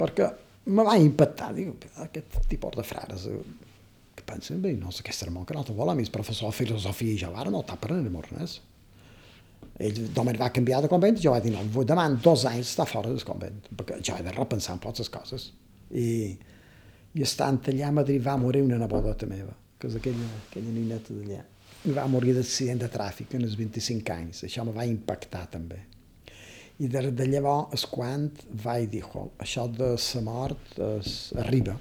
perquè 0.00 0.28
me 0.72 0.84
va 0.86 0.96
impactar, 1.00 1.52
dic, 1.56 1.86
aquest 2.04 2.40
tipus 2.50 2.76
de 2.78 2.84
frares 2.86 3.26
eh, 3.28 3.38
que 4.16 4.24
pensen, 4.28 4.60
bé, 4.64 4.74
no 4.78 4.92
sé 4.94 5.04
què 5.04 5.14
sermó 5.16 5.44
que 5.48 5.56
no 5.56 5.64
te 5.64 5.74
mi 5.74 6.04
el 6.04 6.12
professor 6.14 6.52
de 6.52 6.56
filosofia 6.56 7.14
i 7.14 7.18
jo 7.18 7.32
ara 7.34 7.50
no 7.50 7.64
anar 7.66 8.24
res. 8.30 8.60
Ell 9.82 9.98
només 10.14 10.38
va 10.38 10.52
canviar 10.52 10.82
de 10.82 10.88
convent, 10.88 11.16
jo 11.18 11.32
vaig 11.32 11.44
dir, 11.44 11.52
no, 11.52 11.62
vull 11.74 11.86
demant 11.88 12.18
dos 12.22 12.44
anys 12.46 12.74
estar 12.74 12.86
fora 12.86 13.08
del 13.08 13.24
convent, 13.24 13.60
perquè 13.76 14.00
jo 14.00 14.16
he 14.16 14.22
de 14.22 14.32
repensar 14.32 14.76
en 14.76 14.82
poques 14.82 15.08
coses. 15.08 15.50
I, 15.90 16.36
i 17.14 17.22
estant 17.22 17.60
allà 17.72 17.88
a 17.88 17.96
Madrid 18.00 18.22
va 18.24 18.36
morir 18.36 18.62
una 18.62 18.78
nebodeta 18.78 19.26
meva, 19.26 19.56
que 19.78 19.88
és 19.88 19.96
aquella, 19.98 20.28
aquella 20.46 20.76
nineta 20.76 21.16
d'allà 21.16 21.42
va 21.90 22.04
morir 22.06 22.34
d'accident 22.36 22.78
de 22.78 22.88
tràfic 22.90 23.34
en 23.34 23.42
els 23.42 23.56
25 23.58 24.14
anys. 24.14 24.44
Això 24.46 24.64
me 24.64 24.74
va 24.76 24.86
impactar 24.86 25.46
també. 25.50 25.80
I 26.82 26.88
de, 26.90 27.10
de 27.10 27.26
llavors 27.26 27.74
és 27.74 27.84
quan 27.90 28.28
vaig 28.62 28.88
dir, 28.90 29.02
oh, 29.18 29.32
això 29.42 29.66
de 29.70 29.92
la 29.96 30.22
mort 30.22 30.78
es, 30.78 31.32
arriba. 31.38 31.76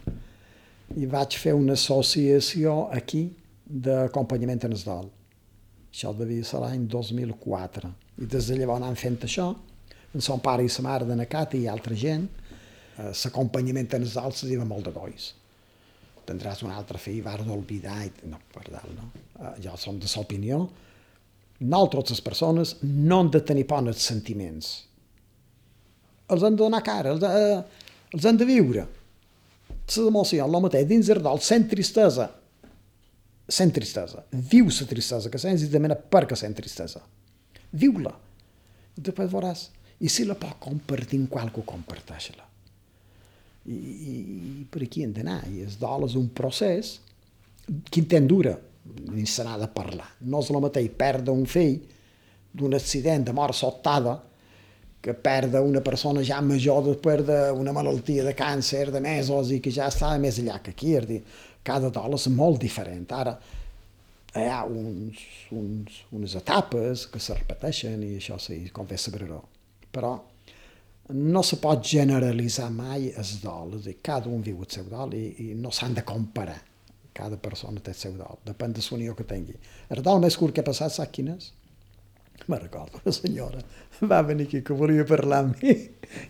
I 0.97 1.05
vaig 1.05 1.37
fer 1.37 1.53
una 1.53 1.77
associació 1.77 2.89
aquí 2.91 3.27
d'acompanyament 3.65 4.65
en 4.67 4.75
el 4.75 4.83
dol. 4.83 5.09
Això 5.91 6.13
devia 6.17 6.43
ser 6.47 6.61
l'any 6.63 6.87
2004. 6.89 7.91
I 8.21 8.25
des 8.25 8.49
de 8.49 8.57
llavors 8.57 8.81
anàvem 8.81 8.97
fent 8.99 9.19
això, 9.27 9.51
en 10.13 10.21
son 10.21 10.41
pare 10.43 10.65
i 10.65 10.69
sa 10.69 10.83
mare 10.83 11.05
de 11.07 11.15
Nacata 11.15 11.57
i 11.57 11.67
altra 11.71 11.95
gent, 11.95 12.25
eh, 12.97 13.11
l'acompanyament 13.13 13.93
en 13.95 14.09
el 14.09 14.11
dol 14.11 14.33
se 14.33 14.57
molt 14.65 14.89
de 14.89 14.95
gois 14.97 15.31
tindràs 16.31 16.63
un 16.65 16.71
altre 16.71 16.99
fill, 17.01 17.21
vas 17.25 17.43
d'olvidar, 17.45 17.99
i... 18.05 18.11
no, 18.31 18.39
perdó, 18.53 18.81
no? 18.95 19.09
Uh, 19.41 19.55
jo 19.63 19.73
som 19.79 19.97
de 19.97 20.05
l'opinió, 20.05 20.61
nosaltres 21.61 22.13
les 22.13 22.21
persones 22.21 22.75
no 22.83 23.21
han 23.21 23.31
de 23.33 23.41
tenir 23.41 23.65
por 23.69 23.81
els 23.81 24.03
sentiments. 24.05 24.67
Els 26.31 26.43
han 26.45 26.55
de 26.55 26.61
donar 26.61 26.83
cara, 26.85 27.15
els, 27.15 27.25
uh, 27.25 27.87
els 28.13 28.27
han 28.29 28.37
de 28.37 28.45
viure. 28.45 28.85
Les 29.81 29.97
emocions, 29.97 30.45
el 30.45 30.61
mateix, 30.63 30.85
dins 30.87 31.09
el 31.09 31.23
dol, 31.25 31.41
sent 31.41 31.65
tristesa, 31.71 32.29
sent 33.51 33.73
tristesa, 33.75 34.23
viu 34.31 34.69
la 34.69 34.87
tristesa 34.87 35.33
que 35.33 35.41
sents 35.41 35.65
i 35.65 35.71
demana 35.73 35.97
per 35.97 36.23
què 36.29 36.37
sent 36.37 36.55
tristesa. 36.55 37.01
Viu-la. 37.71 38.13
I 38.95 39.03
després 39.09 39.31
veuràs. 39.31 39.67
I 40.01 40.09
si 40.09 40.23
la 40.25 40.37
pot 40.39 40.55
compartir 40.61 41.19
amb 41.19 41.33
qualcú, 41.33 41.65
comparteix-la 41.67 42.51
i, 43.65 43.73
i, 43.73 44.15
i 44.61 44.65
per 44.69 44.83
aquí 44.85 45.03
hem 45.05 45.13
d'anar. 45.15 45.41
I 45.49 45.65
el 45.65 45.77
dol 45.81 46.07
és 46.07 46.17
un 46.19 46.29
procés 46.35 46.95
que 47.65 48.01
intent 48.01 48.27
dura, 48.29 48.55
ni 48.83 49.25
se 49.25 49.43
n'ha 49.45 49.57
de 49.61 49.69
parlar. 49.73 50.09
No 50.27 50.41
és 50.41 50.49
el 50.51 50.61
mateix 50.63 50.89
perdre 50.97 51.33
un 51.33 51.45
fill 51.49 51.79
d'un 52.51 52.75
accident 52.75 53.25
de 53.27 53.33
mort 53.33 53.55
sobtada 53.55 54.17
que 55.01 55.13
perdre 55.13 55.61
una 55.65 55.81
persona 55.81 56.21
ja 56.21 56.41
major 56.45 56.83
després 56.85 57.23
d'una 57.25 57.73
malaltia 57.73 58.23
de 58.23 58.35
càncer 58.37 58.91
de 58.93 59.01
mesos 59.01 59.49
i 59.51 59.59
que 59.59 59.73
ja 59.73 59.87
estava 59.89 60.19
més 60.21 60.37
allà 60.39 60.59
que 60.61 60.75
aquí. 60.75 60.93
És 60.97 61.07
dir, 61.09 61.21
cada 61.63 61.89
dol 61.89 62.17
és 62.17 62.27
molt 62.33 62.61
diferent. 62.61 63.07
Ara, 63.17 63.33
hi 64.37 64.47
ha 64.47 64.61
uns, 64.65 65.23
uns, 65.57 66.03
unes 66.13 66.35
etapes 66.37 67.07
que 67.11 67.19
se 67.19 67.37
repeteixen 67.37 68.03
i 68.05 68.15
això 68.19 68.37
sí, 68.39 68.61
fer 68.69 68.99
saber-ho. 68.99 69.41
Però 69.91 70.13
no 71.11 71.41
se 71.43 71.57
pot 71.59 71.81
generalitzar 71.83 72.69
mai 72.71 73.09
el 73.09 73.31
dol, 73.41 73.75
és 73.79 73.87
dir, 73.89 73.97
cada 74.03 74.29
un 74.29 74.43
viu 74.45 74.61
el 74.61 74.69
seu 74.69 74.85
dol 74.87 75.15
i, 75.17 75.25
i 75.49 75.53
no 75.55 75.73
s'han 75.73 75.97
de 75.97 76.05
comparar. 76.07 76.59
Cada 77.13 77.37
persona 77.37 77.81
té 77.83 77.91
el 77.91 77.99
seu 77.99 78.13
dol, 78.15 78.39
depèn 78.47 78.73
de 78.75 78.83
l'unió 78.85 79.15
que 79.17 79.27
tingui. 79.27 79.57
El 79.91 80.03
dol 80.05 80.21
més 80.23 80.37
curt 80.39 80.55
que 80.55 80.63
ha 80.63 80.67
passat, 80.67 80.93
sap 80.95 81.11
quin 81.11 81.33
és? 81.35 81.51
Me 82.47 82.57
recordo, 82.57 83.01
la 83.05 83.11
senyora 83.13 83.59
va 84.09 84.21
venir 84.25 84.47
aquí 84.47 84.61
que 84.65 84.73
volia 84.73 85.05
parlar 85.05 85.43
amb 85.43 85.59
mi 85.61 85.75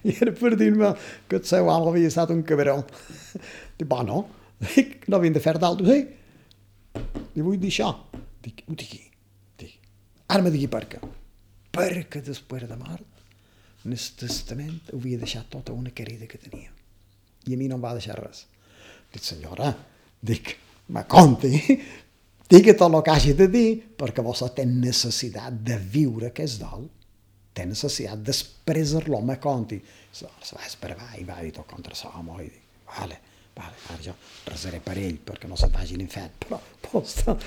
i 0.04 0.16
era 0.18 0.34
per 0.36 0.56
dir-me 0.60 0.90
que 1.30 1.38
el 1.40 1.46
seu 1.48 1.70
home 1.72 1.92
havia 1.92 2.10
estat 2.12 2.34
un 2.34 2.42
cabró. 2.44 2.82
Dic, 3.78 3.88
bueno, 3.88 4.26
dic, 4.74 5.08
no 5.08 5.18
havien 5.18 5.38
de 5.38 5.44
fer 5.44 5.56
d'altres, 5.62 5.88
sí? 5.88 7.00
Li 7.36 7.46
vull 7.46 7.62
dir 7.62 7.72
això. 7.72 7.94
Dic, 8.44 8.66
ho 8.68 8.76
digui. 8.76 9.06
Dic, 9.62 9.78
ara 10.28 10.44
me 10.44 10.52
digui 10.52 10.68
per 10.72 10.84
què. 10.92 11.00
Perquè 11.72 12.20
després 12.26 12.68
de 12.68 12.76
mort 12.76 13.86
en 13.86 13.96
el 13.96 14.10
testament 14.20 14.92
havia 14.94 15.22
deixat 15.22 15.48
tota 15.54 15.74
una 15.74 15.94
querida 15.96 16.28
que 16.30 16.42
tenia. 16.42 16.74
I 17.48 17.56
a 17.56 17.62
mi 17.62 17.70
no 17.72 17.80
em 17.80 17.86
va 17.86 17.96
deixar 17.98 18.20
res. 18.20 18.44
Dic, 19.14 19.24
senyora, 19.24 19.72
dic, 20.22 20.58
me 20.92 21.06
conti, 21.08 21.52
digui 22.52 22.76
tot 22.76 22.92
el 22.92 23.02
que 23.06 23.14
hagi 23.14 23.36
de 23.38 23.48
dir, 23.52 23.70
perquè 23.98 24.24
vos 24.26 24.44
té 24.56 24.66
necessitat 24.68 25.62
de 25.64 25.78
viure 25.94 26.32
aquest 26.32 26.62
dol, 26.62 26.88
té 27.56 27.66
necessitat 27.68 28.22
d'expressar-lo, 28.28 29.22
me 29.24 29.38
conti. 29.40 29.80
Se 30.12 30.28
va 30.28 30.68
esperar 30.68 31.14
i 31.20 31.28
va 31.28 31.40
dir 31.42 31.54
tot 31.56 31.68
contra 31.70 31.96
l'home 31.96 32.44
i 32.44 32.50
dic, 32.50 32.64
vale, 32.92 33.18
vale, 33.56 33.80
ara 33.90 34.04
jo 34.04 34.16
resaré 34.48 34.82
per 34.84 34.98
ell 35.00 35.18
perquè 35.24 35.48
no 35.48 35.56
se'n 35.60 35.72
vagi 35.72 35.96
l'infern, 36.00 36.36
però 36.44 36.60
posta, 36.84 37.38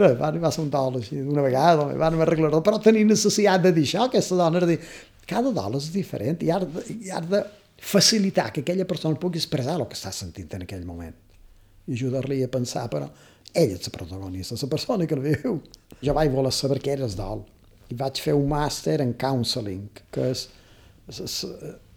res, 0.00 0.16
va 0.16 0.28
arribar 0.30 0.48
a 0.48 0.56
ser 0.56 0.64
un 0.64 0.72
dol 0.72 1.00
així 1.00 1.20
d'una 1.20 1.44
vegada, 1.44 1.88
van 2.00 2.20
arreglar-ho, 2.24 2.62
però 2.64 2.80
tenir 2.80 3.04
necessitat 3.08 3.64
de 3.64 3.74
dir 3.76 3.86
això, 3.88 4.06
aquesta 4.08 4.40
dona, 4.40 4.64
de 4.64 4.74
dir, 4.74 4.80
cada 5.28 5.52
dol 5.56 5.76
és 5.78 5.90
diferent 5.92 6.40
i 6.44 6.52
ha, 6.52 6.60
de, 6.64 6.84
i 6.96 7.12
de 7.28 7.42
facilitar 7.80 8.50
que 8.52 8.64
aquella 8.64 8.88
persona 8.88 9.20
pugui 9.20 9.40
expressar 9.40 9.76
el 9.78 9.88
que 9.88 9.96
està 9.96 10.12
sentint 10.12 10.56
en 10.56 10.64
aquell 10.64 10.88
moment 10.88 11.16
i 11.90 11.98
ajudar-li 11.98 12.40
a 12.46 12.50
pensar, 12.52 12.86
però 12.92 13.10
ell 13.50 13.74
és 13.74 13.88
la 13.88 13.94
protagonista, 13.98 14.58
la 14.62 14.70
persona 14.70 15.06
que 15.10 15.18
el 15.18 15.24
viu. 15.26 15.60
Jo 16.00 16.14
vaig 16.16 16.30
voler 16.32 16.52
saber 16.54 16.78
què 16.80 16.94
era 16.94 17.08
el 17.10 17.16
dol 17.18 17.42
i 17.90 17.96
vaig 17.98 18.20
fer 18.22 18.36
un 18.38 18.46
màster 18.48 19.00
en 19.02 19.16
counseling, 19.18 19.88
que 20.14 20.30
és, 20.30 20.46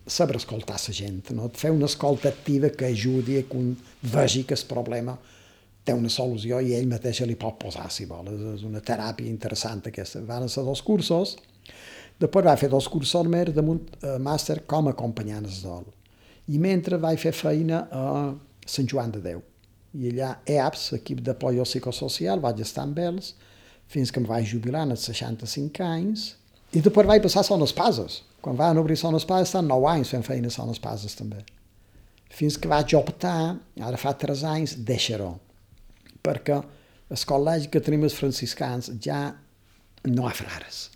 saber 0.08 0.36
escoltar 0.40 0.80
la 0.82 0.94
gent, 0.94 1.30
no? 1.38 1.50
fer 1.54 1.72
una 1.72 1.86
escolta 1.86 2.30
activa 2.30 2.70
que 2.70 2.90
ajudi 2.90 3.38
a 3.38 3.44
que 3.44 3.58
un 3.58 3.78
vegi 4.02 4.44
que 4.44 4.58
el 4.58 4.66
problema 4.68 5.16
té 5.84 5.94
una 5.94 6.10
solució 6.10 6.60
i 6.64 6.74
ell 6.76 6.88
mateix 6.88 7.22
li 7.28 7.36
pot 7.40 7.60
posar, 7.60 7.90
si 7.92 8.08
vol. 8.08 8.32
És 8.56 8.64
una 8.68 8.82
teràpia 8.82 9.30
interessant 9.30 9.84
aquesta. 9.86 10.24
Van 10.28 10.48
ser 10.50 10.64
dos 10.64 10.82
cursos, 10.82 11.38
després 12.20 12.46
va 12.48 12.58
fer 12.60 12.72
dos 12.72 12.88
cursos 12.90 13.28
més 13.28 13.54
damunt 13.56 13.84
uh, 14.02 14.18
màster 14.20 14.62
com 14.68 14.88
a 14.88 14.96
acompanyant 14.96 15.46
el 15.46 15.62
dol. 15.64 15.88
I 16.52 16.60
mentre 16.60 17.00
vaig 17.00 17.20
fer 17.20 17.36
feina 17.36 17.86
a 17.92 18.06
Sant 18.66 18.88
Joan 18.90 19.12
de 19.12 19.22
Déu. 19.24 19.44
I 19.94 20.10
allà 20.10 20.30
EAPS, 20.50 20.88
equip 20.98 21.22
d'apoyo 21.22 21.66
psicosocial, 21.68 22.42
vaig 22.42 22.64
estar 22.66 22.88
amb 22.88 22.98
ells 23.00 23.34
fins 23.94 24.10
que 24.10 24.22
em 24.22 24.26
vaig 24.26 24.48
jubilar 24.50 24.88
als 24.88 25.06
65 25.10 25.84
anys 25.86 26.32
i 26.74 26.82
després 26.82 27.06
vaig 27.06 27.22
passar 27.22 27.44
a 27.44 27.46
Son 27.46 27.62
Espases. 27.62 28.24
Quan 28.42 28.58
van 28.58 28.80
obrir 28.82 28.98
Son 28.98 29.14
Espases, 29.14 29.52
estan 29.52 29.68
9 29.70 29.92
anys 29.92 30.14
fent 30.16 30.26
feina 30.26 30.50
a 30.50 30.56
Son 30.56 30.72
Espases 30.74 31.14
també. 31.20 31.44
Fins 32.34 32.58
que 32.58 32.72
vaig 32.72 32.96
optar, 32.98 33.60
ara 33.78 34.00
fa 34.02 34.16
3 34.18 34.42
anys, 34.50 34.74
deixar-ho. 34.88 35.36
Perquè 36.26 36.58
el 37.14 37.26
col·legi 37.30 37.70
que 37.70 37.84
tenim 37.84 38.08
els 38.08 38.18
franciscans 38.18 38.90
ja 39.06 39.20
no 40.10 40.26
ha 40.26 40.34
frares. 40.34 40.88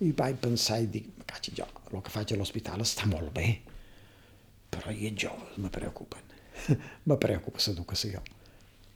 I 0.00 0.14
vaig 0.16 0.40
pensar 0.40 0.80
i 0.80 0.88
dic, 0.88 1.10
cachi, 1.28 1.52
jo, 1.58 1.68
el 1.92 2.00
que 2.00 2.14
faig 2.14 2.32
a 2.32 2.40
l'hospital 2.40 2.80
està 2.86 3.04
molt 3.10 3.28
bé, 3.36 3.50
però 4.72 4.94
i 4.94 5.10
els 5.10 5.20
joves 5.26 5.60
me 5.60 5.68
preocupen. 5.74 6.27
Me 7.08 7.16
preocupa 7.20 7.62
l'educació 7.66 8.24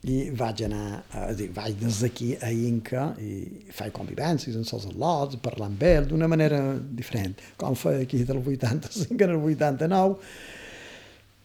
i 0.03 0.33
vaig 0.35 0.65
anar, 0.67 1.05
a 1.15 1.29
dir, 1.39 1.49
vaig 1.55 1.77
des 1.79 2.01
d'aquí 2.03 2.33
a 2.43 2.49
Inca 2.51 3.13
i 3.23 3.69
faig 3.71 3.93
convivències 3.95 4.57
amb 4.59 4.67
els 4.67 4.89
al·lots, 4.91 5.39
parlar 5.45 5.69
amb 5.71 5.85
ell 5.87 6.09
d'una 6.11 6.27
manera 6.31 6.59
diferent, 6.83 7.37
com 7.61 7.77
feia 7.79 8.03
aquí 8.03 8.25
del 8.27 8.41
85 8.43 9.29
al 9.29 9.37
89, 9.39 10.17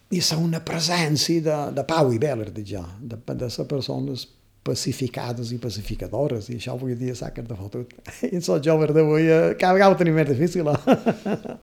i 0.09 0.23
és 0.23 0.32
una 0.34 0.63
presència 0.65 1.43
de, 1.45 1.59
de 1.78 1.86
pau 1.86 2.09
i 2.15 2.17
veler, 2.17 2.49
dic 2.55 2.71
jo, 2.71 2.82
de, 2.97 3.19
de 3.28 3.38
les 3.43 3.59
persones 3.69 4.25
pacificades 4.67 5.53
i 5.53 5.61
pacificadores, 5.61 6.49
i 6.49 6.57
això 6.57 6.73
avui 6.73 6.97
dia 6.97 7.13
s'ha 7.15 7.30
de 7.38 7.61
fotut. 7.61 7.93
I 8.25 8.41
els 8.41 8.49
joves 8.65 8.95
d'avui 8.95 9.30
eh, 9.30 9.53
cada 9.59 9.78
vegada 9.78 9.93
ho 9.93 10.01
tenim 10.01 10.17
més 10.17 10.34
difícil. 10.34 10.73
Eh? 10.73 11.61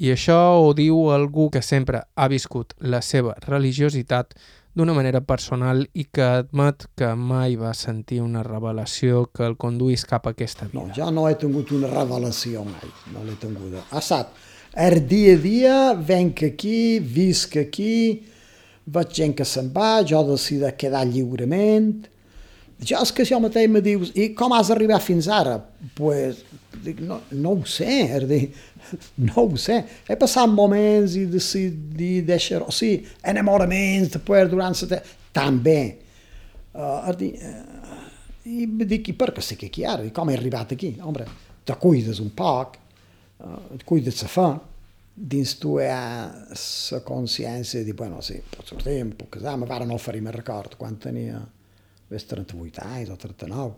I 0.00 0.14
això 0.14 0.38
ho 0.56 0.72
diu 0.72 1.10
algú 1.12 1.50
que 1.52 1.60
sempre 1.60 2.00
ha 2.16 2.28
viscut 2.32 2.72
la 2.80 3.02
seva 3.04 3.34
religiositat 3.44 4.32
d'una 4.72 4.94
manera 4.96 5.20
personal 5.20 5.82
i 5.92 6.06
que 6.08 6.24
admet 6.24 6.86
que 6.96 7.10
mai 7.18 7.56
va 7.60 7.74
sentir 7.76 8.20
una 8.24 8.44
revelació 8.46 9.26
que 9.34 9.44
el 9.44 9.58
conduís 9.60 10.06
cap 10.08 10.24
a 10.26 10.32
aquesta 10.32 10.70
vida. 10.70 10.78
No, 10.78 10.94
jo 10.96 11.10
no 11.12 11.26
he 11.28 11.34
tingut 11.40 11.74
una 11.76 11.90
revelació 11.90 12.64
mai, 12.64 12.92
no 13.12 13.26
l'he 13.26 13.36
tinguda. 13.42 13.82
Ha 13.90 14.00
estat 14.00 14.32
el 14.72 15.02
dia 15.10 15.34
a 15.34 15.42
dia, 15.42 15.76
venc 15.94 16.44
aquí, 16.46 17.00
visc 17.02 17.58
aquí, 17.58 18.22
veig 18.86 19.12
gent 19.20 19.34
que 19.36 19.44
se'n 19.44 19.68
va, 19.74 19.98
jo 20.06 20.22
decido 20.30 20.70
quedar 20.78 21.04
lliurement. 21.10 22.06
Jo 22.80 23.02
és 23.04 23.10
que 23.12 23.26
això 23.26 23.40
mateix 23.42 23.68
me 23.68 23.82
dius, 23.84 24.14
i 24.16 24.30
com 24.38 24.54
has 24.56 24.70
arribat 24.72 25.04
fins 25.04 25.28
ara? 25.28 25.58
Pues, 25.98 26.44
dic, 26.84 27.02
no, 27.04 27.18
no 27.34 27.58
ho 27.58 27.66
sé, 27.68 27.90
és 28.16 28.24
dir, 28.30 28.44
no 29.26 29.46
ho 29.46 29.58
sé. 29.60 29.80
He 30.08 30.16
passat 30.20 30.50
moments 30.52 31.16
i 31.18 31.26
decidit 31.30 32.28
deixar... 32.28 32.62
O 32.66 32.74
sigui, 32.74 33.04
enamoraments, 33.32 34.14
després, 34.16 34.50
durant 34.52 34.76
la... 34.90 35.02
També. 35.34 35.80
Uh, 36.74 37.10
dir, 37.18 37.34
uh, 37.38 38.00
I 38.50 38.66
me 38.66 38.86
dic, 38.88 39.12
i 39.12 39.14
per 39.18 39.30
què 39.34 39.42
estic 39.42 39.68
aquí 39.68 39.84
ara? 39.86 40.06
I 40.06 40.14
com 40.14 40.30
he 40.30 40.36
arribat 40.38 40.74
aquí? 40.74 40.96
Home, 41.02 41.26
te 41.66 41.76
cuides 41.78 42.18
un 42.22 42.32
poc, 42.34 42.76
uh, 43.42 43.60
et 43.74 43.84
cuides 43.86 44.22
la 44.24 44.30
fe, 44.30 44.48
dins 45.34 45.54
tu 45.60 45.76
hi 45.78 45.86
ha 45.90 46.02
la 46.30 47.00
consciència 47.06 47.84
de 47.84 47.94
bueno, 47.94 48.22
sí, 48.24 48.38
pot 48.54 48.70
sortir, 48.70 49.00
em 49.04 49.12
puc 49.18 49.36
casar, 49.36 49.56
me 49.60 49.68
varen 49.70 49.90
oferir, 49.94 50.22
me 50.24 50.34
record, 50.34 50.78
quan 50.80 50.96
tenia 51.02 51.40
38 52.10 52.86
anys 52.86 53.10
o 53.12 53.18
39, 53.20 53.74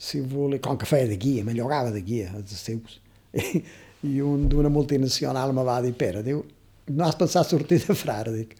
si 0.00 0.22
volia, 0.24 0.60
com 0.64 0.78
que 0.80 0.88
feia 0.88 1.08
de 1.08 1.18
guia, 1.20 1.44
me 1.44 1.52
llogava 1.52 1.90
de 1.92 2.00
guia 2.00 2.30
els 2.36 2.52
estius. 2.56 3.00
I, 4.02 4.20
un 4.24 4.46
d'una 4.48 4.70
multinacional 4.72 5.52
me 5.52 5.64
va 5.66 5.80
dir, 5.84 5.92
Pere, 5.98 6.22
diu, 6.24 6.40
no 6.90 7.06
has 7.06 7.18
pensat 7.20 7.48
sortir 7.48 7.80
de 7.84 7.96
frare? 7.96 8.32
Dic, 8.32 8.54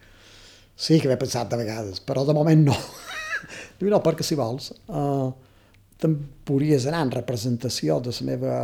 sí 0.77 0.99
que 1.01 1.09
l'he 1.09 1.17
pensat 1.19 1.49
de 1.51 1.59
vegades, 1.61 2.01
però 2.05 2.25
de 2.27 2.35
moment 2.37 2.67
no. 2.67 2.75
diu, 3.79 3.89
no, 3.89 4.01
perquè 4.05 4.25
si 4.25 4.37
vols, 4.37 4.71
uh, 4.93 5.31
te'n 6.01 6.17
podries 6.45 6.85
anar 6.89 7.05
en 7.07 7.15
representació 7.17 7.99
de 8.03 8.13
la 8.13 8.27
meva, 8.29 8.59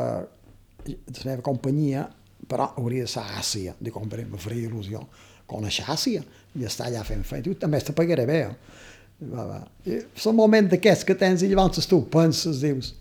de 0.86 1.18
la 1.24 1.32
meva 1.32 1.46
companyia, 1.46 2.06
però 2.48 2.70
hauria 2.78 3.08
de 3.08 3.12
ser 3.12 3.26
a 3.26 3.42
Àsia. 3.42 3.74
Dic, 3.80 3.98
home, 3.98 4.28
me 4.30 4.42
faria 4.42 4.70
il·lusió 4.70 5.02
conèixer 5.48 5.88
Àsia 5.90 6.22
i 6.60 6.66
estar 6.68 6.88
allà 6.88 7.04
fent 7.08 7.26
feina. 7.26 7.48
Diu, 7.48 7.58
també 7.60 7.82
te 7.82 7.96
pagaré 7.98 8.28
bé. 8.30 8.40
Eh? 8.46 8.86
Va, 9.34 9.48
va. 9.50 9.60
I 9.90 10.04
són 10.20 10.38
moments 10.38 10.70
d'aquests 10.76 11.08
que 11.08 11.18
tens 11.18 11.42
i 11.42 11.50
llavors 11.50 11.90
tu 11.90 12.04
penses, 12.14 12.62
dius, 12.62 12.94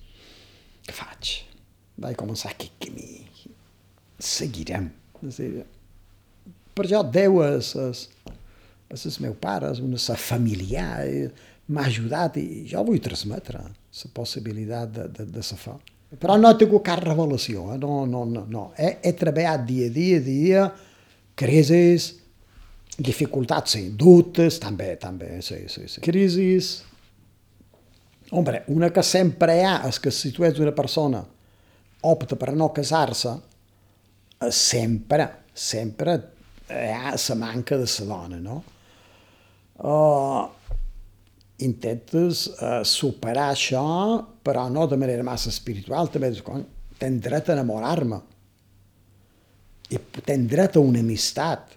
què 0.87 0.97
faig? 0.97 1.37
Vaig 2.01 2.17
començar 2.17 2.55
aquest 2.55 2.77
camí 2.81 3.26
seguirem. 4.19 4.89
Dir, 5.23 5.65
per 6.77 6.87
jo 6.91 7.03
Déu 7.09 7.41
és, 7.47 7.73
és, 7.81 8.07
és 8.93 9.07
el 9.11 9.19
meu 9.27 9.37
pare, 9.41 9.73
és 9.73 9.83
una 9.85 10.01
sa 10.01 10.17
familiar, 10.21 11.05
m'ha 11.67 11.87
ajudat 11.89 12.39
i 12.41 12.65
jo 12.71 12.85
vull 12.87 13.03
transmetre 13.03 13.63
la 13.63 14.11
possibilitat 14.15 14.93
de, 14.93 15.07
de, 15.09 15.29
de 15.33 15.45
la 15.45 15.61
fe. 15.61 15.77
Però 16.21 16.37
no 16.39 16.53
he 16.53 16.59
tingut 16.61 16.85
cap 16.87 17.01
revelació, 17.03 17.73
eh? 17.75 17.79
no, 17.83 18.05
no, 18.07 18.23
no, 18.29 18.45
no. 18.49 18.67
He, 18.79 18.93
he 19.03 19.13
treballat 19.19 19.65
dia 19.67 19.89
a 19.89 19.93
dia, 19.93 20.21
dia, 20.23 20.67
crisis, 21.37 22.13
dificultats, 22.97 23.75
sí, 23.75 23.89
dubtes, 23.99 24.61
també, 24.63 24.95
també, 25.01 25.35
sí, 25.45 25.65
sí, 25.69 25.89
sí. 25.91 26.05
Crisis, 26.05 26.77
Hombre, 28.31 28.65
una 28.67 28.91
que 28.91 29.03
sempre 29.07 29.55
hi 29.55 29.63
ha 29.63 29.77
és 29.87 30.01
que 30.03 30.11
si 30.11 30.33
tu 30.35 30.45
ets 30.47 30.59
una 30.59 30.75
persona 30.75 31.21
opta 32.07 32.39
per 32.39 32.55
no 32.59 32.73
casar-se, 32.75 33.37
sempre, 34.51 35.29
sempre 35.55 36.17
hi 36.69 36.91
ha 36.93 37.15
la 37.15 37.35
manca 37.35 37.77
de 37.77 37.87
la 37.87 38.07
dona, 38.07 38.39
no? 38.41 38.63
Uh, 39.77 40.49
intentes 41.63 42.47
uh, 42.61 42.83
superar 42.85 43.51
això, 43.53 43.85
però 44.43 44.67
no 44.73 44.87
de 44.87 44.97
manera 44.97 45.25
massa 45.25 45.51
espiritual, 45.53 46.11
també 46.11 46.33
tens 46.99 47.23
dret 47.23 47.49
a 47.49 47.57
enamorar-me. 47.57 48.21
I 49.93 50.01
tens 50.27 50.51
dret 50.51 50.77
a 50.77 50.83
una 50.83 51.01
amistat 51.01 51.77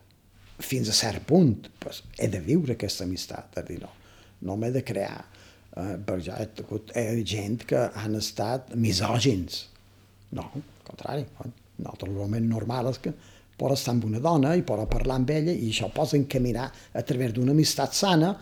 fins 0.59 0.89
a 0.89 0.95
cert 0.95 1.23
punt, 1.27 1.69
pues, 1.79 2.01
he 2.17 2.27
de 2.27 2.41
viure 2.43 2.75
aquesta 2.75 3.05
amistat, 3.05 3.59
és 3.61 3.67
dir, 3.67 3.79
no, 3.83 3.91
no 4.47 4.57
m'he 4.57 4.71
de 4.73 4.83
crear, 4.83 5.21
uh, 5.75 5.95
perquè 6.03 6.25
ja 6.31 6.41
he 6.41 6.49
tingut 6.57 6.91
gent 7.23 7.63
que 7.69 7.87
han 7.93 8.17
estat 8.19 8.73
misògins, 8.75 9.67
no, 10.35 10.49
al 10.49 10.87
contrari, 10.87 11.27
naturalment 11.83 12.47
normal 12.49 12.91
és 12.93 13.01
que 13.03 13.13
pot 13.59 13.73
estar 13.75 13.93
amb 13.95 14.07
una 14.07 14.21
dona 14.23 14.55
i 14.55 14.63
pot 14.67 14.85
parlar 14.91 15.19
amb 15.19 15.31
ella 15.35 15.51
i 15.51 15.71
això 15.71 15.89
pot 15.93 16.15
encaminar 16.15 16.69
a 16.93 17.03
través 17.03 17.33
d'una 17.35 17.51
amistat 17.55 17.95
sana 17.97 18.33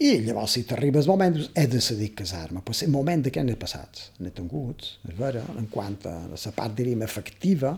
i 0.00 0.14
llavors 0.24 0.56
si 0.56 0.62
t'arriba 0.64 1.00
el 1.00 1.08
moment 1.08 1.34
dius, 1.36 1.50
he 1.52 1.66
decidit 1.68 2.14
casar-me. 2.16 2.62
Però 2.64 2.76
el 2.86 2.92
moment 2.92 3.26
què 3.28 3.42
n'he 3.44 3.56
passat? 3.60 4.06
N'he 4.24 4.32
tingut, 4.32 4.86
és 5.04 5.16
vera, 5.16 5.42
en 5.60 5.66
quant 5.72 5.98
a 6.08 6.14
la 6.32 6.52
part 6.56 6.76
diríem 6.76 7.04
afectiva 7.04 7.74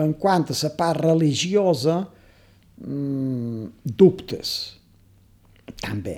en 0.00 0.14
quant 0.18 0.46
a 0.48 0.56
la 0.56 0.70
part 0.78 1.04
religiosa 1.04 1.98
mmm, 2.80 3.68
dubtes. 3.84 4.54
També. 5.82 6.16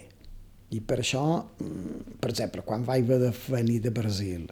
I 0.70 0.80
per 0.84 1.00
això, 1.00 1.24
mm, 1.58 2.18
per 2.20 2.30
exemple, 2.30 2.62
quan 2.62 2.84
vaig 2.84 3.08
venir 3.48 3.80
de 3.80 3.90
Brasil 3.90 4.46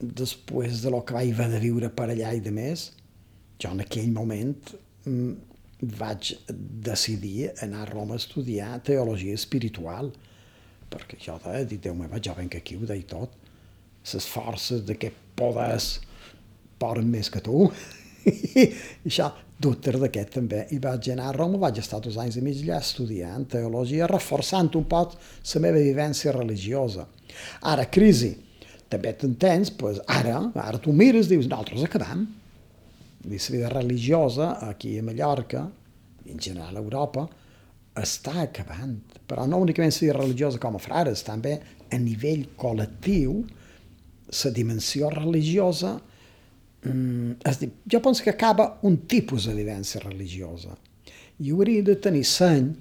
després 0.00 0.80
de 0.82 0.90
lo 0.92 1.02
que 1.04 1.14
vaig 1.14 1.32
haver 1.34 1.50
de 1.52 1.60
viure 1.62 1.90
per 1.92 2.08
allà 2.08 2.32
i 2.34 2.42
de 2.44 2.52
més, 2.54 2.90
jo 3.60 3.70
en 3.74 3.82
aquell 3.84 4.10
moment 4.12 4.54
mm, 5.04 5.32
vaig 6.00 6.32
decidir 6.88 7.50
anar 7.64 7.84
a 7.84 7.90
Roma 7.90 8.16
a 8.16 8.22
estudiar 8.22 8.80
teologia 8.84 9.36
espiritual, 9.36 10.10
perquè 10.90 11.20
jo 11.20 11.36
de 11.44 11.64
dir, 11.68 11.80
Déu 11.84 11.94
meu, 11.94 12.10
jo 12.20 12.34
venc 12.36 12.56
aquí, 12.56 12.76
ho 12.76 12.88
deia 12.88 13.06
tot, 13.08 13.36
les 14.12 14.26
forces 14.26 14.82
d'aquest 14.88 15.16
poders 15.36 15.92
poden 16.80 17.08
més 17.12 17.28
que 17.28 17.42
tu, 17.44 17.66
i 18.30 18.66
això, 19.06 19.30
dubtes 19.60 19.98
d'aquest 20.00 20.36
també. 20.38 20.64
I 20.72 20.78
vaig 20.80 21.10
anar 21.12 21.28
a 21.30 21.36
Roma, 21.36 21.60
vaig 21.60 21.80
estar 21.82 22.00
dos 22.00 22.16
anys 22.20 22.38
i 22.40 22.44
mig 22.44 22.62
allà 22.64 22.80
estudiant 22.80 23.44
teologia, 23.52 24.08
reforçant 24.08 24.72
un 24.80 24.86
poc 24.88 25.16
la 25.54 25.62
meva 25.66 25.82
vivència 25.84 26.32
religiosa. 26.32 27.06
Ara, 27.68 27.84
crisi, 27.92 28.32
també 28.90 29.12
t'entens, 29.14 29.70
pues, 29.78 30.00
ara, 30.10 30.40
ara 30.58 30.80
tu 30.82 30.92
mires, 30.96 31.28
dius, 31.30 31.46
nosaltres 31.48 31.86
acabam. 31.86 32.26
I 33.20 33.36
la 33.36 33.52
vida 33.52 33.68
religiosa, 33.68 34.56
aquí 34.66 34.98
a 34.98 35.02
Mallorca, 35.02 35.68
en 36.26 36.38
general 36.40 36.76
a 36.76 36.80
Europa, 36.80 37.28
està 38.00 38.40
acabant. 38.42 38.96
Però 39.28 39.46
no 39.46 39.60
únicament 39.62 39.92
la 39.92 40.00
vida 40.00 40.18
religiosa 40.18 40.58
com 40.58 40.76
a 40.76 40.82
frares, 40.82 41.22
també 41.22 41.58
a 41.90 41.98
nivell 41.98 42.48
col·lectiu, 42.58 43.40
la 44.30 44.50
dimensió 44.54 45.10
religiosa, 45.10 46.00
mm, 46.82 47.32
jo 47.86 48.00
penso 48.00 48.24
que 48.24 48.30
acaba 48.30 48.78
un 48.82 49.06
tipus 49.06 49.46
de 49.46 49.54
vivència 49.54 50.00
religiosa. 50.00 50.76
I 51.40 51.50
hauria 51.50 51.82
de 51.82 51.96
tenir 51.96 52.24
seny 52.24 52.74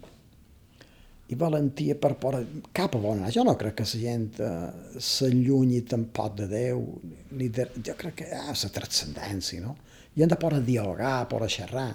i 1.30 1.38
valentia 1.38 1.96
per 1.96 2.16
poder... 2.18 2.42
cap 2.74 2.96
a 2.96 3.00
on 3.00 3.20
anar. 3.20 3.32
Jo 3.34 3.44
no 3.46 3.56
crec 3.58 3.76
que 3.80 3.86
la 3.86 4.02
gent 4.02 4.40
eh, 4.42 4.70
s'allunyi 4.98 5.84
tampoc 5.90 6.38
de 6.40 6.48
Déu, 6.50 6.82
ni 7.38 7.50
de... 7.54 7.68
jo 7.86 7.94
crec 7.98 8.22
que 8.22 8.30
ha 8.34 8.54
la 8.54 8.72
transcendència, 8.78 9.62
no? 9.62 9.76
I 10.18 10.26
hem 10.26 10.32
de 10.32 10.40
poder 10.42 10.64
dialogar, 10.66 11.28
poder 11.30 11.52
xerrar, 11.54 11.92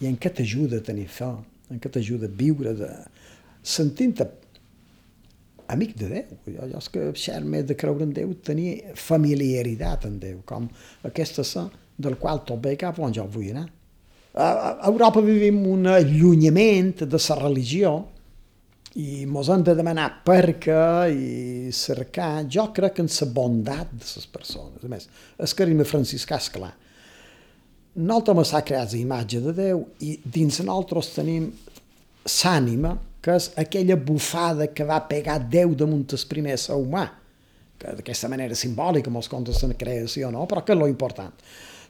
i 0.00 0.08
en 0.08 0.16
què 0.16 0.32
t'ajuda 0.32 0.80
a 0.80 0.86
tenir 0.86 1.06
fe, 1.12 1.28
en 1.70 1.80
què 1.80 1.92
t'ajuda 1.92 2.30
a 2.30 2.36
viure, 2.40 2.72
de... 2.78 2.90
sentint-te 3.62 4.30
amic 5.68 5.94
de 6.00 6.08
Déu. 6.14 6.40
Jo, 6.56 6.70
jo 6.72 6.80
és 6.80 6.90
que 6.92 7.06
xer 7.20 7.38
més 7.44 7.68
de 7.68 7.76
creure 7.76 8.08
en 8.08 8.16
Déu, 8.16 8.32
tenir 8.48 8.96
familiaritat 8.96 10.08
en 10.08 10.18
Déu, 10.22 10.40
com 10.48 10.70
aquesta 11.04 11.44
sa 11.44 11.68
del 11.96 12.16
qual 12.18 12.42
tot 12.48 12.64
bé 12.64 12.74
cap 12.80 12.98
on 12.98 13.12
jo 13.14 13.28
vull 13.30 13.52
anar. 13.52 13.68
A 14.34 14.88
Europa 14.88 15.20
vivim 15.22 15.60
un 15.70 15.86
allunyament 15.86 17.04
de 17.04 17.20
la 17.28 17.36
religió, 17.38 17.92
i 18.94 19.24
mos 19.26 19.48
hem 19.50 19.64
de 19.66 19.74
demanar 19.74 20.06
per 20.26 20.54
què 20.62 20.82
i 21.10 21.72
cercar, 21.74 22.44
jo 22.46 22.68
crec 22.74 23.00
en 23.02 23.10
la 23.10 23.26
bondat 23.34 23.90
de 23.90 24.06
les 24.06 24.26
persones. 24.30 24.84
A 24.84 24.90
més, 24.90 25.08
el 25.38 25.54
carisma 25.58 25.86
franciscà, 25.88 26.38
és 26.38 26.52
clar. 26.54 26.70
Nosaltres 27.94 28.52
s'ha 28.52 28.62
creat 28.66 28.94
la 28.94 29.00
imatge 29.00 29.40
de 29.42 29.54
Déu 29.54 29.82
i 30.02 30.14
dins 30.22 30.60
nosaltres 30.62 31.10
tenim 31.16 31.50
l'ànima, 32.30 32.94
que 33.24 33.34
és 33.34 33.50
aquella 33.58 33.96
bufada 33.96 34.70
que 34.70 34.86
va 34.86 35.02
pegar 35.08 35.40
Déu 35.42 35.74
damunt 35.74 36.06
el 36.14 36.26
primer 36.30 36.56
ser 36.60 36.78
humà, 36.78 37.06
que 37.78 37.98
d'aquesta 37.98 38.30
manera 38.30 38.54
simbòlica 38.54 39.10
molts 39.10 39.30
contes 39.32 39.58
de 39.62 39.72
la 39.72 39.78
creació, 39.78 40.30
no? 40.30 40.46
però 40.46 40.62
que 40.62 40.74
és 40.74 40.78
lo 40.78 40.90
important. 40.90 41.34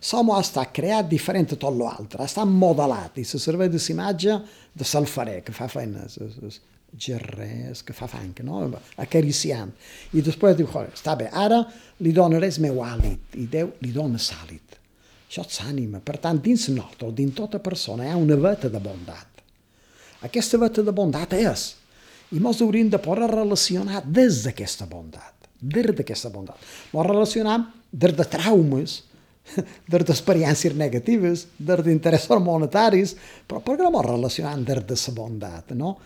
Ha 0.05 0.39
estat 0.41 0.73
creat 0.77 1.09
diferent 1.09 1.53
de 1.53 1.57
tot 1.61 1.73
l'altre, 1.77 2.21
ha 2.21 2.29
estat 2.29 2.49
modelat 2.49 3.17
i 3.21 3.25
se 3.25 3.41
serveix 3.41 3.73
de 3.73 3.81
imatge 3.93 4.39
de 4.75 4.85
salfaré, 4.85 5.43
que 5.45 5.53
fa 5.53 5.69
feina, 5.69 6.05
gerrers, 6.99 7.83
que 7.83 7.95
fa 7.97 8.07
fang, 8.11 8.35
no? 8.47 8.63
acariciant. 9.03 9.73
I 10.15 10.23
després 10.23 10.57
diu, 10.57 10.69
està 10.87 11.17
bé, 11.19 11.29
ara 11.33 11.63
li 12.01 12.13
donaré 12.15 12.51
el 12.53 12.61
meu 12.63 12.83
hàlit, 12.85 13.35
i 13.39 13.47
Déu 13.51 13.75
li 13.83 13.93
dona 13.95 14.19
sàlit. 14.19 14.79
Això 15.29 15.45
és 15.49 15.61
ànima. 15.67 15.99
Per 16.05 16.19
tant, 16.23 16.39
dins 16.39 16.69
nosaltres, 16.71 17.15
dins 17.17 17.35
tota 17.35 17.59
persona, 17.59 18.07
hi 18.07 18.13
ha 18.13 18.21
una 18.21 18.37
veta 18.39 18.71
de 18.71 18.81
bondat. 18.83 19.43
Aquesta 20.25 20.61
veta 20.63 20.85
de 20.85 20.93
bondat 20.95 21.35
és, 21.37 21.73
i 22.33 22.41
mos 22.43 22.61
hauríem 22.63 22.89
de 22.91 23.01
poder 23.03 23.29
relacionar 23.31 24.05
des 24.07 24.45
d'aquesta 24.45 24.87
bondat, 24.91 25.51
des 25.61 25.91
d'aquesta 25.91 26.31
bondat. 26.33 26.61
Mos 26.95 27.07
relacionam 27.07 27.67
des 27.93 28.15
de 28.17 28.25
traumes, 28.31 29.03
des 29.93 30.05
d'experiències 30.07 30.75
negatives, 30.79 31.49
des 31.59 31.83
d'interessos 31.85 32.41
monetaris, 32.41 33.15
però 33.47 33.61
per 33.61 33.77
què 33.77 33.85
no 33.85 33.93
mos 33.95 34.07
relacionam 34.07 34.65
des 34.65 34.87
de 34.87 34.97
la 34.97 35.15
bondat, 35.19 35.75
no? 35.77 35.97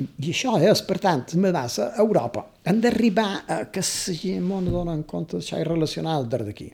I 0.00 0.30
això 0.32 0.54
és, 0.62 0.80
per 0.86 0.96
tant, 1.02 1.26
me 1.36 1.50
vas 1.52 1.76
a 1.82 1.90
Europa. 2.00 2.46
Hem 2.64 2.80
d'arribar 2.80 3.30
a 3.44 3.58
que 3.72 3.82
la 3.84 4.14
gent 4.16 4.46
no 4.48 4.62
dona 4.64 4.94
en 4.96 5.02
compte 5.08 5.36
d'això 5.36 5.60
i 5.60 5.66
relacionar 5.68 6.22
des 6.24 6.46
d'aquí. 6.46 6.70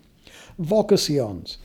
Vocacions. 0.58 1.58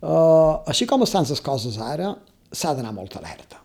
Uh, 0.00 0.60
així 0.68 0.86
com 0.88 1.02
estan 1.04 1.26
les 1.28 1.40
coses 1.44 1.78
ara, 1.80 2.12
s'ha 2.52 2.74
d'anar 2.76 2.92
molt 2.92 3.16
alerta. 3.16 3.58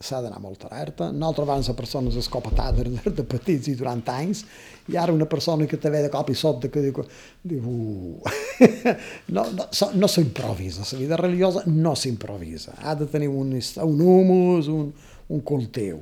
S'ha 0.00 0.22
d'anar 0.24 0.40
molt 0.40 0.64
alerta. 0.64 1.10
Nosaltres 1.12 1.44
abans 1.44 1.68
a 1.68 1.74
persones 1.76 2.16
escopetades 2.16 2.88
de, 2.88 3.12
de 3.18 3.24
petits 3.28 3.68
i 3.68 3.74
durant 3.76 4.00
anys, 4.08 4.46
i 4.88 4.96
ara 4.96 5.12
una 5.12 5.28
persona 5.28 5.68
que 5.68 5.76
te 5.76 5.92
ve 5.92 6.00
de 6.06 6.12
cop 6.12 6.30
i 6.32 6.36
sobte 6.36 6.70
que 6.72 6.80
diu, 6.86 7.02
diu 7.44 7.66
uh. 7.68 8.38
no, 9.36 9.44
no, 9.44 9.68
no 9.92 10.08
s'improvisa, 10.08 10.88
la 10.92 11.02
vida 11.02 11.20
religiosa 11.20 11.66
no 11.68 11.92
s'improvisa. 11.94 12.78
Ha 12.80 12.96
de 12.96 13.10
tenir 13.12 13.28
un, 13.28 13.52
un 13.84 14.00
humus, 14.00 14.72
un, 14.72 14.88
un 15.28 15.44
cultiu 15.44 16.00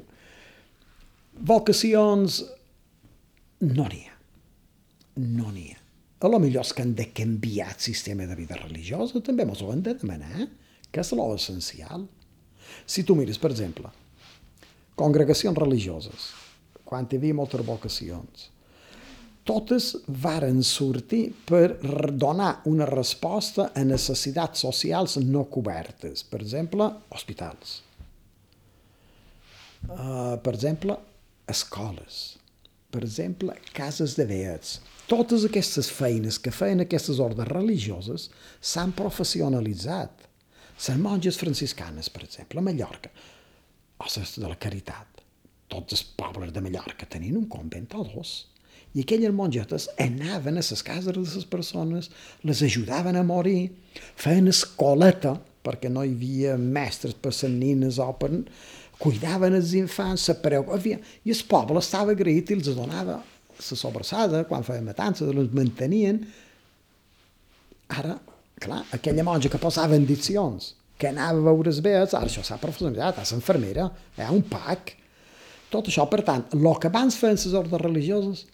Vocacions 1.38 2.42
no 3.60 3.86
n'hi 3.86 4.04
ha. 4.06 4.16
No 5.22 5.52
n'hi 5.52 5.68
ha. 5.72 5.78
A 6.18 6.30
lo 6.30 6.40
millor 6.42 6.66
és 6.66 6.74
que 6.74 6.82
han 6.82 6.96
de 6.98 7.08
canviar 7.14 7.68
el 7.70 7.80
sistema 7.82 8.26
de 8.26 8.34
vida 8.34 8.56
religiosa, 8.58 9.22
també 9.22 9.46
mos 9.46 9.62
ho 9.62 9.70
han 9.70 9.84
de 9.86 9.94
demanar, 10.00 10.48
que 10.90 11.02
és 11.02 11.12
l'essencial. 11.14 12.08
Si 12.86 13.04
tu 13.06 13.14
mires, 13.14 13.38
per 13.38 13.52
exemple, 13.52 13.90
congregacions 14.98 15.58
religioses, 15.58 16.30
quan 16.84 17.06
hi 17.06 17.20
havia 17.20 17.36
moltes 17.38 17.62
vocacions, 17.66 18.48
totes 19.48 19.92
varen 20.08 20.58
sortir 20.66 21.30
per 21.48 21.78
donar 22.12 22.50
una 22.68 22.88
resposta 22.88 23.70
a 23.72 23.84
necessitats 23.86 24.66
socials 24.66 25.16
no 25.22 25.46
cobertes. 25.48 26.24
Per 26.28 26.42
exemple, 26.42 26.90
hospitals. 27.14 27.78
Uh, 29.88 30.36
per 30.42 30.52
exemple, 30.52 30.98
escoles, 31.48 32.38
per 32.92 33.02
exemple, 33.04 33.56
cases 33.76 34.14
de 34.16 34.24
veets. 34.28 34.78
Totes 35.08 35.44
aquestes 35.48 35.88
feines 35.92 36.38
que 36.40 36.52
feien 36.52 36.84
aquestes 36.84 37.20
ordres 37.24 37.48
religioses 37.48 38.28
s'han 38.60 38.94
professionalitzat. 38.96 40.26
Les 40.78 41.00
monges 41.00 41.36
franciscanes, 41.40 42.08
per 42.12 42.22
exemple, 42.24 42.60
a 42.60 42.64
Mallorca, 42.64 43.10
o 43.98 44.06
les 44.14 44.36
de 44.38 44.46
la 44.46 44.58
Caritat. 44.60 45.24
Tots 45.68 45.96
els 45.96 46.04
pobles 46.16 46.52
de 46.54 46.62
Mallorca 46.64 47.08
tenien 47.10 47.36
un 47.36 47.48
convent 47.50 47.90
o 47.98 48.04
dos. 48.06 48.36
I 48.96 49.02
aquelles 49.04 49.34
mongetes 49.36 49.88
anaven 50.00 50.56
a 50.56 50.64
les 50.64 50.82
cases 50.82 51.10
de 51.10 51.16
les 51.18 51.44
persones, 51.44 52.08
les 52.44 52.62
ajudaven 52.64 53.16
a 53.16 53.24
morir, 53.26 53.70
feien 54.16 54.48
escoleta, 54.48 55.36
perquè 55.64 55.90
no 55.92 56.04
hi 56.04 56.14
havia 56.14 56.56
mestres 56.56 57.12
per 57.12 57.34
les 57.34 57.44
nines 57.52 57.98
o 58.00 58.08
per 58.16 58.30
cuidaven 58.98 59.54
els 59.58 59.72
infants, 59.78 60.26
se 60.28 60.36
preocupava, 60.42 60.98
i 61.24 61.34
el 61.34 61.44
poble 61.50 61.82
estava 61.82 62.14
agraït 62.14 62.50
i 62.50 62.58
els 62.58 62.70
donava 62.74 63.20
la 63.58 63.78
sobrassada, 63.82 64.44
quan 64.48 64.66
feien 64.66 64.86
matances, 64.86 65.30
els 65.30 65.54
mantenien. 65.54 66.20
Ara, 67.98 68.18
clar, 68.60 68.82
aquella 68.94 69.24
monja 69.26 69.50
que 69.50 69.60
posava 69.62 69.94
benediccions, 69.94 70.74
que 70.98 71.10
anava 71.10 71.38
a 71.38 71.46
veure 71.50 71.70
els 71.70 71.80
veus, 71.82 72.14
ara 72.14 72.26
això 72.26 72.42
s'ha 72.44 72.58
professionalitzat, 72.60 73.22
és 73.22 73.34
infermera, 73.36 73.86
hi 74.16 74.26
ha 74.26 74.32
un 74.34 74.42
PAC. 74.50 74.94
Tot 75.70 75.90
això, 75.90 76.06
per 76.10 76.24
tant, 76.26 76.46
el 76.56 76.68
que 76.80 76.90
abans 76.90 77.16
feien 77.18 77.38
les 77.38 77.54
ordres 77.54 77.82
religioses, 77.84 78.46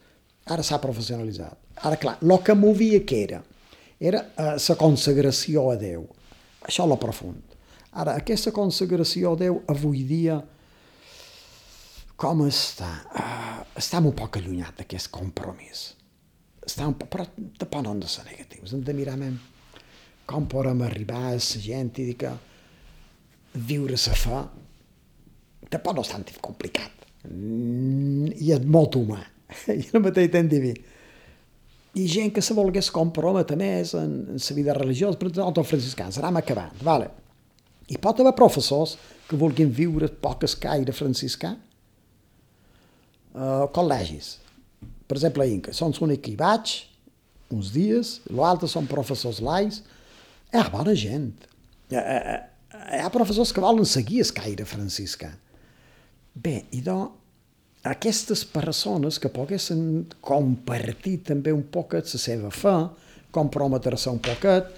ara 0.45 0.65
s'ha 0.67 0.81
professionalitzat. 0.83 1.57
Ara, 1.89 1.97
clar, 2.01 2.19
el 2.23 2.37
que 2.45 2.55
movia 2.55 3.01
que 3.07 3.23
era? 3.25 3.41
Era 4.01 4.21
la 4.37 4.55
eh, 4.59 4.77
consagració 4.79 5.71
a 5.73 5.79
Déu. 5.81 6.05
Això 6.69 6.85
és 6.85 7.01
profund. 7.01 7.54
Ara, 7.95 8.17
aquesta 8.19 8.53
consagració 8.55 9.33
a 9.35 9.39
Déu 9.39 9.61
avui 9.71 10.03
dia 10.09 10.41
com 12.19 12.45
està? 12.47 12.91
Uh, 13.15 13.61
està 13.79 14.01
un 14.03 14.15
poc 14.17 14.39
allunyat 14.39 14.81
d'aquest 14.81 15.11
compromís. 15.15 15.85
Està 16.65 16.87
un 16.89 16.97
poc, 16.99 17.11
però 17.13 17.27
tampoc 17.59 17.85
no 17.85 17.93
hem 17.95 18.03
de 18.03 18.11
ser 18.11 18.25
negatius, 18.29 18.73
hem 18.75 18.83
de 18.87 18.95
mirar 18.97 19.17
men, 19.21 19.37
com 20.27 20.47
podem 20.51 20.83
arribar 20.87 21.21
a 21.29 21.33
la 21.37 21.63
gent 21.69 21.93
i 22.01 22.09
dir 22.11 22.17
que 22.19 22.33
viure 23.55 23.95
la 23.95 24.19
fe 24.19 24.43
tampoc 25.71 25.95
no 25.95 26.03
és 26.03 26.11
tan 26.11 26.25
complicat 26.43 27.05
i 27.25 28.51
és 28.53 28.65
molt 28.67 28.97
humà 28.99 29.21
i 29.79 29.85
al 29.95 30.03
mateix 30.03 30.31
temps 30.33 30.51
diví 30.51 30.73
i 31.95 32.07
gent 32.11 32.33
que 32.35 32.43
se 32.43 32.57
volgués 32.57 32.91
comprometre 32.91 33.57
més 33.57 33.95
en, 33.95 34.17
en 34.35 34.41
la 34.43 34.57
vida 34.57 34.75
religiosa, 34.75 35.19
per 35.19 35.29
exemple, 35.31 35.63
els 35.63 35.71
franciscans, 35.71 36.19
anem 36.19 36.41
acabant, 36.41 36.73
vale. 36.83 37.07
Hi 37.91 37.99
pot 38.01 38.21
haver 38.21 38.33
professors 38.37 38.97
que 39.29 39.37
vulguin 39.41 39.73
viure 39.73 40.09
poc 40.09 40.45
escaire 40.49 40.93
franciscà, 40.97 41.53
uh, 43.35 43.67
col·legis. 43.75 44.39
Per 45.05 45.19
exemple, 45.19 45.45
a 45.45 45.51
Inca, 45.53 45.75
són 45.77 45.93
l'únic 45.99 46.25
que 46.25 46.33
hi 46.33 46.41
vaig 46.41 46.75
uns 47.55 47.71
dies, 47.75 48.19
l'altre 48.33 48.69
són 48.71 48.89
professors 48.91 49.41
laics, 49.45 49.83
hi 50.53 50.59
ha 50.61 50.69
bona 50.73 50.95
gent. 50.97 51.33
Hi 51.93 52.01
ha, 52.01 52.39
hi 52.97 53.03
ha 53.05 53.13
professors 53.13 53.53
que 53.53 53.63
volen 53.65 53.87
seguir 53.89 54.23
escaire 54.25 54.65
franciscà. 54.69 55.31
Bé, 56.35 56.65
i 56.75 56.81
do, 56.83 56.99
aquestes 57.85 58.47
persones 58.49 59.21
que 59.21 59.31
poguessin 59.33 60.07
compartir 60.25 61.19
també 61.29 61.53
un 61.53 61.67
poquet 61.69 62.09
la 62.15 62.21
seva 62.21 62.51
fe, 62.51 62.75
comprometre-se 63.35 64.09
un 64.11 64.23
poquet, 64.25 64.73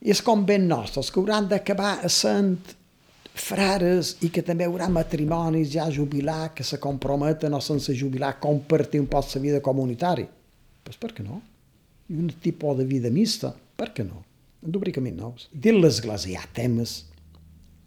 és 0.00 0.22
com 0.24 0.44
ben 0.48 0.66
nostres, 0.68 1.10
que 1.12 1.20
hauran 1.20 1.48
d'acabar 1.50 2.08
sent 2.08 2.76
frares 3.40 4.16
i 4.24 4.30
que 4.32 4.42
també 4.44 4.66
haurà 4.66 4.88
matrimonis 4.92 5.70
ja 5.72 5.86
jubilats 5.92 6.54
que 6.56 6.64
se 6.64 6.80
comprometen 6.80 7.54
o 7.54 7.60
sense 7.60 7.94
jubilar 7.94 8.34
a 8.34 8.40
compartir 8.40 9.00
un 9.00 9.08
poc 9.10 9.28
la 9.34 9.40
vida 9.40 9.60
comunitària. 9.60 10.28
Pues 10.84 10.96
per 10.96 11.12
què 11.14 11.24
no? 11.24 11.40
I 12.10 12.16
un 12.18 12.32
tipus 12.42 12.76
de 12.78 12.84
vida 12.84 13.10
mixta, 13.10 13.52
per 13.76 13.92
què 13.94 14.04
no? 14.04 14.24
En 14.64 14.72
d'obrir 14.72 14.92
camins 14.92 15.16
nous. 15.16 15.48
Dins 15.52 15.80
l'Església 15.80 16.32
hi 16.32 16.36
ha 16.36 16.48
temes 16.52 16.96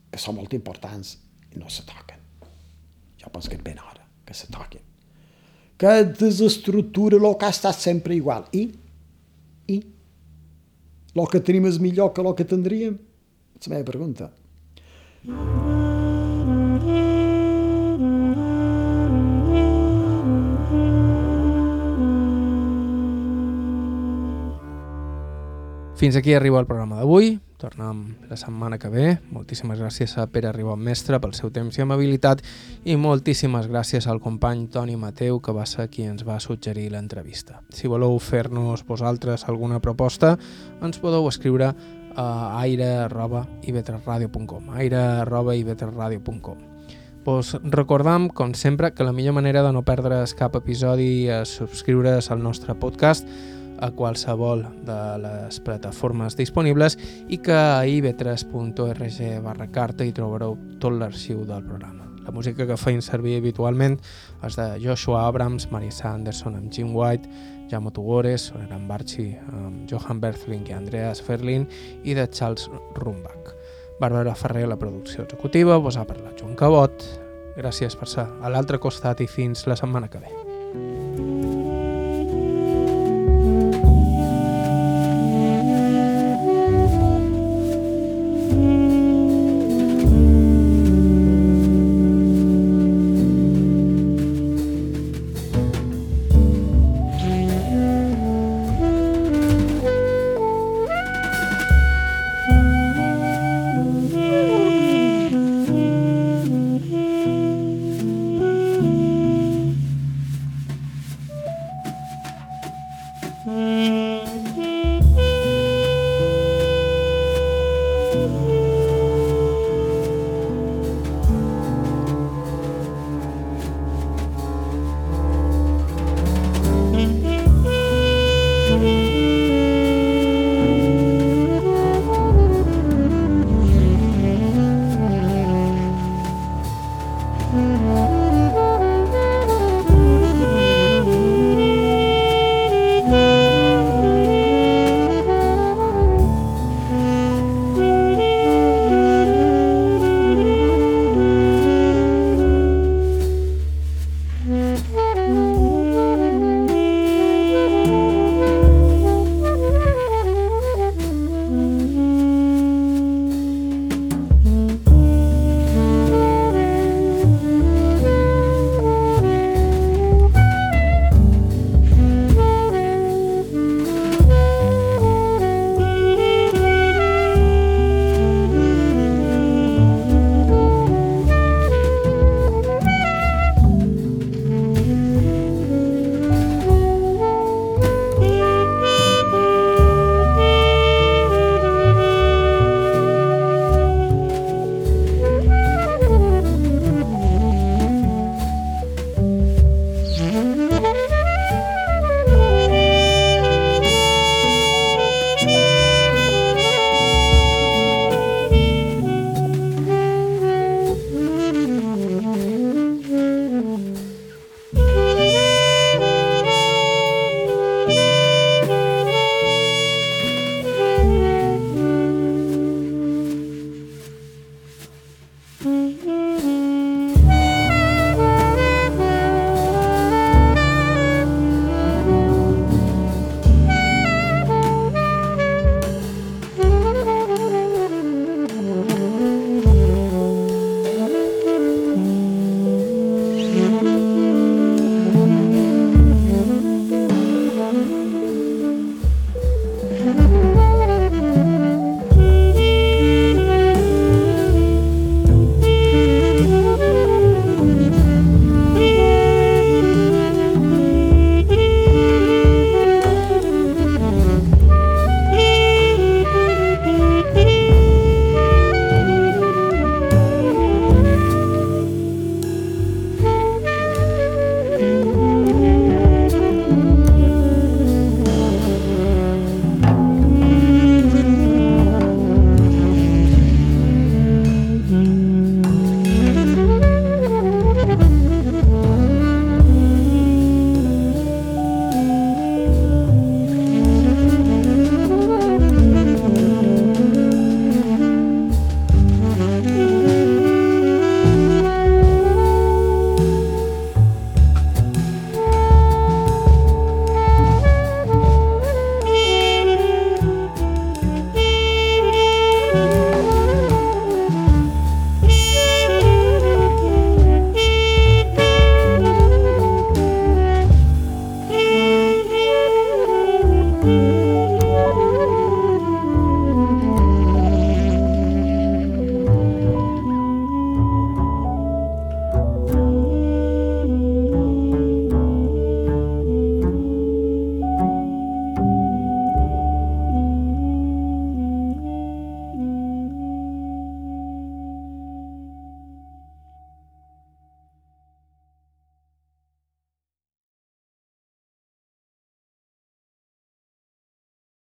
que 0.10 0.22
són 0.22 0.38
molt 0.38 0.54
importants 0.54 1.18
i 1.54 1.60
no 1.60 1.70
se 1.70 1.84
toquen. 1.86 2.22
Jo 3.22 3.30
penso 3.34 3.50
que 3.50 3.58
és 3.58 3.66
ben 3.66 3.82
hora 3.82 4.06
que 4.26 4.34
se 4.34 4.48
toquen. 4.54 4.82
Que 5.78 6.04
desestructura 6.06 7.18
ha 7.18 7.50
estat 7.50 7.76
sempre 7.76 8.16
igual. 8.16 8.46
I? 8.54 8.70
I? 9.68 9.82
Locatrimes 11.14 11.78
millor 11.78 12.10
que 12.14 12.24
locatendríem? 12.26 12.96
És 13.60 13.68
la 13.70 13.78
meva 13.78 13.86
pregunta. 13.86 14.32
Fins 26.02 26.18
aquí 26.18 26.34
arriba 26.34 26.60
el 26.60 26.66
programa 26.66 26.98
d'avui. 26.98 27.38
Tornem 27.62 28.16
la 28.30 28.38
setmana 28.38 28.78
que 28.80 28.90
ve. 28.90 29.18
Moltíssimes 29.32 29.80
gràcies 29.80 30.18
a 30.18 30.28
Pere 30.28 30.52
Ribot 30.52 30.80
Mestre 30.80 31.20
pel 31.24 31.34
seu 31.38 31.52
temps 31.54 31.78
i 31.78 31.82
amabilitat 31.86 32.42
i 32.84 32.96
moltíssimes 33.00 33.68
gràcies 33.72 34.08
al 34.08 34.20
company 34.24 34.68
Toni 34.74 34.96
Mateu 35.00 35.40
que 35.40 35.52
va 35.56 35.66
ser 35.70 35.90
qui 35.90 36.04
ens 36.10 36.24
va 36.28 36.40
suggerir 36.44 36.92
l'entrevista. 36.92 37.62
Si 37.70 37.88
voleu 37.88 38.20
fer-nos 38.20 38.86
vosaltres 38.88 39.48
alguna 39.48 39.80
proposta, 39.80 40.38
ens 40.82 41.00
podeu 41.00 41.28
escriure 41.30 41.74
a 42.16 42.60
aire.ivetresradio.com 42.62 44.70
aire.ivetresradio.com 44.78 46.74
Pues 47.24 47.56
recordam, 47.64 48.28
com 48.28 48.54
sempre, 48.54 48.94
que 48.94 49.06
la 49.06 49.14
millor 49.14 49.34
manera 49.34 49.64
de 49.64 49.72
no 49.72 49.86
perdre's 49.88 50.34
cap 50.36 50.58
episodi 50.60 51.30
és 51.32 51.56
subscriure's 51.56 52.28
al 52.36 52.44
nostre 52.44 52.76
podcast 52.76 53.24
a 53.84 53.92
qualsevol 53.92 54.64
de 54.88 55.00
les 55.20 55.60
plataformes 55.60 56.38
disponibles 56.40 56.96
i 57.28 57.40
que 57.44 57.56
a 57.56 57.84
ib3.org 57.84 59.20
barra 59.44 59.68
carta 59.76 60.08
hi 60.08 60.16
trobareu 60.16 60.56
tot 60.80 60.96
l'arxiu 60.96 61.44
del 61.44 61.66
programa. 61.68 62.08
La 62.24 62.32
música 62.32 62.64
que 62.64 62.78
feim 62.80 63.02
servir 63.04 63.36
habitualment 63.42 63.98
és 64.48 64.56
de 64.56 64.68
Joshua 64.80 65.26
Abrams, 65.28 65.68
Marisa 65.72 66.14
Anderson 66.14 66.56
amb 66.56 66.72
Jim 66.72 66.94
White, 66.96 67.28
Jaume 67.72 67.92
Tugores, 67.92 68.48
Soneran 68.54 68.88
Barchi 68.88 69.34
amb 69.52 69.84
Johan 69.92 70.22
Berthling 70.24 70.70
i 70.70 70.78
Andreas 70.78 71.20
Ferlin 71.22 71.68
i 72.04 72.16
de 72.16 72.28
Charles 72.32 72.70
Rumbach. 72.96 73.52
Bàrbara 74.00 74.36
Ferrer, 74.36 74.68
la 74.68 74.80
producció 74.80 75.28
executiva, 75.28 75.78
vos 75.78 75.98
ha 75.98 76.08
parlat 76.08 76.40
Joan 76.40 76.56
Cabot. 76.56 77.04
Gràcies 77.60 78.00
per 78.00 78.10
ser 78.10 78.26
a 78.26 78.50
l'altre 78.50 78.80
costat 78.80 79.22
i 79.22 79.28
fins 79.28 79.68
la 79.68 79.78
setmana 79.80 80.10
que 80.10 80.24
ve. 80.24 81.63